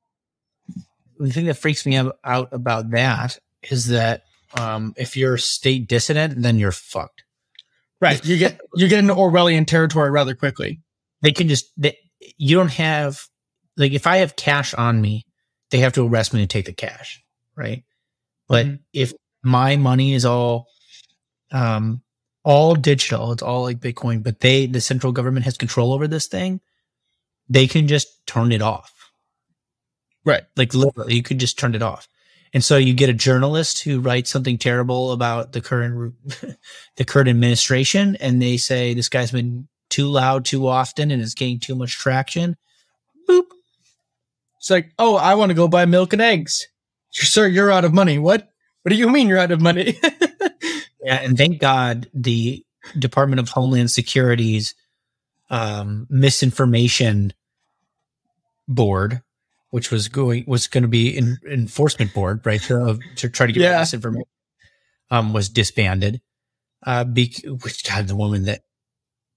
The 1.19 1.31
thing 1.31 1.45
that 1.45 1.55
freaks 1.55 1.85
me 1.85 1.97
out 1.97 2.49
about 2.51 2.91
that 2.91 3.39
is 3.63 3.87
that 3.87 4.23
um, 4.57 4.93
if 4.95 5.17
you're 5.17 5.37
state 5.37 5.87
dissident, 5.87 6.41
then 6.41 6.57
you're 6.57 6.71
fucked. 6.71 7.23
Right. 7.99 8.23
You 8.23 8.37
get 8.37 8.61
you 8.75 8.87
get 8.87 8.99
into 8.99 9.15
Orwellian 9.15 9.65
territory 9.65 10.11
rather 10.11 10.35
quickly. 10.35 10.81
They 11.21 11.31
can 11.31 11.47
just 11.47 11.71
they, 11.75 11.97
you 12.37 12.55
don't 12.55 12.71
have 12.71 13.21
like 13.77 13.91
if 13.91 14.07
I 14.07 14.17
have 14.17 14.35
cash 14.35 14.73
on 14.73 15.01
me, 15.01 15.25
they 15.71 15.79
have 15.79 15.93
to 15.93 16.07
arrest 16.07 16.33
me 16.33 16.41
to 16.41 16.47
take 16.47 16.65
the 16.65 16.73
cash, 16.73 17.23
right? 17.55 17.83
But 18.47 18.65
mm-hmm. 18.65 18.75
if 18.93 19.13
my 19.43 19.75
money 19.75 20.13
is 20.13 20.25
all 20.25 20.67
um 21.51 22.01
all 22.43 22.75
digital, 22.75 23.31
it's 23.31 23.43
all 23.43 23.63
like 23.63 23.79
Bitcoin, 23.79 24.23
but 24.23 24.39
they 24.39 24.67
the 24.67 24.81
central 24.81 25.11
government 25.11 25.45
has 25.45 25.57
control 25.57 25.93
over 25.93 26.07
this 26.07 26.27
thing, 26.27 26.61
they 27.49 27.67
can 27.67 27.87
just 27.87 28.25
turn 28.25 28.51
it 28.51 28.61
off. 28.61 28.91
Right. 30.23 30.43
Like 30.55 30.73
literally 30.73 31.15
you 31.15 31.23
could 31.23 31.39
just 31.39 31.59
turn 31.59 31.75
it 31.75 31.81
off. 31.81 32.07
And 32.53 32.63
so 32.63 32.77
you 32.77 32.93
get 32.93 33.09
a 33.09 33.13
journalist 33.13 33.83
who 33.83 33.99
writes 33.99 34.29
something 34.29 34.57
terrible 34.57 35.11
about 35.11 35.51
the 35.51 35.61
current 35.61 36.13
the 36.95 37.05
current 37.05 37.29
administration 37.29 38.15
and 38.17 38.41
they 38.41 38.57
say 38.57 38.93
this 38.93 39.09
guy's 39.09 39.31
been 39.31 39.67
too 39.89 40.07
loud 40.07 40.45
too 40.45 40.67
often 40.67 41.11
and 41.11 41.21
is 41.21 41.35
getting 41.35 41.59
too 41.59 41.75
much 41.75 41.97
traction. 41.97 42.55
Boop 43.27 43.45
It's 44.65 44.71
like, 44.71 44.93
oh, 44.97 45.15
I 45.15 45.35
want 45.35 45.51
to 45.51 45.53
go 45.53 45.67
buy 45.67 45.85
milk 45.85 46.11
and 46.11 46.21
eggs. 46.23 46.67
Sir, 47.11 47.45
you're 47.45 47.71
out 47.71 47.85
of 47.85 47.93
money. 47.93 48.17
What? 48.17 48.49
What 48.81 48.89
do 48.89 48.95
you 48.95 49.07
mean 49.11 49.27
you're 49.27 49.37
out 49.37 49.51
of 49.51 49.61
money? 49.61 49.95
yeah, 51.03 51.21
and 51.21 51.37
thank 51.37 51.59
God 51.59 52.09
the 52.15 52.65
Department 52.97 53.39
of 53.39 53.49
Homeland 53.49 53.91
Security's 53.91 54.73
um, 55.51 56.07
misinformation 56.09 57.31
board, 58.67 59.21
which 59.69 59.91
was 59.91 60.07
going 60.07 60.45
was 60.47 60.65
going 60.65 60.81
to 60.81 60.87
be 60.87 61.15
an 61.15 61.37
enforcement 61.47 62.11
board, 62.11 62.43
right, 62.43 62.61
to, 62.63 62.97
to 63.17 63.29
try 63.29 63.45
to 63.45 63.53
get 63.53 63.61
Yeah. 63.61 63.77
misinformation, 63.81 64.25
um, 65.11 65.31
was 65.31 65.47
disbanded. 65.47 66.21
Uh, 66.83 67.03
bec- 67.03 67.45
which 67.61 67.87
God, 67.87 68.07
the 68.07 68.15
woman 68.15 68.45
that 68.45 68.63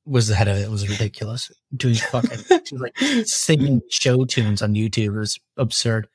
was 0.09 0.29
the 0.29 0.35
head 0.35 0.49
of 0.49 0.57
it 0.57 0.71
was 0.71 0.89
ridiculous. 0.89 1.51
Doing 1.77 1.97
fucking, 1.97 2.39
she 2.65 2.75
was 2.75 2.81
like 2.83 3.27
singing 3.27 3.83
show 3.91 4.25
tunes 4.25 4.63
on 4.63 4.75
YouTube. 4.75 5.15
It 5.15 5.19
was 5.19 5.39
absurd. 5.57 6.09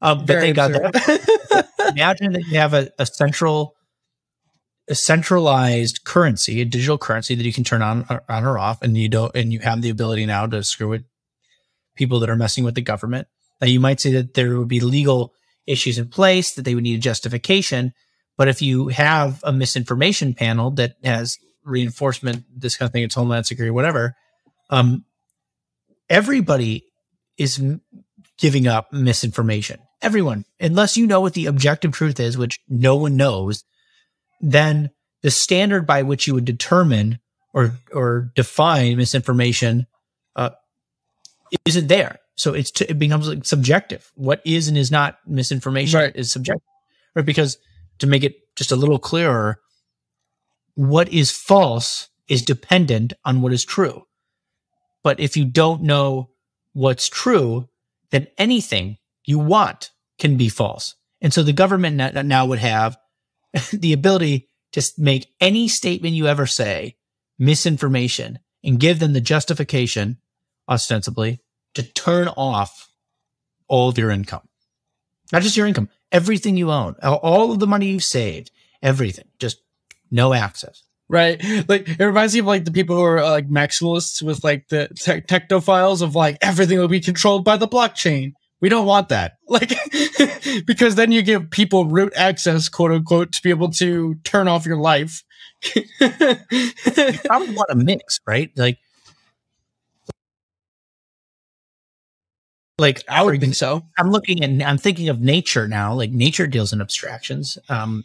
Um, 0.00 0.18
but 0.18 0.26
Very 0.26 0.46
they 0.48 0.52
got 0.52 0.74
absurd. 0.74 0.92
that 0.92 1.68
imagine 1.94 2.32
that 2.32 2.44
you 2.46 2.58
have 2.58 2.74
a, 2.74 2.90
a 2.98 3.06
central 3.06 3.74
a 4.88 4.94
centralized 4.94 6.04
currency 6.04 6.60
a 6.60 6.64
digital 6.64 6.98
currency 6.98 7.34
that 7.34 7.44
you 7.44 7.52
can 7.52 7.64
turn 7.64 7.82
on 7.82 8.04
or, 8.08 8.22
on 8.28 8.44
or 8.44 8.58
off 8.58 8.82
and 8.82 8.96
you 8.96 9.08
don't 9.08 9.34
and 9.34 9.52
you 9.52 9.58
have 9.58 9.82
the 9.82 9.90
ability 9.90 10.26
now 10.26 10.46
to 10.46 10.62
screw 10.62 10.88
with 10.88 11.04
people 11.96 12.20
that 12.20 12.30
are 12.30 12.36
messing 12.36 12.62
with 12.62 12.74
the 12.74 12.82
government 12.82 13.26
now 13.60 13.66
you 13.66 13.80
might 13.80 13.98
say 13.98 14.12
that 14.12 14.34
there 14.34 14.58
would 14.58 14.68
be 14.68 14.80
legal 14.80 15.32
issues 15.66 15.98
in 15.98 16.06
place 16.08 16.52
that 16.52 16.62
they 16.62 16.74
would 16.74 16.84
need 16.84 16.98
a 16.98 17.02
justification 17.02 17.92
but 18.36 18.48
if 18.48 18.62
you 18.62 18.88
have 18.88 19.40
a 19.42 19.52
misinformation 19.52 20.34
panel 20.34 20.70
that 20.70 20.94
has 21.02 21.38
reinforcement 21.66 22.44
this 22.56 22.76
kind 22.76 22.88
of 22.88 22.92
thing 22.92 23.02
it's 23.02 23.14
homeland 23.14 23.44
security 23.44 23.70
whatever 23.70 24.14
um 24.70 25.04
everybody 26.08 26.84
is 27.36 27.58
m- 27.58 27.80
giving 28.38 28.66
up 28.66 28.92
misinformation. 28.92 29.80
Everyone. 30.02 30.44
Unless 30.60 30.96
you 30.96 31.06
know 31.06 31.20
what 31.20 31.34
the 31.34 31.46
objective 31.46 31.92
truth 31.92 32.20
is 32.20 32.38
which 32.38 32.60
no 32.68 32.96
one 32.96 33.16
knows 33.16 33.64
then 34.40 34.90
the 35.22 35.30
standard 35.30 35.86
by 35.86 36.02
which 36.02 36.26
you 36.26 36.34
would 36.34 36.44
determine 36.44 37.18
or 37.54 37.72
or 37.92 38.30
define 38.34 38.96
misinformation 38.98 39.86
uh, 40.36 40.50
isn't 41.64 41.88
there. 41.88 42.18
So 42.34 42.52
it's 42.52 42.70
t- 42.70 42.84
it 42.86 42.98
becomes 42.98 43.28
like 43.28 43.44
subjective. 43.46 44.12
What 44.14 44.42
is 44.44 44.68
and 44.68 44.76
is 44.76 44.90
not 44.90 45.18
misinformation 45.26 45.98
Right. 45.98 46.14
is 46.14 46.30
subjective. 46.30 46.68
Right? 47.14 47.24
Because 47.24 47.56
to 48.00 48.06
make 48.06 48.24
it 48.24 48.36
just 48.56 48.72
a 48.72 48.76
little 48.76 48.98
clearer 48.98 49.58
what 50.76 51.08
is 51.08 51.30
false 51.32 52.08
is 52.28 52.42
dependent 52.42 53.12
on 53.24 53.42
what 53.42 53.52
is 53.52 53.64
true 53.64 54.06
but 55.02 55.18
if 55.20 55.36
you 55.36 55.44
don't 55.44 55.82
know 55.82 56.30
what's 56.72 57.08
true 57.08 57.68
then 58.10 58.26
anything 58.38 58.98
you 59.24 59.38
want 59.38 59.90
can 60.18 60.36
be 60.36 60.48
false. 60.48 60.94
And 61.20 61.32
so 61.32 61.42
the 61.42 61.52
government 61.52 61.96
now 61.96 62.46
would 62.46 62.60
have 62.60 62.96
the 63.72 63.92
ability 63.92 64.48
to 64.72 64.82
make 64.98 65.26
any 65.40 65.68
statement 65.68 66.14
you 66.14 66.26
ever 66.26 66.46
say 66.46 66.96
misinformation 67.38 68.38
and 68.64 68.80
give 68.80 68.98
them 68.98 69.12
the 69.12 69.20
justification, 69.20 70.18
ostensibly, 70.68 71.40
to 71.74 71.82
turn 71.82 72.28
off 72.28 72.88
all 73.68 73.88
of 73.88 73.98
your 73.98 74.10
income. 74.10 74.48
Not 75.32 75.42
just 75.42 75.56
your 75.56 75.66
income, 75.66 75.88
everything 76.12 76.56
you 76.56 76.70
own, 76.70 76.94
all- 77.02 77.52
of 77.52 77.58
the 77.58 77.66
money 77.66 77.86
you've 77.86 78.04
saved, 78.04 78.50
everything, 78.82 79.26
just 79.38 79.58
no 80.10 80.32
access. 80.32 80.82
Right. 81.08 81.40
Like 81.68 81.88
it 81.88 82.04
reminds 82.04 82.34
me 82.34 82.40
of 82.40 82.46
like 82.46 82.64
the 82.64 82.72
people 82.72 82.96
who 82.96 83.02
are 83.02 83.18
uh, 83.18 83.30
like 83.30 83.48
maximalists 83.48 84.22
with 84.22 84.42
like 84.42 84.68
the 84.68 84.88
te- 84.88 85.20
technophiles 85.20 86.02
of 86.02 86.16
like 86.16 86.36
everything 86.40 86.78
will 86.78 86.88
be 86.88 87.00
controlled 87.00 87.44
by 87.44 87.56
the 87.56 87.68
blockchain. 87.68 88.32
We 88.60 88.68
don't 88.68 88.86
want 88.86 89.08
that. 89.10 89.34
Like 89.48 89.72
because 90.66 90.96
then 90.96 91.12
you 91.12 91.22
give 91.22 91.50
people 91.50 91.86
root 91.86 92.12
access, 92.16 92.68
quote 92.68 92.90
unquote, 92.90 93.30
to 93.32 93.42
be 93.42 93.50
able 93.50 93.70
to 93.72 94.16
turn 94.24 94.48
off 94.48 94.66
your 94.66 94.78
life. 94.78 95.22
You 96.00 97.18
probably 97.24 97.54
want 97.54 97.70
a 97.70 97.76
mix, 97.76 98.20
right? 98.26 98.50
Like, 98.56 98.78
like 102.78 103.02
I 103.08 103.22
would 103.22 103.40
think 103.40 103.54
so. 103.54 103.82
I'm 103.98 104.10
looking 104.10 104.42
and 104.44 104.62
I'm 104.62 104.78
thinking 104.78 105.08
of 105.08 105.20
nature 105.20 105.66
now. 105.68 105.94
Like 105.94 106.10
nature 106.10 106.46
deals 106.46 106.72
in 106.72 106.80
abstractions. 106.80 107.58
Um, 107.68 108.04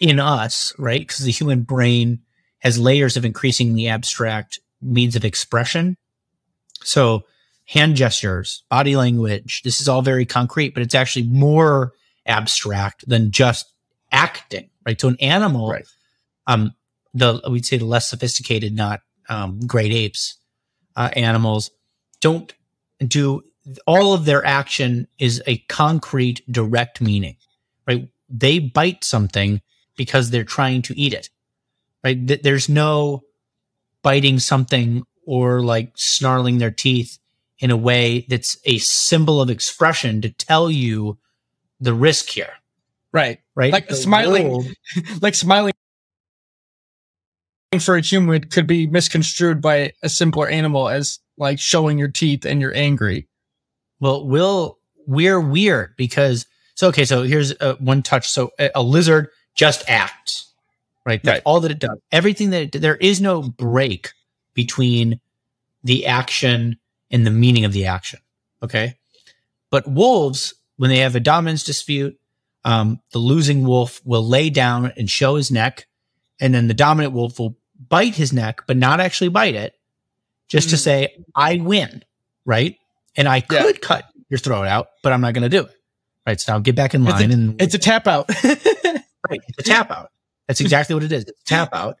in 0.00 0.20
us, 0.20 0.72
right? 0.78 1.00
Because 1.00 1.24
the 1.24 1.32
human 1.32 1.62
brain 1.62 2.20
has 2.60 2.78
layers 2.78 3.16
of 3.16 3.24
increasingly 3.24 3.88
abstract 3.88 4.60
means 4.80 5.16
of 5.16 5.24
expression. 5.24 5.96
So 6.82 7.24
hand 7.66 7.96
gestures, 7.96 8.64
body 8.70 8.96
language, 8.96 9.62
this 9.62 9.80
is 9.80 9.88
all 9.88 10.02
very 10.02 10.24
concrete, 10.24 10.74
but 10.74 10.82
it's 10.82 10.94
actually 10.94 11.26
more 11.26 11.92
abstract 12.26 13.04
than 13.08 13.30
just 13.30 13.66
acting, 14.12 14.70
right? 14.86 15.00
So 15.00 15.08
an 15.08 15.16
animal, 15.20 15.70
Right. 15.70 15.86
um, 16.46 16.74
the 17.14 17.40
we'd 17.50 17.66
say 17.66 17.78
the 17.78 17.84
less 17.84 18.08
sophisticated, 18.08 18.74
not 18.74 19.00
um, 19.28 19.60
great 19.60 19.92
apes, 19.92 20.36
uh, 20.96 21.10
animals 21.14 21.70
don't 22.20 22.52
do 23.06 23.42
all 23.86 24.14
of 24.14 24.24
their 24.24 24.44
action 24.44 25.06
is 25.18 25.42
a 25.46 25.58
concrete, 25.68 26.42
direct 26.50 27.00
meaning, 27.00 27.36
right? 27.86 28.08
They 28.28 28.58
bite 28.58 29.04
something 29.04 29.60
because 29.98 30.30
they're 30.30 30.44
trying 30.44 30.80
to 30.82 30.98
eat 30.98 31.12
it, 31.12 31.28
right? 32.02 32.26
Th- 32.26 32.40
There's 32.40 32.70
no 32.70 33.24
biting 34.02 34.38
something 34.38 35.02
or 35.26 35.60
like 35.60 35.92
snarling 35.96 36.56
their 36.56 36.70
teeth 36.70 37.18
in 37.58 37.70
a 37.70 37.76
way 37.76 38.24
that's 38.30 38.56
a 38.64 38.78
symbol 38.78 39.42
of 39.42 39.50
expression 39.50 40.22
to 40.22 40.30
tell 40.30 40.70
you 40.70 41.18
the 41.80 41.92
risk 41.92 42.30
here, 42.30 42.52
Right. 43.12 43.40
right? 43.54 43.72
Like 43.72 43.88
The 43.88 43.96
smiling. 43.96 44.48
world- 44.48 44.66
Like 45.20 45.34
smiling 45.34 45.74
for 47.80 47.96
a 47.96 48.00
human 48.00 48.44
could 48.48 48.66
be 48.66 48.86
misconstrued 48.86 49.60
by 49.60 49.92
a 50.02 50.08
simpler 50.08 50.48
animal 50.48 50.88
as 50.88 51.18
like 51.36 51.58
showing 51.58 51.98
your 51.98 52.08
teeth 52.08 52.46
and 52.46 52.60
you're 52.60 52.74
angry. 52.74 53.28
Well, 54.00 54.26
we'll 54.26 54.78
we're 55.06 55.40
weird 55.40 55.94
because 55.96 56.46
so 56.74 56.88
okay. 56.88 57.04
So 57.04 57.22
here's 57.24 57.52
uh, 57.60 57.74
one 57.80 58.02
touch. 58.02 58.28
So 58.28 58.50
a, 58.58 58.70
a 58.76 58.82
lizard 58.82 59.28
just 59.58 59.82
acts, 59.90 60.52
right? 61.04 61.20
That's 61.22 61.36
Right. 61.36 61.42
all 61.44 61.60
that 61.60 61.70
it 61.72 61.80
does. 61.80 61.98
Everything 62.12 62.50
that 62.50 62.74
it, 62.76 62.80
there 62.80 62.96
is 62.96 63.20
no 63.20 63.42
break 63.42 64.12
between 64.54 65.20
the 65.82 66.06
action 66.06 66.78
and 67.10 67.26
the 67.26 67.30
meaning 67.30 67.64
of 67.64 67.72
the 67.72 67.86
action. 67.86 68.20
Okay, 68.62 68.94
but 69.70 69.86
wolves, 69.88 70.54
when 70.76 70.90
they 70.90 70.98
have 70.98 71.16
a 71.16 71.20
dominance 71.20 71.64
dispute, 71.64 72.18
um, 72.64 73.00
the 73.12 73.18
losing 73.18 73.64
wolf 73.66 74.00
will 74.04 74.26
lay 74.26 74.48
down 74.48 74.92
and 74.96 75.10
show 75.10 75.34
his 75.34 75.50
neck, 75.50 75.86
and 76.40 76.54
then 76.54 76.68
the 76.68 76.74
dominant 76.74 77.12
wolf 77.12 77.38
will 77.38 77.56
bite 77.88 78.14
his 78.14 78.32
neck, 78.32 78.62
but 78.66 78.76
not 78.76 79.00
actually 79.00 79.28
bite 79.28 79.54
it, 79.56 79.74
just 80.48 80.70
to 80.70 80.76
Mm. 80.76 80.78
say, 80.80 81.08
"I 81.34 81.56
win," 81.56 82.04
right? 82.44 82.76
And 83.16 83.26
I 83.28 83.36
Yeah. 83.50 83.62
could 83.62 83.80
cut 83.82 84.04
your 84.28 84.38
throat 84.38 84.66
out, 84.66 84.88
but 85.02 85.12
I'm 85.12 85.20
not 85.20 85.34
going 85.34 85.42
to 85.42 85.48
do 85.48 85.64
it. 85.64 85.74
Right. 86.26 86.40
So 86.40 86.52
now 86.52 86.58
get 86.60 86.74
back 86.76 86.94
in 86.94 87.02
It's 87.06 87.10
a- 87.10 87.14
line 87.14 87.32
and 87.32 87.60
It's 87.62 87.74
a 87.74 87.78
tap 87.78 88.06
out. 88.06 88.28
right, 89.30 89.40
it's 89.48 89.58
a 89.58 89.62
tap 89.62 89.90
out. 89.96 90.10
That's 90.46 90.60
exactly 90.60 90.94
what 90.94 91.04
it 91.04 91.12
is. 91.12 91.24
It's 91.24 91.40
a 91.40 91.44
tap 91.44 91.70
out. 91.74 91.96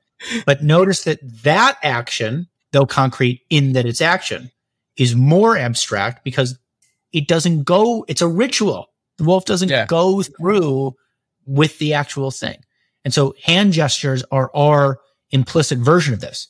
But 0.46 0.62
notice 0.62 1.04
that 1.04 1.20
that 1.42 1.78
action, 1.82 2.48
though 2.72 2.86
concrete 2.86 3.42
in 3.50 3.72
that 3.74 3.86
it's 3.86 4.00
action, 4.00 4.50
is 4.96 5.14
more 5.14 5.56
abstract 5.56 6.24
because 6.24 6.58
it 7.12 7.28
doesn't 7.28 7.64
go, 7.64 8.04
it's 8.08 8.22
a 8.22 8.28
ritual. 8.28 8.86
The 9.18 9.24
wolf 9.24 9.44
doesn't 9.44 9.68
Yeah. 9.68 9.86
go 9.86 10.22
through 10.22 10.94
with 11.46 11.78
the 11.78 11.94
actual 11.94 12.30
thing. 12.30 12.56
And 13.04 13.14
so 13.14 13.34
hand 13.42 13.72
gestures 13.72 14.24
are 14.30 14.50
our 14.54 14.98
implicit 15.30 15.78
version 15.78 16.14
of 16.14 16.20
this. 16.20 16.48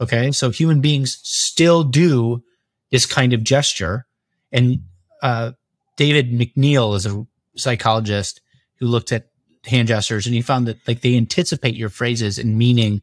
Okay. 0.00 0.32
So 0.32 0.50
human 0.50 0.80
beings 0.80 1.18
still 1.22 1.84
do 1.84 2.42
this 2.90 3.06
kind 3.06 3.32
of 3.32 3.44
gesture. 3.44 4.06
And 4.50 4.80
uh, 5.22 5.52
David 5.96 6.30
McNeill 6.32 6.96
is 6.96 7.06
a 7.06 7.26
psychologist 7.56 8.40
who 8.78 8.86
looked 8.86 9.12
at 9.12 9.26
hand 9.66 9.88
gestures 9.88 10.26
and 10.26 10.34
he 10.34 10.42
found 10.42 10.66
that 10.66 10.78
like 10.88 11.00
they 11.02 11.16
anticipate 11.16 11.74
your 11.74 11.88
phrases 11.90 12.38
in 12.38 12.56
meaning 12.56 13.02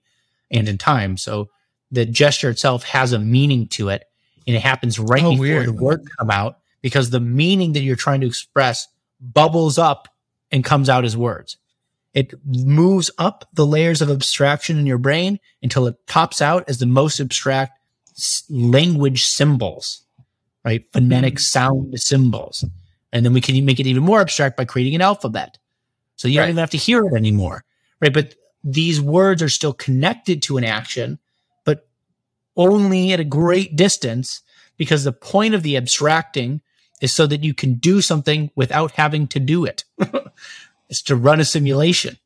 and 0.52 0.68
in 0.68 0.78
time. 0.78 1.18
So 1.18 1.50
the 1.92 2.06
gesture 2.06 2.50
itself 2.50 2.84
has 2.84 3.14
a 3.14 3.20
meaning 3.20 3.68
to 3.70 3.90
it 3.90 4.04
and 4.46 4.56
it 4.56 4.62
happens 4.62 4.98
right 5.00 5.24
Oh, 5.24 5.32
before 5.32 5.42
weird. 5.42 5.68
the 5.68 5.74
words 5.74 6.08
come 6.18 6.30
out 6.32 6.60
because 6.82 7.10
the 7.10 7.20
meaning 7.20 7.74
that 7.74 7.82
you're 7.82 7.96
trying 7.96 8.22
to 8.22 8.28
express 8.28 8.88
bubbles 9.20 9.78
up 9.78 10.08
and 10.52 10.64
comes 10.64 10.90
out 10.90 11.06
as 11.06 11.16
words. 11.18 11.58
It 12.14 12.34
moves 12.46 13.12
up 13.20 13.48
the 13.54 13.66
layers 13.66 14.02
of 14.02 14.10
abstraction 14.10 14.80
in 14.80 14.86
your 14.88 14.98
brain 14.98 15.40
until 15.62 15.86
it 15.88 15.96
pops 16.08 16.42
out 16.42 16.68
as 16.68 16.80
the 16.80 16.86
most 16.88 17.20
abstract 17.20 17.80
s- 18.16 18.44
language 18.50 19.26
symbols, 19.26 20.02
right? 20.66 20.84
Phonetic 20.94 21.36
Mhm. 21.36 21.40
sound 21.42 22.00
symbols. 22.00 22.66
And 23.14 23.24
then 23.26 23.34
we 23.34 23.42
can 23.42 23.64
make 23.66 23.80
it 23.80 23.86
even 23.88 24.04
more 24.04 24.20
abstract 24.22 24.58
by 24.58 24.66
creating 24.66 24.96
an 24.96 25.02
alphabet. 25.02 25.58
So 26.18 26.28
you 26.28 26.40
Right. 26.40 26.46
don't 26.46 26.50
even 26.52 26.60
have 26.60 26.70
to 26.72 26.78
hear 26.78 27.06
it 27.06 27.14
anymore, 27.14 27.64
right? 28.02 28.14
But 28.14 28.36
these 28.64 29.00
words 29.00 29.42
are 29.42 29.50
still 29.50 29.74
connected 29.74 30.42
to 30.44 30.58
an 30.58 30.64
action, 30.66 31.20
but 31.64 31.88
only 32.58 33.14
at 33.14 33.20
a 33.20 33.24
great 33.24 33.76
distance 33.76 34.42
because 34.78 35.04
the 35.04 35.14
point 35.14 35.54
of 35.54 35.64
the 35.64 35.78
abstracting 35.78 36.62
is 37.02 37.14
so 37.14 37.28
that 37.28 37.44
you 37.44 37.54
can 37.54 37.76
do 37.76 38.02
something 38.02 38.52
without 38.56 38.92
having 38.92 39.28
to 39.28 39.40
do 39.40 39.66
it. 39.66 39.86
it's 40.90 41.02
to 41.04 41.16
run 41.16 41.40
a 41.40 41.46
simulation, 41.46 42.18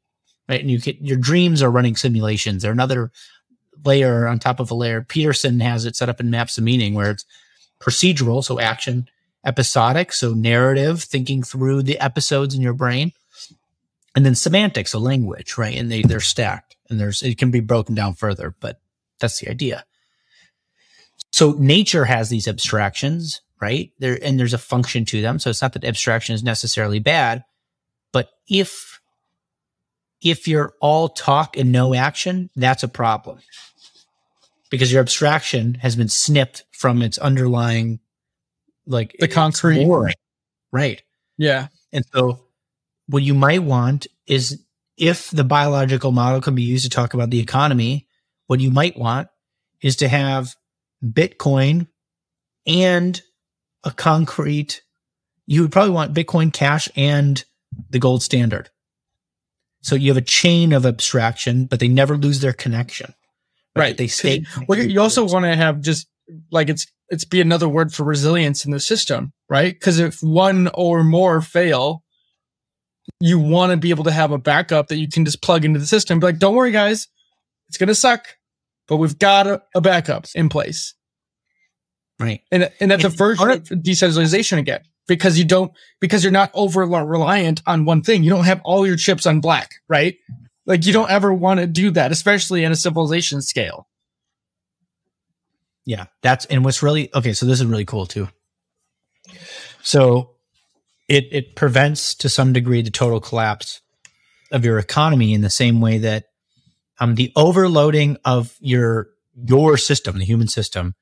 right? 0.47 0.61
And 0.61 0.71
you 0.71 0.79
get 0.79 1.01
your 1.01 1.17
dreams 1.17 1.61
are 1.61 1.71
running 1.71 1.95
simulations. 1.95 2.63
They're 2.63 2.71
another 2.71 3.11
layer 3.83 4.27
on 4.27 4.39
top 4.39 4.59
of 4.59 4.71
a 4.71 4.75
layer. 4.75 5.01
Peterson 5.01 5.59
has 5.59 5.85
it 5.85 5.95
set 5.95 6.09
up 6.09 6.19
in 6.19 6.29
Maps 6.29 6.57
of 6.57 6.63
Meaning 6.63 6.93
where 6.93 7.11
it's 7.11 7.25
procedural, 7.79 8.43
so 8.43 8.59
action, 8.59 9.09
episodic, 9.45 10.13
so 10.13 10.33
narrative, 10.33 11.01
thinking 11.03 11.43
through 11.43 11.83
the 11.83 11.99
episodes 11.99 12.55
in 12.55 12.61
your 12.61 12.73
brain, 12.73 13.11
and 14.15 14.25
then 14.25 14.35
semantics, 14.35 14.93
a 14.93 14.99
language, 14.99 15.57
right? 15.57 15.75
And 15.75 15.91
they 15.91 16.01
they're 16.01 16.19
stacked, 16.19 16.75
and 16.89 16.99
there's 16.99 17.23
it 17.23 17.37
can 17.37 17.51
be 17.51 17.59
broken 17.59 17.95
down 17.95 18.13
further, 18.13 18.55
but 18.59 18.81
that's 19.19 19.39
the 19.39 19.49
idea. 19.49 19.85
So 21.31 21.51
nature 21.53 22.05
has 22.05 22.29
these 22.29 22.47
abstractions, 22.47 23.41
right? 23.61 23.91
There 23.99 24.19
and 24.21 24.39
there's 24.39 24.53
a 24.53 24.57
function 24.57 25.05
to 25.05 25.21
them. 25.21 25.39
So 25.39 25.49
it's 25.49 25.61
not 25.61 25.73
that 25.73 25.85
abstraction 25.85 26.35
is 26.35 26.43
necessarily 26.43 26.99
bad, 26.99 27.43
but 28.11 28.29
if 28.47 28.99
if 30.21 30.47
you're 30.47 30.73
all 30.81 31.09
talk 31.09 31.57
and 31.57 31.71
no 31.71 31.95
action, 31.95 32.49
that's 32.55 32.83
a 32.83 32.87
problem. 32.87 33.39
Because 34.69 34.91
your 34.91 35.01
abstraction 35.01 35.75
has 35.75 35.95
been 35.95 36.07
snipped 36.07 36.63
from 36.71 37.01
its 37.01 37.17
underlying 37.17 37.99
like 38.85 39.15
the 39.19 39.27
concrete. 39.27 39.83
Boring. 39.83 40.13
Right. 40.71 41.01
Yeah. 41.37 41.67
And 41.91 42.05
so 42.13 42.39
what 43.11 43.23
you 43.23 43.33
might 43.33 43.63
want 43.63 44.07
is 44.25 44.63
if 44.97 45.29
the 45.31 45.43
biological 45.43 46.11
model 46.11 46.41
can 46.41 46.55
be 46.55 46.63
used 46.63 46.85
to 46.85 46.89
talk 46.89 47.13
about 47.13 47.29
the 47.29 47.39
economy, 47.39 48.07
what 48.47 48.59
you 48.59 48.71
might 48.71 48.97
want 48.97 49.27
is 49.81 49.97
to 49.97 50.07
have 50.07 50.55
Bitcoin 51.03 51.87
and 52.65 53.21
a 53.83 53.91
concrete, 53.91 54.81
you 55.45 55.61
would 55.61 55.71
probably 55.71 55.91
want 55.91 56.13
Bitcoin 56.13 56.53
Cash 56.53 56.87
and 56.95 57.43
the 57.89 57.99
gold 57.99 58.23
standard. 58.23 58.69
So 59.81 59.95
you 59.95 60.11
have 60.11 60.17
a 60.17 60.21
chain 60.21 60.71
of 60.71 60.85
abstraction, 60.85 61.65
but 61.65 61.79
they 61.79 61.87
never 61.87 62.15
lose 62.15 62.39
their 62.39 62.53
connection. 62.53 63.13
Right. 63.75 63.83
right. 63.83 63.97
They 63.97 64.07
stay. 64.07 64.45
Well, 64.67 64.79
you 64.79 65.01
also 65.01 65.25
want 65.25 65.45
to 65.45 65.55
have 65.55 65.81
just 65.81 66.07
like 66.51 66.69
it's 66.69 66.87
it's 67.09 67.25
be 67.25 67.41
another 67.41 67.67
word 67.67 67.93
for 67.93 68.03
resilience 68.03 68.63
in 68.63 68.71
the 68.71 68.79
system, 68.79 69.33
right? 69.49 69.73
Because 69.73 69.99
if 69.99 70.21
one 70.21 70.69
or 70.73 71.03
more 71.03 71.41
fail, 71.41 72.03
you 73.19 73.39
want 73.39 73.71
to 73.71 73.77
be 73.77 73.89
able 73.89 74.03
to 74.05 74.11
have 74.11 74.31
a 74.31 74.37
backup 74.37 74.87
that 74.87 74.97
you 74.97 75.07
can 75.07 75.25
just 75.25 75.41
plug 75.41 75.65
into 75.65 75.79
the 75.79 75.85
system. 75.85 76.19
Be 76.19 76.27
like, 76.27 76.39
don't 76.39 76.55
worry, 76.55 76.71
guys, 76.71 77.07
it's 77.69 77.77
gonna 77.77 77.95
suck, 77.95 78.27
but 78.87 78.97
we've 78.97 79.17
got 79.17 79.47
a, 79.47 79.61
a 79.75 79.81
backup 79.81 80.27
in 80.35 80.49
place. 80.49 80.93
Right. 82.19 82.41
And 82.51 82.71
and 82.79 82.91
that's 82.91 83.03
the 83.03 83.09
first 83.09 83.41
decentralization 83.81 84.59
again. 84.59 84.81
Because 85.07 85.37
you 85.37 85.45
don't 85.45 85.71
because 85.99 86.23
you're 86.23 86.31
not 86.31 86.51
over 86.53 86.85
reliant 86.85 87.61
on 87.65 87.85
one 87.85 88.01
thing. 88.03 88.23
You 88.23 88.29
don't 88.29 88.45
have 88.45 88.61
all 88.63 88.85
your 88.85 88.95
chips 88.95 89.25
on 89.25 89.41
black, 89.41 89.71
right? 89.89 90.15
Like 90.65 90.85
you 90.85 90.93
don't 90.93 91.09
ever 91.09 91.33
want 91.33 91.59
to 91.59 91.67
do 91.67 91.91
that, 91.91 92.11
especially 92.11 92.63
in 92.63 92.71
a 92.71 92.75
civilization 92.75 93.41
scale. 93.41 93.87
Yeah, 95.85 96.05
that's 96.21 96.45
and 96.45 96.63
what's 96.63 96.83
really 96.83 97.13
okay. 97.15 97.33
So 97.33 97.45
this 97.45 97.59
is 97.59 97.65
really 97.65 97.85
cool 97.85 98.05
too. 98.05 98.29
So 99.81 100.30
it 101.11 101.27
it 101.31 101.55
prevents 101.55 102.15
to 102.15 102.29
some 102.29 102.53
degree 102.53 102.81
the 102.81 102.91
total 102.91 103.19
collapse 103.19 103.81
of 104.51 104.65
your 104.65 104.79
economy 104.79 105.33
in 105.33 105.41
the 105.41 105.49
same 105.49 105.81
way 105.81 105.97
that 105.99 106.25
um 106.99 107.15
the 107.15 107.31
overloading 107.35 108.17
of 108.25 108.55
your 108.59 109.07
your 109.33 109.77
system, 109.77 110.17
the 110.19 110.25
human 110.25 110.47
system, 110.47 110.93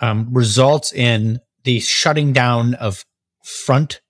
um, 0.00 0.32
results 0.32 0.92
in 0.92 1.40
the 1.64 1.80
shutting 1.80 2.32
down 2.32 2.74
of 2.74 3.04
front 3.42 4.00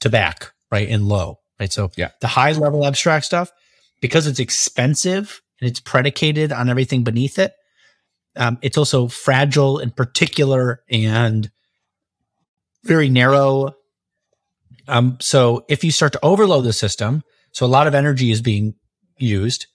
to 0.00 0.10
back, 0.10 0.52
right, 0.70 0.88
and 0.88 1.08
low, 1.08 1.38
right. 1.58 1.72
So 1.72 1.90
yeah, 1.96 2.10
the 2.20 2.28
high 2.28 2.52
level 2.52 2.84
abstract 2.84 3.24
stuff 3.24 3.50
because 4.00 4.26
it's 4.26 4.40
expensive 4.40 5.40
and 5.60 5.70
it's 5.70 5.80
predicated 5.80 6.52
on 6.52 6.68
everything 6.68 7.04
beneath 7.04 7.38
it 7.38 7.52
um, 8.36 8.58
it's 8.62 8.78
also 8.78 9.08
fragile 9.08 9.78
and 9.78 9.94
particular 9.94 10.82
and 10.90 11.50
very 12.84 13.08
narrow. 13.08 13.74
Um, 14.88 15.16
so 15.20 15.64
if 15.68 15.84
you 15.84 15.90
start 15.90 16.12
to 16.12 16.24
overload 16.24 16.64
the 16.64 16.72
system, 16.72 17.22
so 17.52 17.64
a 17.64 17.68
lot 17.68 17.86
of 17.86 17.94
energy 17.94 18.30
is 18.30 18.42
being 18.42 18.74
used, 19.18 19.66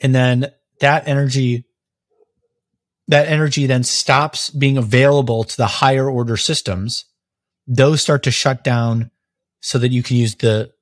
and 0.00 0.14
then 0.14 0.50
that 0.80 1.08
energy, 1.08 1.64
that 3.08 3.26
energy 3.26 3.66
then 3.66 3.82
stops 3.82 4.50
being 4.50 4.78
available 4.78 5.44
to 5.44 5.56
the 5.56 5.66
higher 5.66 6.08
order 6.08 6.36
systems. 6.36 7.04
Those 7.66 8.02
start 8.02 8.22
to 8.24 8.30
shut 8.30 8.64
down 8.64 9.10
so 9.60 9.78
that 9.78 9.90
you 9.92 10.02
can 10.02 10.16
use 10.16 10.36
the 10.36 10.72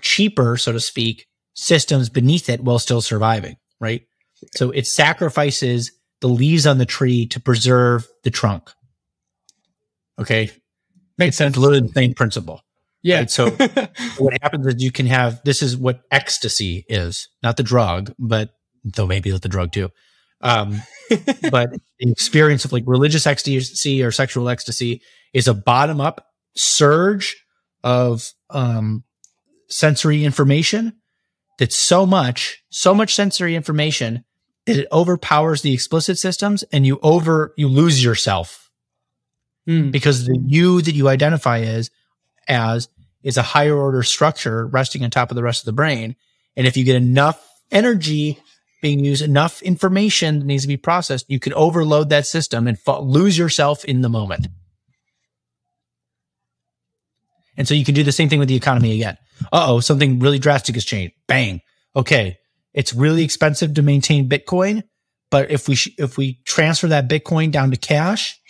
cheaper, 0.00 0.56
so 0.56 0.72
to 0.72 0.80
speak, 0.80 1.26
systems 1.54 2.08
beneath 2.08 2.48
it 2.48 2.62
while 2.62 2.78
still 2.78 3.00
surviving, 3.00 3.56
right? 3.80 4.02
So 4.54 4.70
it 4.70 4.86
sacrifices 4.86 5.92
the 6.20 6.28
leaves 6.28 6.66
on 6.66 6.78
the 6.78 6.86
tree 6.86 7.26
to 7.26 7.40
preserve 7.40 8.06
the 8.24 8.30
trunk. 8.30 8.70
Okay. 10.18 10.50
Makes 11.18 11.36
sense. 11.36 11.56
It's 11.56 11.58
literally 11.58 11.86
the 11.86 11.92
same 11.92 12.14
principle. 12.14 12.62
Yeah. 13.02 13.20
Right? 13.20 13.30
So 13.30 13.50
what 14.18 14.34
happens 14.42 14.66
is 14.66 14.82
you 14.82 14.92
can 14.92 15.06
have 15.06 15.40
this 15.44 15.62
is 15.62 15.76
what 15.76 16.02
ecstasy 16.10 16.84
is, 16.88 17.28
not 17.42 17.56
the 17.56 17.62
drug, 17.62 18.12
but 18.18 18.50
though 18.84 19.06
maybe 19.06 19.30
the 19.30 19.48
drug 19.48 19.72
too. 19.72 19.90
Um, 20.40 20.82
but 21.50 21.70
the 21.98 22.10
experience 22.10 22.64
of 22.64 22.72
like 22.72 22.84
religious 22.86 23.26
ecstasy 23.26 24.02
or 24.02 24.10
sexual 24.10 24.48
ecstasy 24.48 25.02
is 25.32 25.48
a 25.48 25.54
bottom 25.54 26.00
up 26.00 26.26
surge 26.56 27.44
of 27.84 28.32
um, 28.50 29.04
sensory 29.68 30.24
information 30.24 30.94
that's 31.58 31.76
so 31.76 32.06
much, 32.06 32.62
so 32.70 32.94
much 32.94 33.14
sensory 33.14 33.54
information 33.54 34.24
that 34.66 34.76
it 34.76 34.88
overpowers 34.92 35.62
the 35.62 35.72
explicit 35.72 36.18
systems 36.18 36.62
and 36.72 36.86
you 36.86 36.98
over 37.02 37.52
you 37.56 37.68
lose 37.68 38.02
yourself 38.02 38.70
mm. 39.68 39.90
because 39.90 40.26
the 40.26 40.38
you 40.46 40.80
that 40.82 40.94
you 40.94 41.08
identify 41.08 41.60
as 41.60 41.90
as 42.48 42.88
is 43.22 43.36
a 43.36 43.42
higher 43.42 43.76
order 43.76 44.02
structure 44.02 44.66
resting 44.66 45.04
on 45.04 45.10
top 45.10 45.30
of 45.30 45.34
the 45.34 45.42
rest 45.42 45.62
of 45.62 45.66
the 45.66 45.72
brain. 45.72 46.16
And 46.56 46.66
if 46.66 46.76
you 46.76 46.84
get 46.84 46.96
enough 46.96 47.46
energy 47.70 48.38
being 48.82 49.04
used 49.04 49.22
enough 49.22 49.62
information 49.62 50.40
that 50.40 50.44
needs 50.44 50.64
to 50.64 50.68
be 50.68 50.76
processed 50.76 51.30
you 51.30 51.38
can 51.38 51.54
overload 51.54 52.10
that 52.10 52.26
system 52.26 52.66
and 52.66 52.76
lose 53.00 53.38
yourself 53.38 53.84
in 53.84 54.02
the 54.02 54.08
moment. 54.08 54.48
And 57.56 57.68
so 57.68 57.74
you 57.74 57.84
can 57.84 57.94
do 57.94 58.02
the 58.02 58.12
same 58.12 58.28
thing 58.28 58.40
with 58.40 58.48
the 58.48 58.56
economy 58.56 58.92
again. 58.92 59.16
Uh-oh 59.52 59.80
something 59.80 60.18
really 60.18 60.38
drastic 60.38 60.74
has 60.74 60.84
changed. 60.84 61.14
Bang. 61.28 61.60
Okay. 61.94 62.38
It's 62.74 62.92
really 62.92 63.22
expensive 63.22 63.74
to 63.74 63.82
maintain 63.82 64.28
Bitcoin, 64.28 64.82
but 65.30 65.50
if 65.50 65.68
we 65.68 65.74
sh- 65.74 65.94
if 65.98 66.16
we 66.16 66.40
transfer 66.44 66.88
that 66.88 67.08
Bitcoin 67.08 67.50
down 67.50 67.70
to 67.70 67.76
cash, 67.76 68.40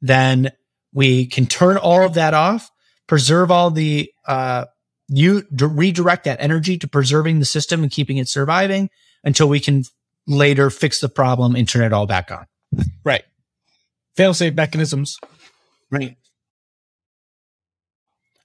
then 0.00 0.52
we 0.92 1.26
can 1.26 1.46
turn 1.46 1.76
all 1.76 2.02
of 2.02 2.14
that 2.14 2.34
off, 2.34 2.70
preserve 3.06 3.50
all 3.50 3.70
the 3.70 4.10
uh, 4.26 4.64
you 5.08 5.42
d- 5.54 5.66
redirect 5.66 6.24
that 6.24 6.40
energy 6.40 6.78
to 6.78 6.88
preserving 6.88 7.38
the 7.38 7.44
system 7.44 7.82
and 7.82 7.92
keeping 7.92 8.16
it 8.16 8.28
surviving 8.28 8.90
until 9.22 9.48
we 9.48 9.60
can 9.60 9.84
later 10.26 10.70
fix 10.70 11.00
the 11.00 11.08
problem 11.08 11.54
and 11.54 11.68
turn 11.68 11.84
it 11.84 11.92
all 11.92 12.06
back 12.06 12.30
on. 12.30 12.46
Right. 13.04 13.24
Fail-safe 14.16 14.54
mechanisms. 14.54 15.18
Right. 15.90 16.16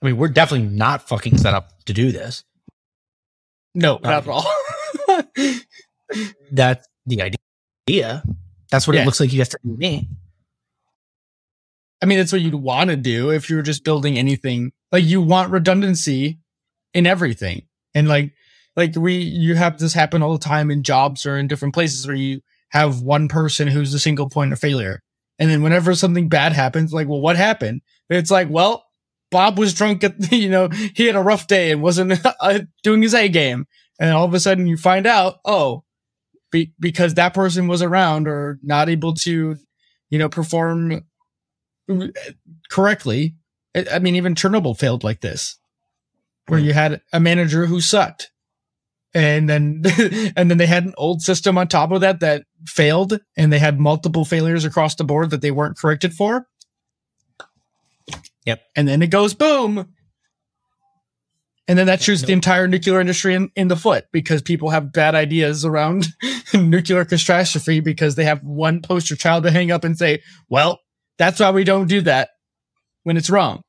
I 0.02 0.06
mean, 0.06 0.18
we're 0.18 0.30
definitely 0.30 0.68
not 0.68 1.08
fucking 1.08 1.38
set 1.38 1.54
up 1.54 1.72
to 1.86 1.94
do 1.94 2.12
this. 2.12 2.44
No, 3.76 4.00
not 4.02 4.24
at 4.24 4.28
all. 4.28 4.46
That's 6.52 6.88
the 7.06 7.22
idea. 7.88 8.24
That's 8.72 8.88
what 8.88 8.96
yeah. 8.96 9.04
it 9.04 9.06
looks 9.06 9.20
like 9.20 9.32
you 9.32 9.40
have 9.40 9.50
to 9.50 9.60
do 9.64 9.76
me. 9.78 10.10
I 12.02 12.06
mean, 12.06 12.18
that's 12.18 12.32
what 12.32 12.42
you'd 12.42 12.56
want 12.56 12.90
to 12.90 12.96
do 12.96 13.30
if 13.32 13.50
you 13.50 13.58
were 13.58 13.62
just 13.62 13.84
building 13.84 14.18
anything. 14.18 14.72
Like 14.92 15.04
you 15.04 15.22
want 15.22 15.52
redundancy 15.52 16.40
in 16.94 17.06
everything. 17.06 17.64
And 17.94 18.08
like 18.08 18.34
like 18.76 18.96
we 18.96 19.16
you 19.16 19.56
have 19.56 19.78
this 19.78 19.94
happen 19.94 20.22
all 20.22 20.34
the 20.34 20.44
time 20.44 20.72
in 20.72 20.84
jobs 20.84 21.26
or 21.26 21.38
in 21.38 21.48
different 21.48 21.74
places 21.74 22.08
where 22.08 22.16
you 22.16 22.42
have 22.70 23.02
one 23.02 23.28
person 23.28 23.68
who's 23.68 23.92
the 23.92 24.00
single 24.00 24.30
point 24.30 24.54
of 24.54 24.60
failure. 24.60 25.02
And 25.40 25.50
then 25.50 25.64
whenever 25.64 25.96
something 25.96 26.30
bad 26.30 26.54
happens, 26.54 26.94
like, 26.94 27.08
well, 27.08 27.22
what 27.22 27.36
happened? 27.36 27.82
It's 28.10 28.32
like, 28.32 28.50
well, 28.50 28.86
Bob 29.32 29.58
was 29.58 29.74
drunk 29.74 30.04
at, 30.04 30.20
the, 30.20 30.36
you 30.36 30.50
know, 30.50 30.70
he 30.96 31.06
had 31.06 31.16
a 31.16 31.22
rough 31.22 31.48
day 31.48 31.72
and 31.72 31.82
wasn't 31.82 32.20
uh, 32.40 32.60
doing 32.84 33.02
his 33.02 33.14
A 33.14 33.28
game 33.30 33.66
and 34.00 34.14
all 34.14 34.26
of 34.26 34.34
a 34.34 34.40
sudden 34.40 34.66
you 34.66 34.78
find 34.78 35.06
out, 35.06 35.40
oh, 35.46 35.84
be, 36.52 36.74
because 36.80 37.16
that 37.16 37.34
person 37.34 37.68
was 37.68 37.82
around 37.82 38.28
or 38.28 38.60
not 38.64 38.90
able 38.90 39.14
to, 39.14 39.58
you 40.10 40.18
know, 40.18 40.30
perform 40.30 41.06
correctly. 42.70 43.36
I 43.92 44.00
mean, 44.00 44.16
even 44.16 44.36
Chernobyl 44.36 44.78
failed 44.78 45.04
like 45.04 45.22
this, 45.22 45.58
where 46.48 46.60
hmm. 46.60 46.66
you 46.66 46.74
had 46.74 47.02
a 47.14 47.20
manager 47.20 47.66
who 47.66 47.82
sucked, 47.82 48.32
and 49.14 49.50
then 49.50 49.84
and 50.36 50.50
then 50.50 50.58
they 50.58 50.68
had 50.68 50.86
an 50.86 50.94
old 50.98 51.22
system 51.22 51.58
on 51.58 51.68
top 51.68 51.92
of 51.92 52.02
that 52.02 52.20
that 52.22 52.44
failed, 52.66 53.20
and 53.38 53.54
they 53.54 53.60
had 53.60 53.80
multiple 53.80 54.26
failures 54.26 54.66
across 54.66 54.96
the 54.96 55.04
board 55.04 55.30
that 55.30 55.42
they 55.42 55.52
weren't 55.52 55.78
corrected 55.78 56.14
for. 56.14 56.48
Yep. 58.46 58.62
And 58.76 58.88
then 58.88 59.02
it 59.02 59.12
goes 59.12 59.34
boom. 59.34 59.94
And 61.68 61.78
then 61.78 61.86
that 61.86 62.02
shoots 62.02 62.24
the 62.24 62.34
entire 62.34 62.68
nuclear 62.68 63.00
industry 63.00 63.36
in, 63.36 63.52
in 63.56 63.68
the 63.68 63.76
foot 63.76 64.06
because 64.12 64.42
people 64.42 64.72
have 64.72 64.92
bad 64.92 65.14
ideas 65.14 65.64
around 65.64 66.08
nuclear 66.56 67.06
catastrophe 67.06 67.80
because 67.80 68.16
they 68.16 68.26
have 68.26 68.44
one 68.44 68.82
poster 68.82 69.16
child 69.16 69.44
to 69.44 69.52
hang 69.52 69.70
up 69.70 69.84
and 69.84 69.96
say, 69.96 70.24
well, 70.50 70.80
that's 71.20 71.40
why 71.40 71.52
we 71.52 71.64
don't 71.64 71.88
do 71.88 72.02
that 72.02 72.30
when 73.04 73.18
it's 73.18 73.30
wrong. 73.30 73.62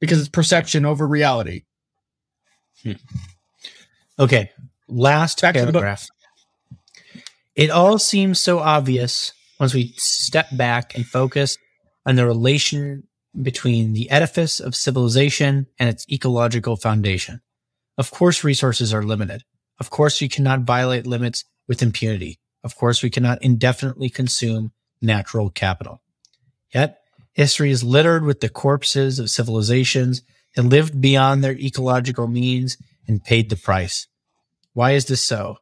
Because 0.00 0.18
it's 0.18 0.28
perception 0.28 0.84
over 0.84 1.06
reality. 1.06 1.62
Hmm. 2.82 2.92
Okay. 4.18 4.50
Last 4.88 5.40
Back 5.40 5.54
to 5.54 5.60
the 5.60 5.66
book. 5.66 5.82
paragraph. 5.82 6.08
It 7.54 7.70
all 7.70 7.98
seems 7.98 8.40
so 8.40 8.58
obvious 8.58 9.32
once 9.60 9.74
we 9.74 9.92
step 9.96 10.48
back 10.56 10.96
and 10.96 11.06
focus 11.06 11.56
on 12.04 12.16
the 12.16 12.26
relation 12.26 13.04
between 13.40 13.92
the 13.92 14.10
edifice 14.10 14.58
of 14.58 14.74
civilization 14.74 15.66
and 15.78 15.88
its 15.88 16.06
ecological 16.10 16.76
foundation. 16.76 17.40
Of 17.96 18.10
course, 18.10 18.42
resources 18.42 18.92
are 18.92 19.02
limited. 19.02 19.44
Of 19.78 19.90
course, 19.90 20.20
we 20.20 20.28
cannot 20.28 20.60
violate 20.62 21.06
limits 21.06 21.44
with 21.68 21.82
impunity. 21.82 22.40
Of 22.64 22.74
course, 22.76 23.02
we 23.02 23.10
cannot 23.10 23.42
indefinitely 23.42 24.08
consume 24.08 24.72
natural 25.00 25.50
capital. 25.50 26.02
Yet, 26.74 26.98
history 27.32 27.70
is 27.70 27.84
littered 27.84 28.24
with 28.24 28.40
the 28.40 28.48
corpses 28.48 29.18
of 29.18 29.30
civilizations 29.30 30.22
that 30.54 30.62
lived 30.62 31.00
beyond 31.00 31.42
their 31.42 31.56
ecological 31.56 32.26
means 32.26 32.76
and 33.06 33.24
paid 33.24 33.50
the 33.50 33.56
price. 33.56 34.06
Why 34.72 34.92
is 34.92 35.06
this 35.06 35.24
so? 35.24 35.56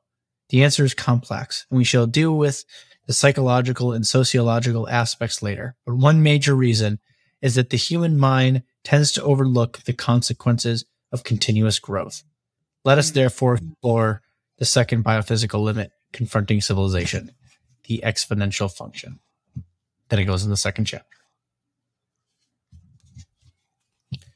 The 0.50 0.62
answer 0.62 0.84
is 0.84 0.94
complex, 0.94 1.66
and 1.70 1.78
we 1.78 1.84
shall 1.84 2.06
deal 2.06 2.36
with 2.36 2.64
the 3.06 3.12
psychological 3.12 3.92
and 3.92 4.06
sociological 4.06 4.88
aspects 4.88 5.42
later. 5.42 5.76
But 5.84 5.96
one 5.96 6.22
major 6.22 6.54
reason 6.54 6.98
is 7.40 7.54
that 7.54 7.70
the 7.70 7.76
human 7.76 8.18
mind 8.18 8.62
tends 8.84 9.12
to 9.12 9.22
overlook 9.22 9.82
the 9.84 9.92
consequences 9.92 10.84
of 11.12 11.24
continuous 11.24 11.78
growth. 11.78 12.22
Let 12.84 12.98
us 12.98 13.10
therefore 13.10 13.54
explore 13.54 14.22
the 14.58 14.64
second 14.64 15.04
biophysical 15.04 15.62
limit 15.62 15.90
confronting 16.12 16.60
civilization, 16.60 17.32
the 17.84 18.02
exponential 18.04 18.70
function. 18.70 19.20
Then 20.10 20.18
it 20.18 20.24
goes 20.24 20.44
in 20.44 20.50
the 20.50 20.56
second 20.56 20.84
chapter. 20.84 21.06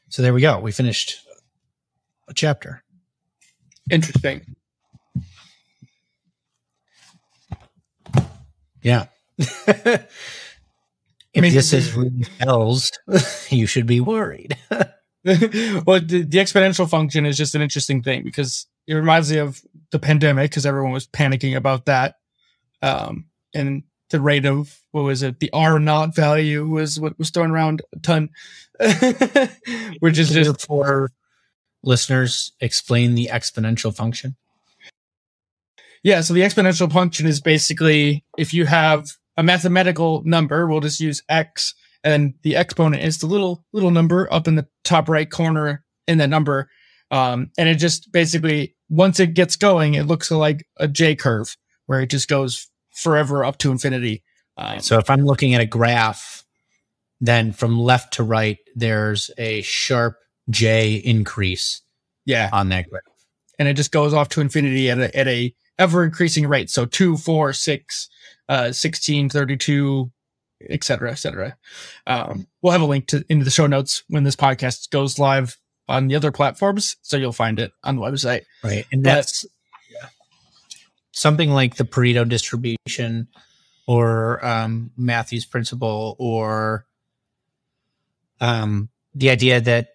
So 0.09 0.23
there 0.23 0.33
we 0.33 0.41
go. 0.41 0.61
We 0.61 0.71
finished 0.71 1.19
a 2.29 2.35
chapter. 2.35 2.85
Interesting. 3.91 4.55
Yeah. 8.83 9.07
if 9.39 10.07
mean, 11.35 11.53
this 11.53 11.73
is 11.73 11.93
really 11.95 12.27
hells, 12.39 12.93
you 13.51 13.67
should 13.67 13.87
be 13.87 14.01
worried. 14.01 14.57
well, 14.71 14.81
the, 15.25 16.25
the 16.29 16.39
exponential 16.39 16.89
function 16.89 17.27
is 17.27 17.37
just 17.37 17.57
an 17.57 17.63
interesting 17.63 18.03
thing 18.03 18.23
because 18.23 18.67
it 18.87 18.95
reminds 18.95 19.33
me 19.33 19.39
of 19.39 19.61
the 19.91 19.99
pandemic 19.99 20.51
because 20.51 20.67
everyone 20.67 20.93
was 20.93 21.09
panicking 21.09 21.57
about 21.57 21.87
that. 21.87 22.17
Um, 22.83 23.25
and 23.53 23.83
the 24.11 24.21
rate 24.21 24.47
of 24.47 24.79
what 24.93 25.03
was 25.03 25.23
it? 25.23 25.41
The 25.41 25.51
R 25.53 25.79
naught 25.79 26.15
value 26.15 26.67
was 26.67 27.01
what 27.01 27.19
was 27.19 27.31
thrown 27.31 27.51
around 27.51 27.83
a 27.95 27.99
ton, 28.01 28.31
which 30.01 30.19
is 30.19 30.31
just 30.31 30.67
for 30.67 31.11
listeners 31.83 32.53
explain 32.61 33.15
the 33.15 33.29
exponential 33.33 33.95
function. 33.95 34.37
Yeah, 36.03 36.21
so 36.21 36.35
the 36.35 36.43
exponential 36.43 36.93
function 36.93 37.27
is 37.27 37.41
basically 37.41 38.25
if 38.37 38.53
you 38.53 38.67
have 38.67 39.09
a 39.37 39.43
mathematical 39.43 40.23
number, 40.25 40.67
we'll 40.67 40.81
just 40.81 41.01
use 41.01 41.23
x, 41.29 41.75
and 42.03 42.35
the 42.43 42.57
exponent 42.57 43.03
is 43.03 43.19
the 43.19 43.27
little 43.27 43.65
little 43.73 43.91
number 43.91 44.33
up 44.33 44.47
in 44.47 44.55
the 44.55 44.69
top 44.85 45.09
right 45.09 45.31
corner 45.31 45.83
in 46.07 46.19
that 46.19 46.29
number, 46.29 46.69
um, 47.11 47.51
and 47.57 47.69
it 47.69 47.77
just 47.77 48.13
basically 48.13 48.77
once 48.91 49.19
it 49.19 49.35
gets 49.35 49.57
going, 49.57 49.95
it 49.95 50.05
looks 50.05 50.31
like 50.31 50.67
a 50.77 50.87
J 50.87 51.17
curve 51.17 51.57
where 51.87 52.01
it 52.01 52.11
just 52.11 52.29
goes 52.29 52.69
forever 52.95 53.45
up 53.45 53.59
to 53.59 53.71
infinity. 53.71 54.23
Um, 54.57 54.81
So 54.81 54.99
if 54.99 55.11
I'm 55.11 55.25
looking 55.25 55.55
at 55.55 55.61
a 55.61 55.67
graph, 55.67 56.45
then 57.21 57.53
from 57.53 57.79
left 57.79 58.15
to 58.15 58.23
right, 58.23 58.59
there's 58.75 59.31
a 59.39 59.63
sharp 59.63 60.17
J 60.51 60.95
increase 60.97 61.81
yeah, 62.27 62.51
on 62.53 62.69
that 62.71 62.89
graph. 62.91 63.03
and 63.59 63.67
it 63.69 63.75
just 63.75 63.93
goes 63.93 64.13
off 64.13 64.29
to 64.31 64.41
infinity 64.41 64.91
at 64.91 64.99
a, 64.99 65.17
at 65.17 65.27
a 65.29 65.55
ever 65.79 66.05
increasing 66.05 66.47
rate. 66.47 66.71
So 66.71 66.85
2, 66.87 67.17
4, 67.17 67.53
6, 67.53 68.09
uh, 68.49 68.73
16, 68.73 69.29
32, 69.31 70.11
et 70.71 70.85
cetera, 70.85 71.11
et 71.11 71.17
cetera. 71.17 71.57
Um, 72.07 72.47
we'll 72.63 72.73
have 72.73 72.83
a 72.83 72.87
link 72.87 73.07
to 73.09 73.25
into 73.29 73.45
the 73.45 73.51
show 73.51 73.67
notes 73.67 74.03
when 74.09 74.25
this 74.25 74.37
podcast 74.37 74.91
goes 74.91 75.19
live 75.19 75.57
on 75.89 76.09
the 76.09 76.15
other 76.15 76.31
platforms. 76.33 76.97
So 77.03 77.17
you'll 77.17 77.33
find 77.33 77.59
it 77.59 77.73
on 77.83 77.97
the 77.97 78.03
website. 78.03 78.43
Right. 78.63 78.87
And 78.93 79.03
But- 79.03 79.11
that's 79.15 79.47
something 81.15 81.51
like 81.51 81.77
the 81.77 81.85
Pareto 81.85 82.29
distribution 82.29 83.29
or 83.87 84.45
um, 84.45 84.91
Matthew's 84.97 85.47
principle 85.47 86.17
or 86.19 86.87
um, 88.41 88.89
the 89.15 89.31
idea 89.31 89.61
that 89.61 89.91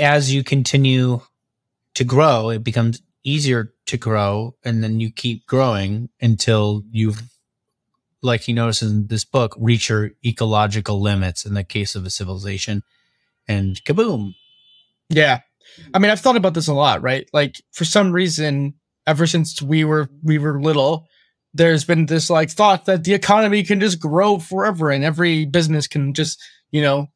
as 0.00 0.32
you 0.32 0.44
continue 0.44 1.22
to 1.94 2.04
grow, 2.04 2.50
it 2.50 2.62
becomes 2.62 3.02
easier 3.24 3.72
to 3.86 3.96
grow. 3.96 4.54
And 4.64 4.84
then 4.84 5.00
you 5.00 5.10
keep 5.10 5.46
growing 5.46 6.10
until 6.20 6.82
you've, 6.90 7.22
like 8.20 8.42
he 8.42 8.52
notices 8.52 8.92
in 8.92 9.06
this 9.06 9.24
book, 9.24 9.56
reach 9.58 9.88
your 9.88 10.10
ecological 10.24 11.00
limits 11.00 11.46
in 11.46 11.54
the 11.54 11.64
case 11.64 11.94
of 11.94 12.04
a 12.04 12.10
civilization. 12.10 12.82
And 13.48 13.82
kaboom. 13.84 14.34
Yeah. 15.08 15.40
I 15.94 15.98
mean, 15.98 16.10
I've 16.10 16.20
thought 16.20 16.36
about 16.36 16.54
this 16.54 16.68
a 16.68 16.74
lot, 16.74 17.02
right? 17.02 17.28
Like 17.32 17.56
for 17.72 17.84
some 17.84 18.12
reason, 18.12 18.74
ever 19.06 19.26
since 19.26 19.60
we 19.60 19.84
were 19.84 20.08
we 20.22 20.38
were 20.38 20.60
little, 20.60 21.06
there's 21.54 21.84
been 21.84 22.06
this 22.06 22.30
like 22.30 22.50
thought 22.50 22.86
that 22.86 23.04
the 23.04 23.14
economy 23.14 23.62
can 23.62 23.80
just 23.80 24.00
grow 24.00 24.38
forever 24.38 24.90
and 24.90 25.04
every 25.04 25.44
business 25.44 25.86
can 25.86 26.14
just, 26.14 26.42
you 26.70 26.82
know, 26.82 27.08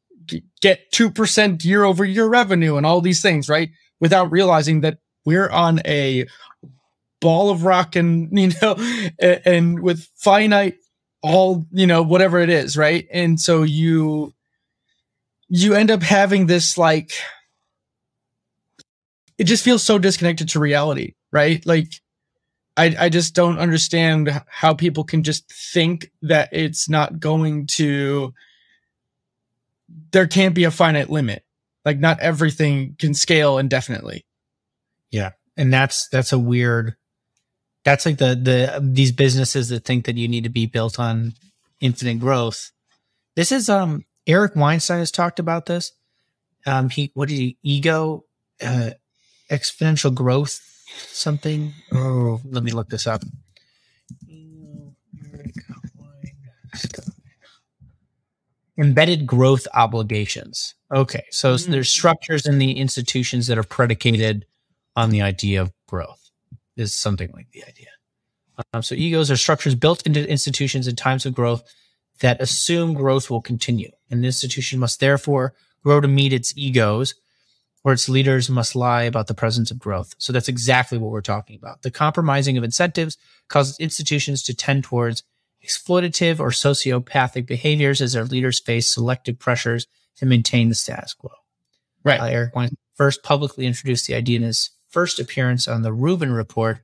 get 0.61 0.91
2% 0.91 1.63
year 1.63 1.83
over 1.83 2.05
year 2.05 2.27
revenue 2.27 2.77
and 2.77 2.85
all 2.85 3.01
these 3.01 3.21
things, 3.21 3.49
right? 3.49 3.69
Without 3.99 4.31
realizing 4.31 4.81
that 4.81 4.99
we're 5.25 5.49
on 5.49 5.81
a 5.85 6.27
ball 7.19 7.49
of 7.49 7.63
rock 7.63 7.95
and, 7.95 8.29
you 8.37 8.51
know, 8.61 8.75
and, 9.19 9.41
and 9.45 9.79
with 9.81 10.07
finite 10.15 10.75
all, 11.23 11.65
you 11.71 11.87
know, 11.87 12.03
whatever 12.03 12.39
it 12.39 12.49
is, 12.49 12.77
right? 12.77 13.07
And 13.11 13.39
so 13.39 13.63
you 13.63 14.33
you 15.49 15.73
end 15.73 15.89
up 15.89 16.03
having 16.03 16.45
this 16.45 16.77
like 16.77 17.11
it 19.37 19.45
just 19.45 19.63
feels 19.63 19.83
so 19.83 19.97
disconnected 19.97 20.49
to 20.49 20.59
reality, 20.59 21.13
right? 21.31 21.65
Like 21.65 21.87
I 22.75 22.95
I 22.99 23.09
just 23.09 23.35
don't 23.35 23.59
understand 23.59 24.41
how 24.47 24.73
people 24.73 25.03
can 25.03 25.23
just 25.23 25.51
think 25.51 26.11
that 26.21 26.49
it's 26.51 26.89
not 26.89 27.19
going 27.19 27.67
to 27.67 28.33
there 30.11 30.27
can't 30.27 30.55
be 30.55 30.63
a 30.63 30.71
finite 30.71 31.09
limit. 31.09 31.43
Like 31.85 31.99
not 31.99 32.19
everything 32.19 32.95
can 32.99 33.13
scale 33.13 33.57
indefinitely. 33.57 34.25
Yeah. 35.11 35.31
And 35.55 35.73
that's 35.73 36.07
that's 36.09 36.33
a 36.33 36.39
weird 36.39 36.95
that's 37.87 38.05
like 38.05 38.17
the 38.17 38.35
the 38.35 38.79
these 38.83 39.13
businesses 39.13 39.69
that 39.69 39.85
think 39.85 40.05
that 40.05 40.17
you 40.17 40.27
need 40.27 40.43
to 40.43 40.49
be 40.49 40.65
built 40.65 40.99
on 40.99 41.33
infinite 41.79 42.19
growth 42.19 42.71
this 43.37 43.49
is 43.49 43.69
um 43.69 44.03
eric 44.25 44.57
weinstein 44.57 44.99
has 44.99 45.09
talked 45.09 45.39
about 45.39 45.67
this 45.67 45.93
um 46.65 46.89
he 46.89 47.11
what 47.13 47.29
did 47.29 47.35
he 47.35 47.57
ego 47.63 48.25
uh 48.61 48.89
exponential 49.49 50.13
growth 50.13 50.59
something 50.95 51.73
oh 51.93 52.39
let 52.45 52.63
me 52.63 52.71
look 52.71 52.89
this 52.89 53.07
up 53.07 53.21
embedded 58.77 59.25
growth 59.25 59.67
obligations 59.73 60.75
okay 60.93 61.23
so 61.31 61.55
Mm. 61.55 61.65
there's 61.67 61.89
structures 61.91 62.45
in 62.45 62.59
the 62.59 62.73
institutions 62.73 63.47
that 63.47 63.57
are 63.57 63.63
predicated 63.63 64.45
on 64.95 65.09
the 65.09 65.21
idea 65.21 65.61
of 65.61 65.71
growth 65.87 66.31
is 66.75 66.93
something 66.93 67.29
like 67.33 67.49
the 67.51 67.63
idea. 67.63 67.87
Um, 68.73 68.81
so 68.81 68.95
egos 68.95 69.29
are 69.29 69.37
structures 69.37 69.75
built 69.75 70.05
into 70.05 70.27
institutions 70.29 70.87
in 70.87 70.95
times 70.95 71.25
of 71.25 71.33
growth 71.35 71.63
that 72.21 72.41
assume 72.41 72.93
growth 72.93 73.29
will 73.29 73.41
continue. 73.41 73.91
An 74.09 74.25
institution 74.25 74.79
must 74.79 74.99
therefore 74.99 75.53
grow 75.83 76.01
to 76.01 76.07
meet 76.07 76.33
its 76.33 76.53
egos, 76.57 77.13
or 77.83 77.93
its 77.93 78.09
leaders 78.09 78.49
must 78.49 78.75
lie 78.75 79.03
about 79.03 79.27
the 79.27 79.33
presence 79.33 79.71
of 79.71 79.79
growth. 79.79 80.15
So 80.17 80.33
that's 80.33 80.49
exactly 80.49 80.97
what 80.97 81.11
we're 81.11 81.21
talking 81.21 81.55
about. 81.55 81.83
The 81.83 81.91
compromising 81.91 82.57
of 82.57 82.63
incentives 82.63 83.17
causes 83.47 83.79
institutions 83.79 84.43
to 84.43 84.55
tend 84.55 84.83
towards 84.83 85.23
exploitative 85.65 86.39
or 86.39 86.49
sociopathic 86.49 87.45
behaviors 87.45 88.01
as 88.01 88.13
their 88.13 88.25
leaders 88.25 88.59
face 88.59 88.89
selective 88.89 89.39
pressures 89.39 89.87
to 90.17 90.25
maintain 90.25 90.69
the 90.69 90.75
status 90.75 91.13
quo. 91.13 91.31
Right. 92.03 92.19
Uh, 92.19 92.25
Eric 92.25 92.53
first 92.95 93.23
publicly 93.23 93.65
introduced 93.65 94.07
the 94.07 94.15
idea 94.15 94.37
in 94.37 94.43
his 94.43 94.71
first 94.89 95.19
appearance 95.19 95.67
on 95.67 95.83
the 95.83 95.93
Rubin 95.93 96.31
Report 96.31 96.79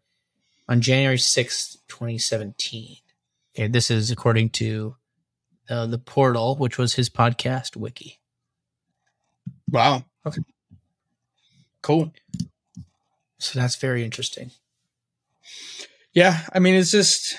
on 0.70 0.82
January 0.82 1.18
sixth, 1.18 1.78
2017. 1.88 2.98
Okay, 3.56 3.68
this 3.68 3.92
is 3.92 4.12
according 4.12 4.50
to 4.52 4.96
uh, 5.70 5.86
the 5.86 5.98
portal, 5.98 6.56
which 6.56 6.78
was 6.78 6.94
his 6.94 7.10
podcast 7.10 7.76
wiki. 7.76 8.20
Wow. 9.70 10.06
Okay. 10.26 10.42
Cool. 11.84 12.12
So 13.38 13.60
that's 13.60 13.76
very 13.76 14.04
interesting. 14.04 14.52
Yeah, 16.14 16.40
I 16.54 16.60
mean, 16.60 16.76
it's 16.76 16.92
just 16.92 17.36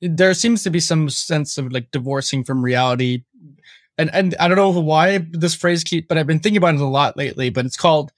there 0.00 0.32
seems 0.32 0.62
to 0.62 0.70
be 0.70 0.80
some 0.80 1.10
sense 1.10 1.58
of 1.58 1.72
like 1.72 1.90
divorcing 1.90 2.42
from 2.42 2.64
reality, 2.64 3.24
and 3.98 4.10
and 4.14 4.34
I 4.40 4.48
don't 4.48 4.56
know 4.56 4.80
why 4.80 5.18
this 5.30 5.54
phrase 5.54 5.84
keep, 5.84 6.08
but 6.08 6.16
I've 6.18 6.26
been 6.26 6.40
thinking 6.40 6.56
about 6.56 6.74
it 6.74 6.80
a 6.80 6.86
lot 6.86 7.16
lately. 7.16 7.50
But 7.50 7.66
it's 7.66 7.76
called, 7.76 8.12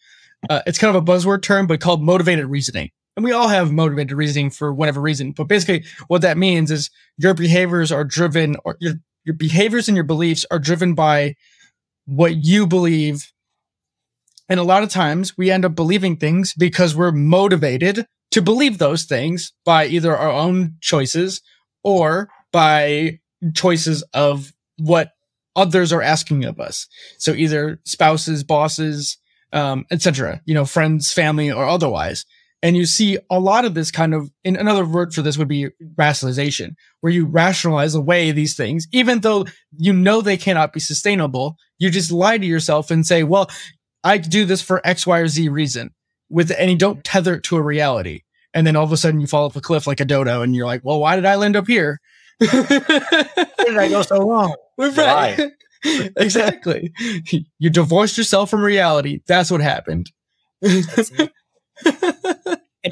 uh, 0.48 0.62
it's 0.64 0.78
kind 0.78 0.94
of 0.94 1.02
a 1.02 1.04
buzzword 1.04 1.42
term, 1.42 1.66
but 1.66 1.80
called 1.80 2.02
motivated 2.02 2.46
reasoning. 2.46 2.90
And 3.16 3.24
we 3.24 3.32
all 3.32 3.48
have 3.48 3.72
motivated 3.72 4.12
reasoning 4.16 4.50
for 4.50 4.72
whatever 4.72 5.00
reason. 5.00 5.32
But 5.32 5.48
basically, 5.48 5.84
what 6.06 6.22
that 6.22 6.38
means 6.38 6.70
is 6.70 6.88
your 7.18 7.34
behaviors 7.34 7.90
are 7.90 8.04
driven, 8.04 8.56
or 8.64 8.76
your 8.78 8.94
your 9.24 9.34
behaviors 9.34 9.88
and 9.88 9.96
your 9.96 10.04
beliefs 10.04 10.46
are 10.52 10.60
driven 10.60 10.94
by 10.94 11.34
what 12.06 12.36
you 12.44 12.66
believe. 12.66 13.32
And 14.52 14.60
a 14.60 14.64
lot 14.64 14.82
of 14.82 14.90
times 14.90 15.38
we 15.38 15.50
end 15.50 15.64
up 15.64 15.74
believing 15.74 16.18
things 16.18 16.52
because 16.52 16.94
we're 16.94 17.10
motivated 17.10 18.06
to 18.32 18.42
believe 18.42 18.76
those 18.76 19.04
things 19.04 19.50
by 19.64 19.86
either 19.86 20.14
our 20.14 20.30
own 20.30 20.74
choices 20.82 21.40
or 21.82 22.28
by 22.52 23.20
choices 23.54 24.02
of 24.12 24.52
what 24.76 25.12
others 25.56 25.90
are 25.90 26.02
asking 26.02 26.44
of 26.44 26.60
us. 26.60 26.86
So 27.16 27.32
either 27.32 27.80
spouses, 27.86 28.44
bosses, 28.44 29.16
um, 29.54 29.86
etc. 29.90 30.42
You 30.44 30.52
know, 30.52 30.66
friends, 30.66 31.14
family, 31.14 31.50
or 31.50 31.64
otherwise. 31.64 32.26
And 32.62 32.76
you 32.76 32.84
see 32.84 33.16
a 33.30 33.40
lot 33.40 33.64
of 33.64 33.72
this 33.72 33.90
kind 33.90 34.12
of, 34.12 34.30
in 34.44 34.56
another 34.56 34.84
word 34.84 35.14
for 35.14 35.22
this 35.22 35.38
would 35.38 35.48
be 35.48 35.68
rationalization, 35.96 36.76
where 37.00 37.10
you 37.10 37.24
rationalize 37.24 37.94
away 37.94 38.32
these 38.32 38.54
things, 38.54 38.86
even 38.92 39.20
though 39.20 39.46
you 39.78 39.94
know 39.94 40.20
they 40.20 40.36
cannot 40.36 40.74
be 40.74 40.80
sustainable. 40.80 41.56
You 41.78 41.88
just 41.88 42.12
lie 42.12 42.36
to 42.36 42.44
yourself 42.46 42.90
and 42.90 43.06
say, 43.06 43.22
well, 43.22 43.48
I 44.04 44.18
do 44.18 44.44
this 44.44 44.62
for 44.62 44.80
X, 44.84 45.06
Y, 45.06 45.18
or 45.18 45.28
Z 45.28 45.48
reason 45.48 45.90
with, 46.28 46.52
and 46.58 46.70
you 46.70 46.76
don't 46.76 47.04
tether 47.04 47.34
it 47.34 47.42
to 47.44 47.56
a 47.56 47.62
reality. 47.62 48.22
And 48.54 48.66
then 48.66 48.76
all 48.76 48.84
of 48.84 48.92
a 48.92 48.96
sudden 48.96 49.20
you 49.20 49.26
fall 49.26 49.46
off 49.46 49.56
a 49.56 49.60
cliff 49.60 49.86
like 49.86 50.00
a 50.00 50.04
dodo 50.04 50.42
and 50.42 50.54
you're 50.54 50.66
like, 50.66 50.82
well, 50.84 51.00
why 51.00 51.16
did 51.16 51.24
I 51.24 51.36
land 51.36 51.56
up 51.56 51.66
here? 51.66 52.00
Where 52.38 52.50
did 52.50 53.78
I 53.78 53.88
go 53.88 54.02
so 54.02 54.28
wrong? 54.28 54.54
right. 54.78 55.52
exactly. 55.84 56.92
You 57.58 57.70
divorced 57.70 58.18
yourself 58.18 58.50
from 58.50 58.62
reality. 58.62 59.20
That's 59.26 59.50
what 59.50 59.60
happened. 59.60 60.10
and 60.62 61.30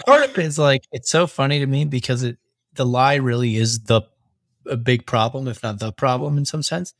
part 0.06 0.24
of 0.24 0.36
it 0.36 0.38
is 0.38 0.58
like 0.58 0.84
it's 0.92 1.10
so 1.10 1.26
funny 1.26 1.60
to 1.60 1.66
me 1.66 1.84
because 1.84 2.22
it 2.22 2.38
the 2.74 2.86
lie 2.86 3.14
really 3.14 3.56
is 3.56 3.84
the 3.84 4.02
a 4.66 4.76
big 4.76 5.06
problem, 5.06 5.48
if 5.48 5.62
not 5.62 5.78
the 5.78 5.92
problem 5.92 6.36
in 6.36 6.44
some 6.44 6.62
sense. 6.62 6.94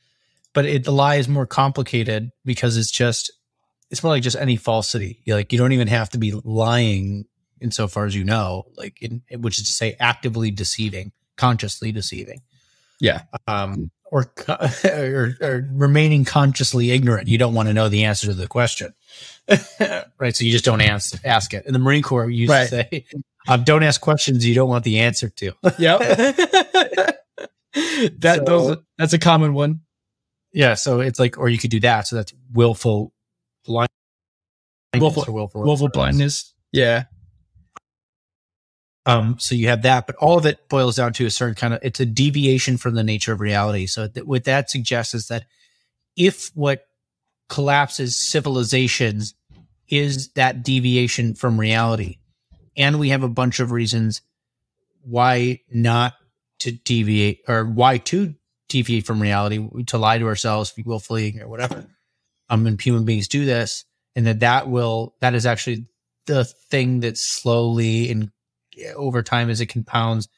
But 0.52 0.64
it, 0.64 0.84
the 0.84 0.92
lie 0.92 1.16
is 1.16 1.28
more 1.28 1.46
complicated 1.46 2.30
because 2.44 2.76
it's 2.76 2.90
just 2.90 3.32
it's 3.90 4.02
more 4.02 4.12
like 4.12 4.22
just 4.22 4.36
any 4.36 4.56
falsity. 4.56 5.20
you 5.24 5.34
like 5.34 5.52
you 5.52 5.58
don't 5.58 5.72
even 5.72 5.88
have 5.88 6.10
to 6.10 6.18
be 6.18 6.32
lying 6.44 7.26
insofar 7.60 8.06
as 8.06 8.14
you 8.14 8.24
know, 8.24 8.66
like 8.76 9.00
in, 9.02 9.22
which 9.38 9.58
is 9.58 9.66
to 9.66 9.72
say 9.72 9.96
actively 10.00 10.50
deceiving, 10.50 11.12
consciously 11.36 11.92
deceiving. 11.92 12.40
Yeah. 13.00 13.22
Um, 13.46 13.90
or, 14.10 14.32
or, 14.84 15.36
or 15.40 15.68
remaining 15.72 16.24
consciously 16.24 16.90
ignorant. 16.90 17.28
You 17.28 17.38
don't 17.38 17.54
want 17.54 17.68
to 17.68 17.74
know 17.74 17.88
the 17.88 18.04
answer 18.04 18.26
to 18.26 18.34
the 18.34 18.48
question. 18.48 18.94
right. 20.18 20.34
So 20.34 20.44
you 20.44 20.52
just 20.52 20.64
don't 20.64 20.80
ask, 20.80 21.20
ask 21.24 21.54
it. 21.54 21.66
In 21.66 21.72
the 21.72 21.78
Marine 21.78 22.02
Corps, 22.02 22.28
you 22.28 22.48
right. 22.48 22.68
say, 22.68 23.06
um, 23.48 23.64
don't 23.64 23.82
ask 23.82 24.00
questions 24.00 24.46
you 24.46 24.54
don't 24.54 24.68
want 24.68 24.84
the 24.84 25.00
answer 25.00 25.28
to. 25.28 25.52
yep. 25.78 25.98
that 28.18 28.36
so, 28.38 28.44
those, 28.44 28.76
that's 28.98 29.12
a 29.12 29.18
common 29.18 29.54
one. 29.54 29.80
Yeah. 30.52 30.74
So 30.74 31.00
it's 31.00 31.18
like, 31.18 31.38
or 31.38 31.48
you 31.48 31.58
could 31.58 31.70
do 31.70 31.80
that. 31.80 32.06
So 32.08 32.16
that's 32.16 32.34
willful 32.52 33.12
blindness. 33.64 33.90
Willful, 34.96 35.32
willful, 35.32 35.62
willful 35.62 35.88
blindness. 35.88 36.52
Yeah. 36.72 37.04
Um, 39.06 39.36
so 39.38 39.54
you 39.54 39.68
have 39.68 39.82
that, 39.82 40.06
but 40.06 40.16
all 40.16 40.36
of 40.36 40.46
it 40.46 40.68
boils 40.68 40.96
down 40.96 41.12
to 41.14 41.26
a 41.26 41.30
certain 41.30 41.54
kind 41.54 41.74
of 41.74 41.80
it's 41.82 42.00
a 42.00 42.06
deviation 42.06 42.76
from 42.76 42.94
the 42.94 43.02
nature 43.02 43.32
of 43.32 43.40
reality. 43.40 43.86
So 43.86 44.08
th- 44.08 44.26
what 44.26 44.44
that 44.44 44.70
suggests 44.70 45.14
is 45.14 45.28
that 45.28 45.46
if 46.16 46.50
what 46.54 46.84
collapses 47.48 48.16
civilizations 48.16 49.34
is 49.88 50.28
that 50.32 50.62
deviation 50.62 51.34
from 51.34 51.58
reality, 51.58 52.18
and 52.76 53.00
we 53.00 53.08
have 53.08 53.22
a 53.22 53.28
bunch 53.28 53.58
of 53.58 53.72
reasons 53.72 54.22
why 55.02 55.60
not 55.72 56.14
to 56.60 56.72
deviate 56.72 57.40
or 57.48 57.64
why 57.64 57.98
to 57.98 58.34
deviate 58.68 59.06
from 59.06 59.20
reality, 59.20 59.66
to 59.86 59.98
lie 59.98 60.18
to 60.18 60.26
ourselves 60.26 60.74
willfully 60.84 61.40
or 61.40 61.48
whatever. 61.48 61.86
Um, 62.50 62.66
and 62.66 62.80
human 62.80 63.04
beings 63.04 63.28
do 63.28 63.44
this, 63.44 63.84
and 64.16 64.26
that 64.26 64.40
that 64.40 64.68
will 64.68 65.14
that 65.20 65.34
is 65.34 65.46
actually 65.46 65.86
the 66.26 66.44
thing 66.44 67.00
that 67.00 67.16
slowly 67.16 68.10
and 68.10 68.30
over 68.96 69.22
time 69.22 69.50
as 69.50 69.60
it 69.60 69.66
compounds 69.66 70.28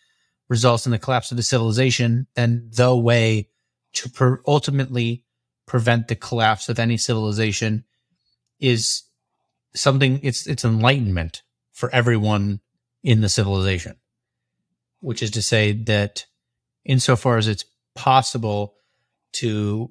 results 0.49 0.87
in 0.87 0.93
the 0.93 0.99
collapse 0.99 1.31
of 1.31 1.37
the 1.37 1.43
civilization, 1.43 2.27
then 2.35 2.69
the 2.73 2.95
way 2.95 3.49
to 3.95 4.11
per- 4.11 4.43
ultimately 4.47 5.25
prevent 5.67 6.09
the 6.09 6.17
collapse 6.17 6.69
of 6.69 6.79
any 6.79 6.97
civilization 6.97 7.85
is 8.61 9.03
something 9.75 10.21
it's 10.23 10.47
it's 10.47 10.65
enlightenment 10.65 11.43
for 11.73 11.89
everyone 11.95 12.61
in 13.03 13.23
the 13.23 13.29
civilization 13.29 13.97
which 15.03 15.23
is 15.23 15.33
to 15.33 15.43
say 15.43 15.73
that 15.73 16.25
insofar 16.85 17.37
as 17.37 17.49
it's 17.49 17.65
possible 17.95 18.75
to 19.33 19.91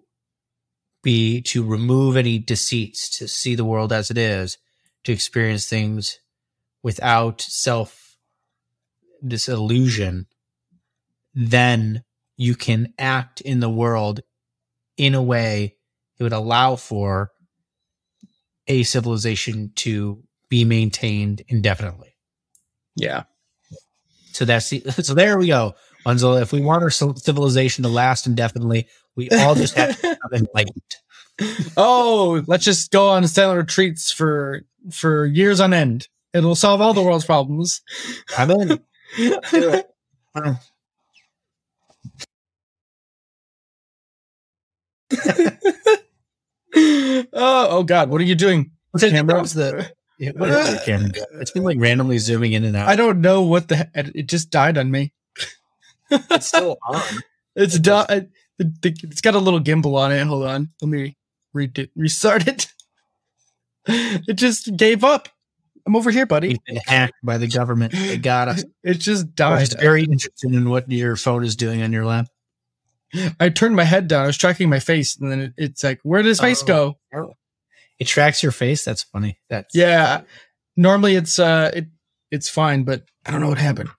be 1.03 1.41
to 1.41 1.63
remove 1.63 2.15
any 2.15 2.37
deceits 2.37 3.17
to 3.17 3.27
see 3.27 3.55
the 3.55 3.65
world 3.65 3.91
as 3.91 4.11
it 4.11 4.17
is 4.17 4.57
to 5.03 5.11
experience 5.11 5.67
things 5.67 6.19
without 6.83 7.41
self 7.41 8.17
this 9.21 9.47
illusion, 9.47 10.27
then 11.33 12.03
you 12.37 12.55
can 12.55 12.93
act 12.97 13.41
in 13.41 13.59
the 13.59 13.69
world 13.69 14.21
in 14.97 15.15
a 15.15 15.21
way 15.21 15.75
that 16.17 16.23
would 16.23 16.33
allow 16.33 16.75
for 16.75 17.31
a 18.67 18.83
civilization 18.83 19.71
to 19.75 20.23
be 20.49 20.65
maintained 20.65 21.43
indefinitely. 21.47 22.15
Yeah. 22.95 23.23
So 24.33 24.45
that's 24.45 24.69
the, 24.69 24.79
so 25.03 25.13
there 25.13 25.37
we 25.37 25.47
go. 25.47 25.75
Wenzel, 26.05 26.37
if 26.37 26.51
we 26.51 26.61
want 26.61 26.83
our 26.83 26.89
civilization 26.89 27.83
to 27.83 27.89
last 27.89 28.25
indefinitely, 28.25 28.87
we 29.15 29.29
all 29.29 29.55
just 29.55 29.75
have 29.75 29.99
to 30.01 30.01
become 30.31 30.33
enlightened. 30.33 30.95
Oh, 31.77 32.43
let's 32.47 32.65
just 32.65 32.91
go 32.91 33.09
on 33.09 33.27
silent 33.27 33.57
retreats 33.57 34.11
for 34.11 34.61
for 34.91 35.25
years 35.25 35.59
on 35.59 35.73
end. 35.73 36.07
It'll 36.33 36.55
solve 36.55 36.81
all 36.81 36.93
the 36.93 37.01
world's 37.01 37.25
problems. 37.25 37.81
I'm 38.37 38.51
in. 38.51 38.79
Mm. 40.33 40.57
oh, 46.73 47.27
oh 47.33 47.83
God, 47.83 48.09
what 48.09 48.21
are 48.21 48.23
you 48.23 48.35
doing? 48.35 48.71
What's 48.91 49.03
the 49.03 49.11
camera? 49.11 49.43
the 49.43 49.91
yeah, 50.17 50.31
what 50.35 50.49
is 50.49 50.79
the 50.79 50.81
camera? 50.85 51.11
It's 51.41 51.51
been 51.51 51.63
like 51.63 51.77
randomly 51.79 52.17
zooming 52.17 52.53
in 52.53 52.63
and 52.63 52.77
out. 52.77 52.87
I 52.87 52.95
don't 52.95 53.19
know 53.19 53.41
what 53.41 53.67
the 53.67 53.89
it 53.93 54.27
just 54.27 54.51
died 54.51 54.77
on 54.77 54.89
me. 54.89 55.13
it's 56.09 56.47
still 56.47 56.77
on. 56.87 57.01
It's 57.55 57.75
it 57.75 57.81
done. 57.81 58.29
It's 58.57 59.21
got 59.21 59.35
a 59.35 59.39
little 59.39 59.59
gimbal 59.59 59.97
on 59.97 60.11
it. 60.11 60.25
Hold 60.25 60.45
on, 60.45 60.69
let 60.81 60.87
me 60.87 61.17
re- 61.53 61.71
restart 61.95 62.47
it. 62.47 62.67
It 63.87 64.33
just 64.33 64.75
gave 64.77 65.03
up. 65.03 65.29
I'm 65.87 65.95
over 65.95 66.11
here, 66.11 66.25
buddy. 66.27 66.49
We've 66.49 66.65
been 66.65 66.81
hacked 66.85 67.15
by 67.23 67.37
the 67.37 67.47
government. 67.47 67.93
They 67.93 68.17
got 68.17 68.47
us. 68.47 68.63
It 68.83 68.99
just 68.99 69.33
died. 69.35 69.73
I 69.75 69.81
very 69.81 70.03
interested 70.03 70.53
in 70.53 70.69
what 70.69 70.91
your 70.91 71.15
phone 71.15 71.43
is 71.43 71.55
doing 71.55 71.81
on 71.81 71.91
your 71.91 72.05
lap. 72.05 72.27
I 73.39 73.49
turned 73.49 73.75
my 73.75 73.83
head 73.83 74.07
down. 74.07 74.23
I 74.23 74.27
was 74.27 74.37
tracking 74.37 74.69
my 74.69 74.79
face, 74.79 75.17
and 75.17 75.31
then 75.31 75.53
it's 75.57 75.83
like, 75.83 75.99
where 76.03 76.21
does 76.21 76.39
face 76.39 76.63
oh. 76.63 76.97
go? 77.11 77.35
It 77.99 78.05
tracks 78.05 78.41
your 78.41 78.51
face. 78.51 78.85
That's 78.85 79.03
funny. 79.03 79.39
That's 79.49 79.75
yeah. 79.75 80.21
Normally, 80.77 81.15
it's 81.15 81.39
uh, 81.39 81.71
it 81.73 81.87
it's 82.29 82.49
fine, 82.49 82.83
but 82.83 83.03
I 83.25 83.31
don't 83.31 83.41
know 83.41 83.49
what 83.49 83.57
happened. 83.57 83.89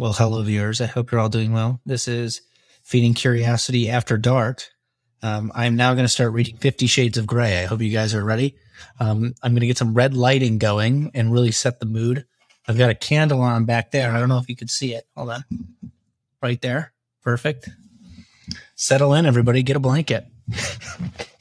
Well, 0.00 0.14
hello, 0.14 0.42
viewers. 0.42 0.80
I 0.80 0.86
hope 0.86 1.12
you're 1.12 1.20
all 1.20 1.28
doing 1.28 1.52
well. 1.52 1.78
This 1.84 2.08
is 2.08 2.40
Feeding 2.82 3.12
Curiosity 3.12 3.90
After 3.90 4.16
Dark. 4.16 4.64
Um, 5.22 5.52
I'm 5.54 5.76
now 5.76 5.92
going 5.92 6.06
to 6.06 6.08
start 6.08 6.32
reading 6.32 6.56
Fifty 6.56 6.86
Shades 6.86 7.18
of 7.18 7.26
Grey. 7.26 7.62
I 7.62 7.66
hope 7.66 7.82
you 7.82 7.90
guys 7.90 8.14
are 8.14 8.24
ready. 8.24 8.56
Um, 8.98 9.34
I'm 9.42 9.52
going 9.52 9.60
to 9.60 9.66
get 9.66 9.76
some 9.76 9.92
red 9.92 10.14
lighting 10.14 10.56
going 10.56 11.10
and 11.12 11.30
really 11.30 11.50
set 11.50 11.80
the 11.80 11.84
mood. 11.84 12.24
I've 12.66 12.78
got 12.78 12.88
a 12.88 12.94
candle 12.94 13.42
on 13.42 13.66
back 13.66 13.90
there. 13.90 14.10
I 14.10 14.18
don't 14.18 14.30
know 14.30 14.38
if 14.38 14.48
you 14.48 14.56
could 14.56 14.70
see 14.70 14.94
it. 14.94 15.04
Hold 15.18 15.32
on. 15.32 15.44
Right 16.42 16.62
there. 16.62 16.94
Perfect. 17.22 17.68
Settle 18.76 19.12
in, 19.12 19.26
everybody. 19.26 19.62
Get 19.62 19.76
a 19.76 19.80
blanket. 19.80 20.24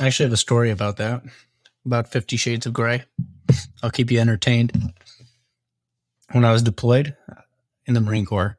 I 0.00 0.06
actually 0.06 0.26
have 0.26 0.32
a 0.32 0.36
story 0.38 0.70
about 0.70 0.96
that, 0.98 1.22
about 1.84 2.08
Fifty 2.08 2.36
Shades 2.36 2.66
of 2.66 2.72
Grey. 2.72 3.04
I'll 3.82 3.90
keep 3.90 4.10
you 4.10 4.20
entertained. 4.20 4.92
When 6.32 6.44
I 6.44 6.52
was 6.52 6.62
deployed 6.62 7.16
in 7.86 7.94
the 7.94 8.00
Marine 8.00 8.26
Corps 8.26 8.58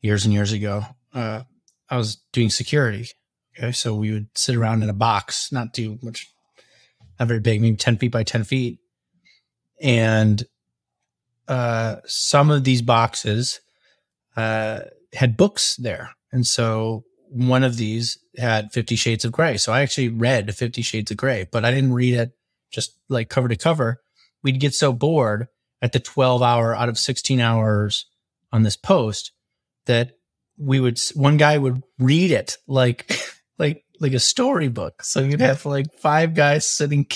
years 0.00 0.24
and 0.24 0.32
years 0.34 0.52
ago, 0.52 0.84
uh, 1.14 1.42
I 1.88 1.96
was 1.96 2.16
doing 2.32 2.50
security. 2.50 3.08
Okay, 3.56 3.72
so 3.72 3.94
we 3.94 4.12
would 4.12 4.28
sit 4.34 4.56
around 4.56 4.82
in 4.82 4.88
a 4.88 4.94
box, 4.94 5.52
not 5.52 5.74
too 5.74 5.98
much, 6.02 6.26
not 7.20 7.28
very 7.28 7.40
big, 7.40 7.60
maybe 7.60 7.76
ten 7.76 7.98
feet 7.98 8.10
by 8.10 8.24
ten 8.24 8.44
feet, 8.44 8.78
and 9.80 10.42
uh, 11.48 11.96
some 12.06 12.50
of 12.50 12.64
these 12.64 12.82
boxes 12.82 13.60
uh, 14.36 14.80
had 15.12 15.36
books 15.36 15.76
there, 15.76 16.10
and 16.32 16.46
so 16.46 17.04
one 17.32 17.64
of 17.64 17.76
these 17.76 18.18
had 18.36 18.72
Fifty 18.72 18.96
Shades 18.96 19.24
of 19.24 19.32
Grey. 19.32 19.56
So 19.56 19.72
I 19.72 19.82
actually 19.82 20.08
read 20.08 20.54
Fifty 20.54 20.82
Shades 20.82 21.10
of 21.10 21.16
Grey, 21.16 21.48
but 21.50 21.64
I 21.64 21.70
didn't 21.70 21.94
read 21.94 22.14
it 22.14 22.32
just 22.70 22.98
like 23.08 23.28
cover 23.28 23.48
to 23.48 23.56
cover. 23.56 24.02
We'd 24.42 24.60
get 24.60 24.74
so 24.74 24.92
bored 24.92 25.48
at 25.82 25.92
the 25.92 26.00
12 26.00 26.42
hour 26.42 26.74
out 26.74 26.88
of 26.88 26.98
16 26.98 27.40
hours 27.40 28.06
on 28.52 28.62
this 28.62 28.76
post 28.76 29.32
that 29.86 30.12
we 30.56 30.80
would 30.80 31.00
one 31.14 31.36
guy 31.36 31.58
would 31.58 31.82
read 31.98 32.30
it 32.30 32.56
like 32.66 33.12
like 33.58 33.84
like 34.00 34.12
a 34.12 34.20
storybook 34.20 35.02
so 35.02 35.20
you'd 35.20 35.40
have 35.40 35.66
like 35.66 35.86
five 35.98 36.34
guys 36.34 36.66
sitting 36.66 37.06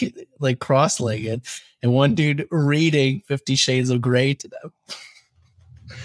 like 0.40 0.59
cross-legged 0.59 1.43
and 1.82 1.93
one 1.93 2.14
dude 2.14 2.47
reading 2.51 3.22
50 3.26 3.55
shades 3.55 3.90
of 3.90 4.01
gray 4.01 4.34
to 4.34 4.48
them 4.48 4.72
it 5.90 5.97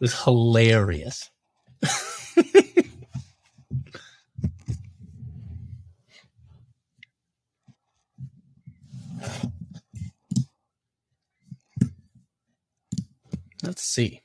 was 0.00 0.22
hilarious 0.24 1.30
Let's 13.62 13.82
see. 13.82 14.23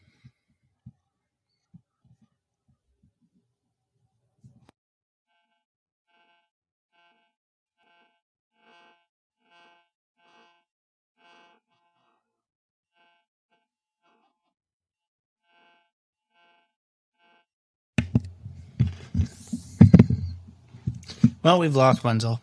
Well, 21.44 21.60
we've 21.60 21.76
lost 21.76 22.04
Wenzel. 22.04 22.42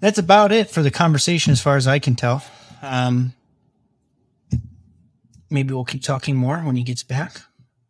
That's 0.00 0.18
about 0.18 0.52
it 0.52 0.70
for 0.70 0.82
the 0.82 0.90
conversation, 0.90 1.52
as 1.52 1.60
far 1.60 1.76
as 1.76 1.86
I 1.86 1.98
can 1.98 2.16
tell. 2.16 2.42
Um, 2.82 3.34
maybe 5.50 5.74
we'll 5.74 5.84
keep 5.84 6.02
talking 6.02 6.36
more 6.36 6.58
when 6.58 6.76
he 6.76 6.82
gets 6.82 7.02
back. 7.02 7.42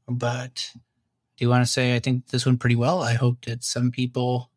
But 0.08 0.72
do 0.74 1.44
you 1.44 1.48
want 1.48 1.64
to 1.64 1.70
say 1.70 1.94
I 1.94 2.00
think 2.00 2.28
this 2.28 2.46
went 2.46 2.60
pretty 2.60 2.76
well? 2.76 3.00
I 3.02 3.14
hope 3.14 3.44
that 3.44 3.62
some 3.62 3.90
people 3.90 4.50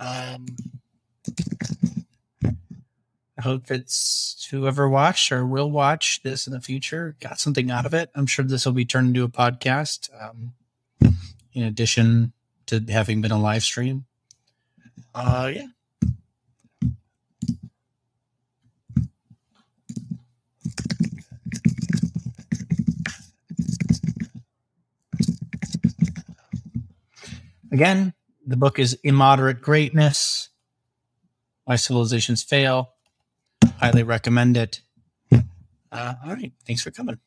um 0.00 0.46
I 3.36 3.42
hope 3.42 3.70
it's 3.70 4.48
whoever 4.50 4.88
watched 4.88 5.32
or 5.32 5.44
will 5.44 5.70
watch 5.70 6.22
this 6.22 6.46
in 6.46 6.52
the 6.52 6.60
future 6.60 7.16
got 7.20 7.40
something 7.40 7.70
out 7.70 7.84
of 7.84 7.92
it. 7.92 8.10
I'm 8.14 8.26
sure 8.26 8.44
this 8.44 8.64
will 8.64 8.72
be 8.72 8.84
turned 8.84 9.08
into 9.08 9.24
a 9.24 9.28
podcast. 9.28 10.08
Um, 10.20 10.54
in 11.54 11.62
addition 11.62 12.32
to 12.66 12.84
having 12.88 13.22
been 13.22 13.30
a 13.30 13.40
live 13.40 13.62
stream. 13.62 14.04
Uh 15.14 15.50
yeah. 15.54 15.66
Again, 27.72 28.14
the 28.46 28.56
book 28.56 28.78
is 28.78 28.96
Immoderate 29.02 29.60
Greatness 29.60 30.50
Why 31.64 31.74
Civilizations 31.74 32.42
Fail. 32.44 32.90
Highly 33.78 34.04
recommend 34.04 34.56
it. 34.56 34.80
Uh, 35.90 36.14
all 36.24 36.34
right. 36.34 36.52
Thanks 36.66 36.82
for 36.82 36.92
coming. 36.92 37.18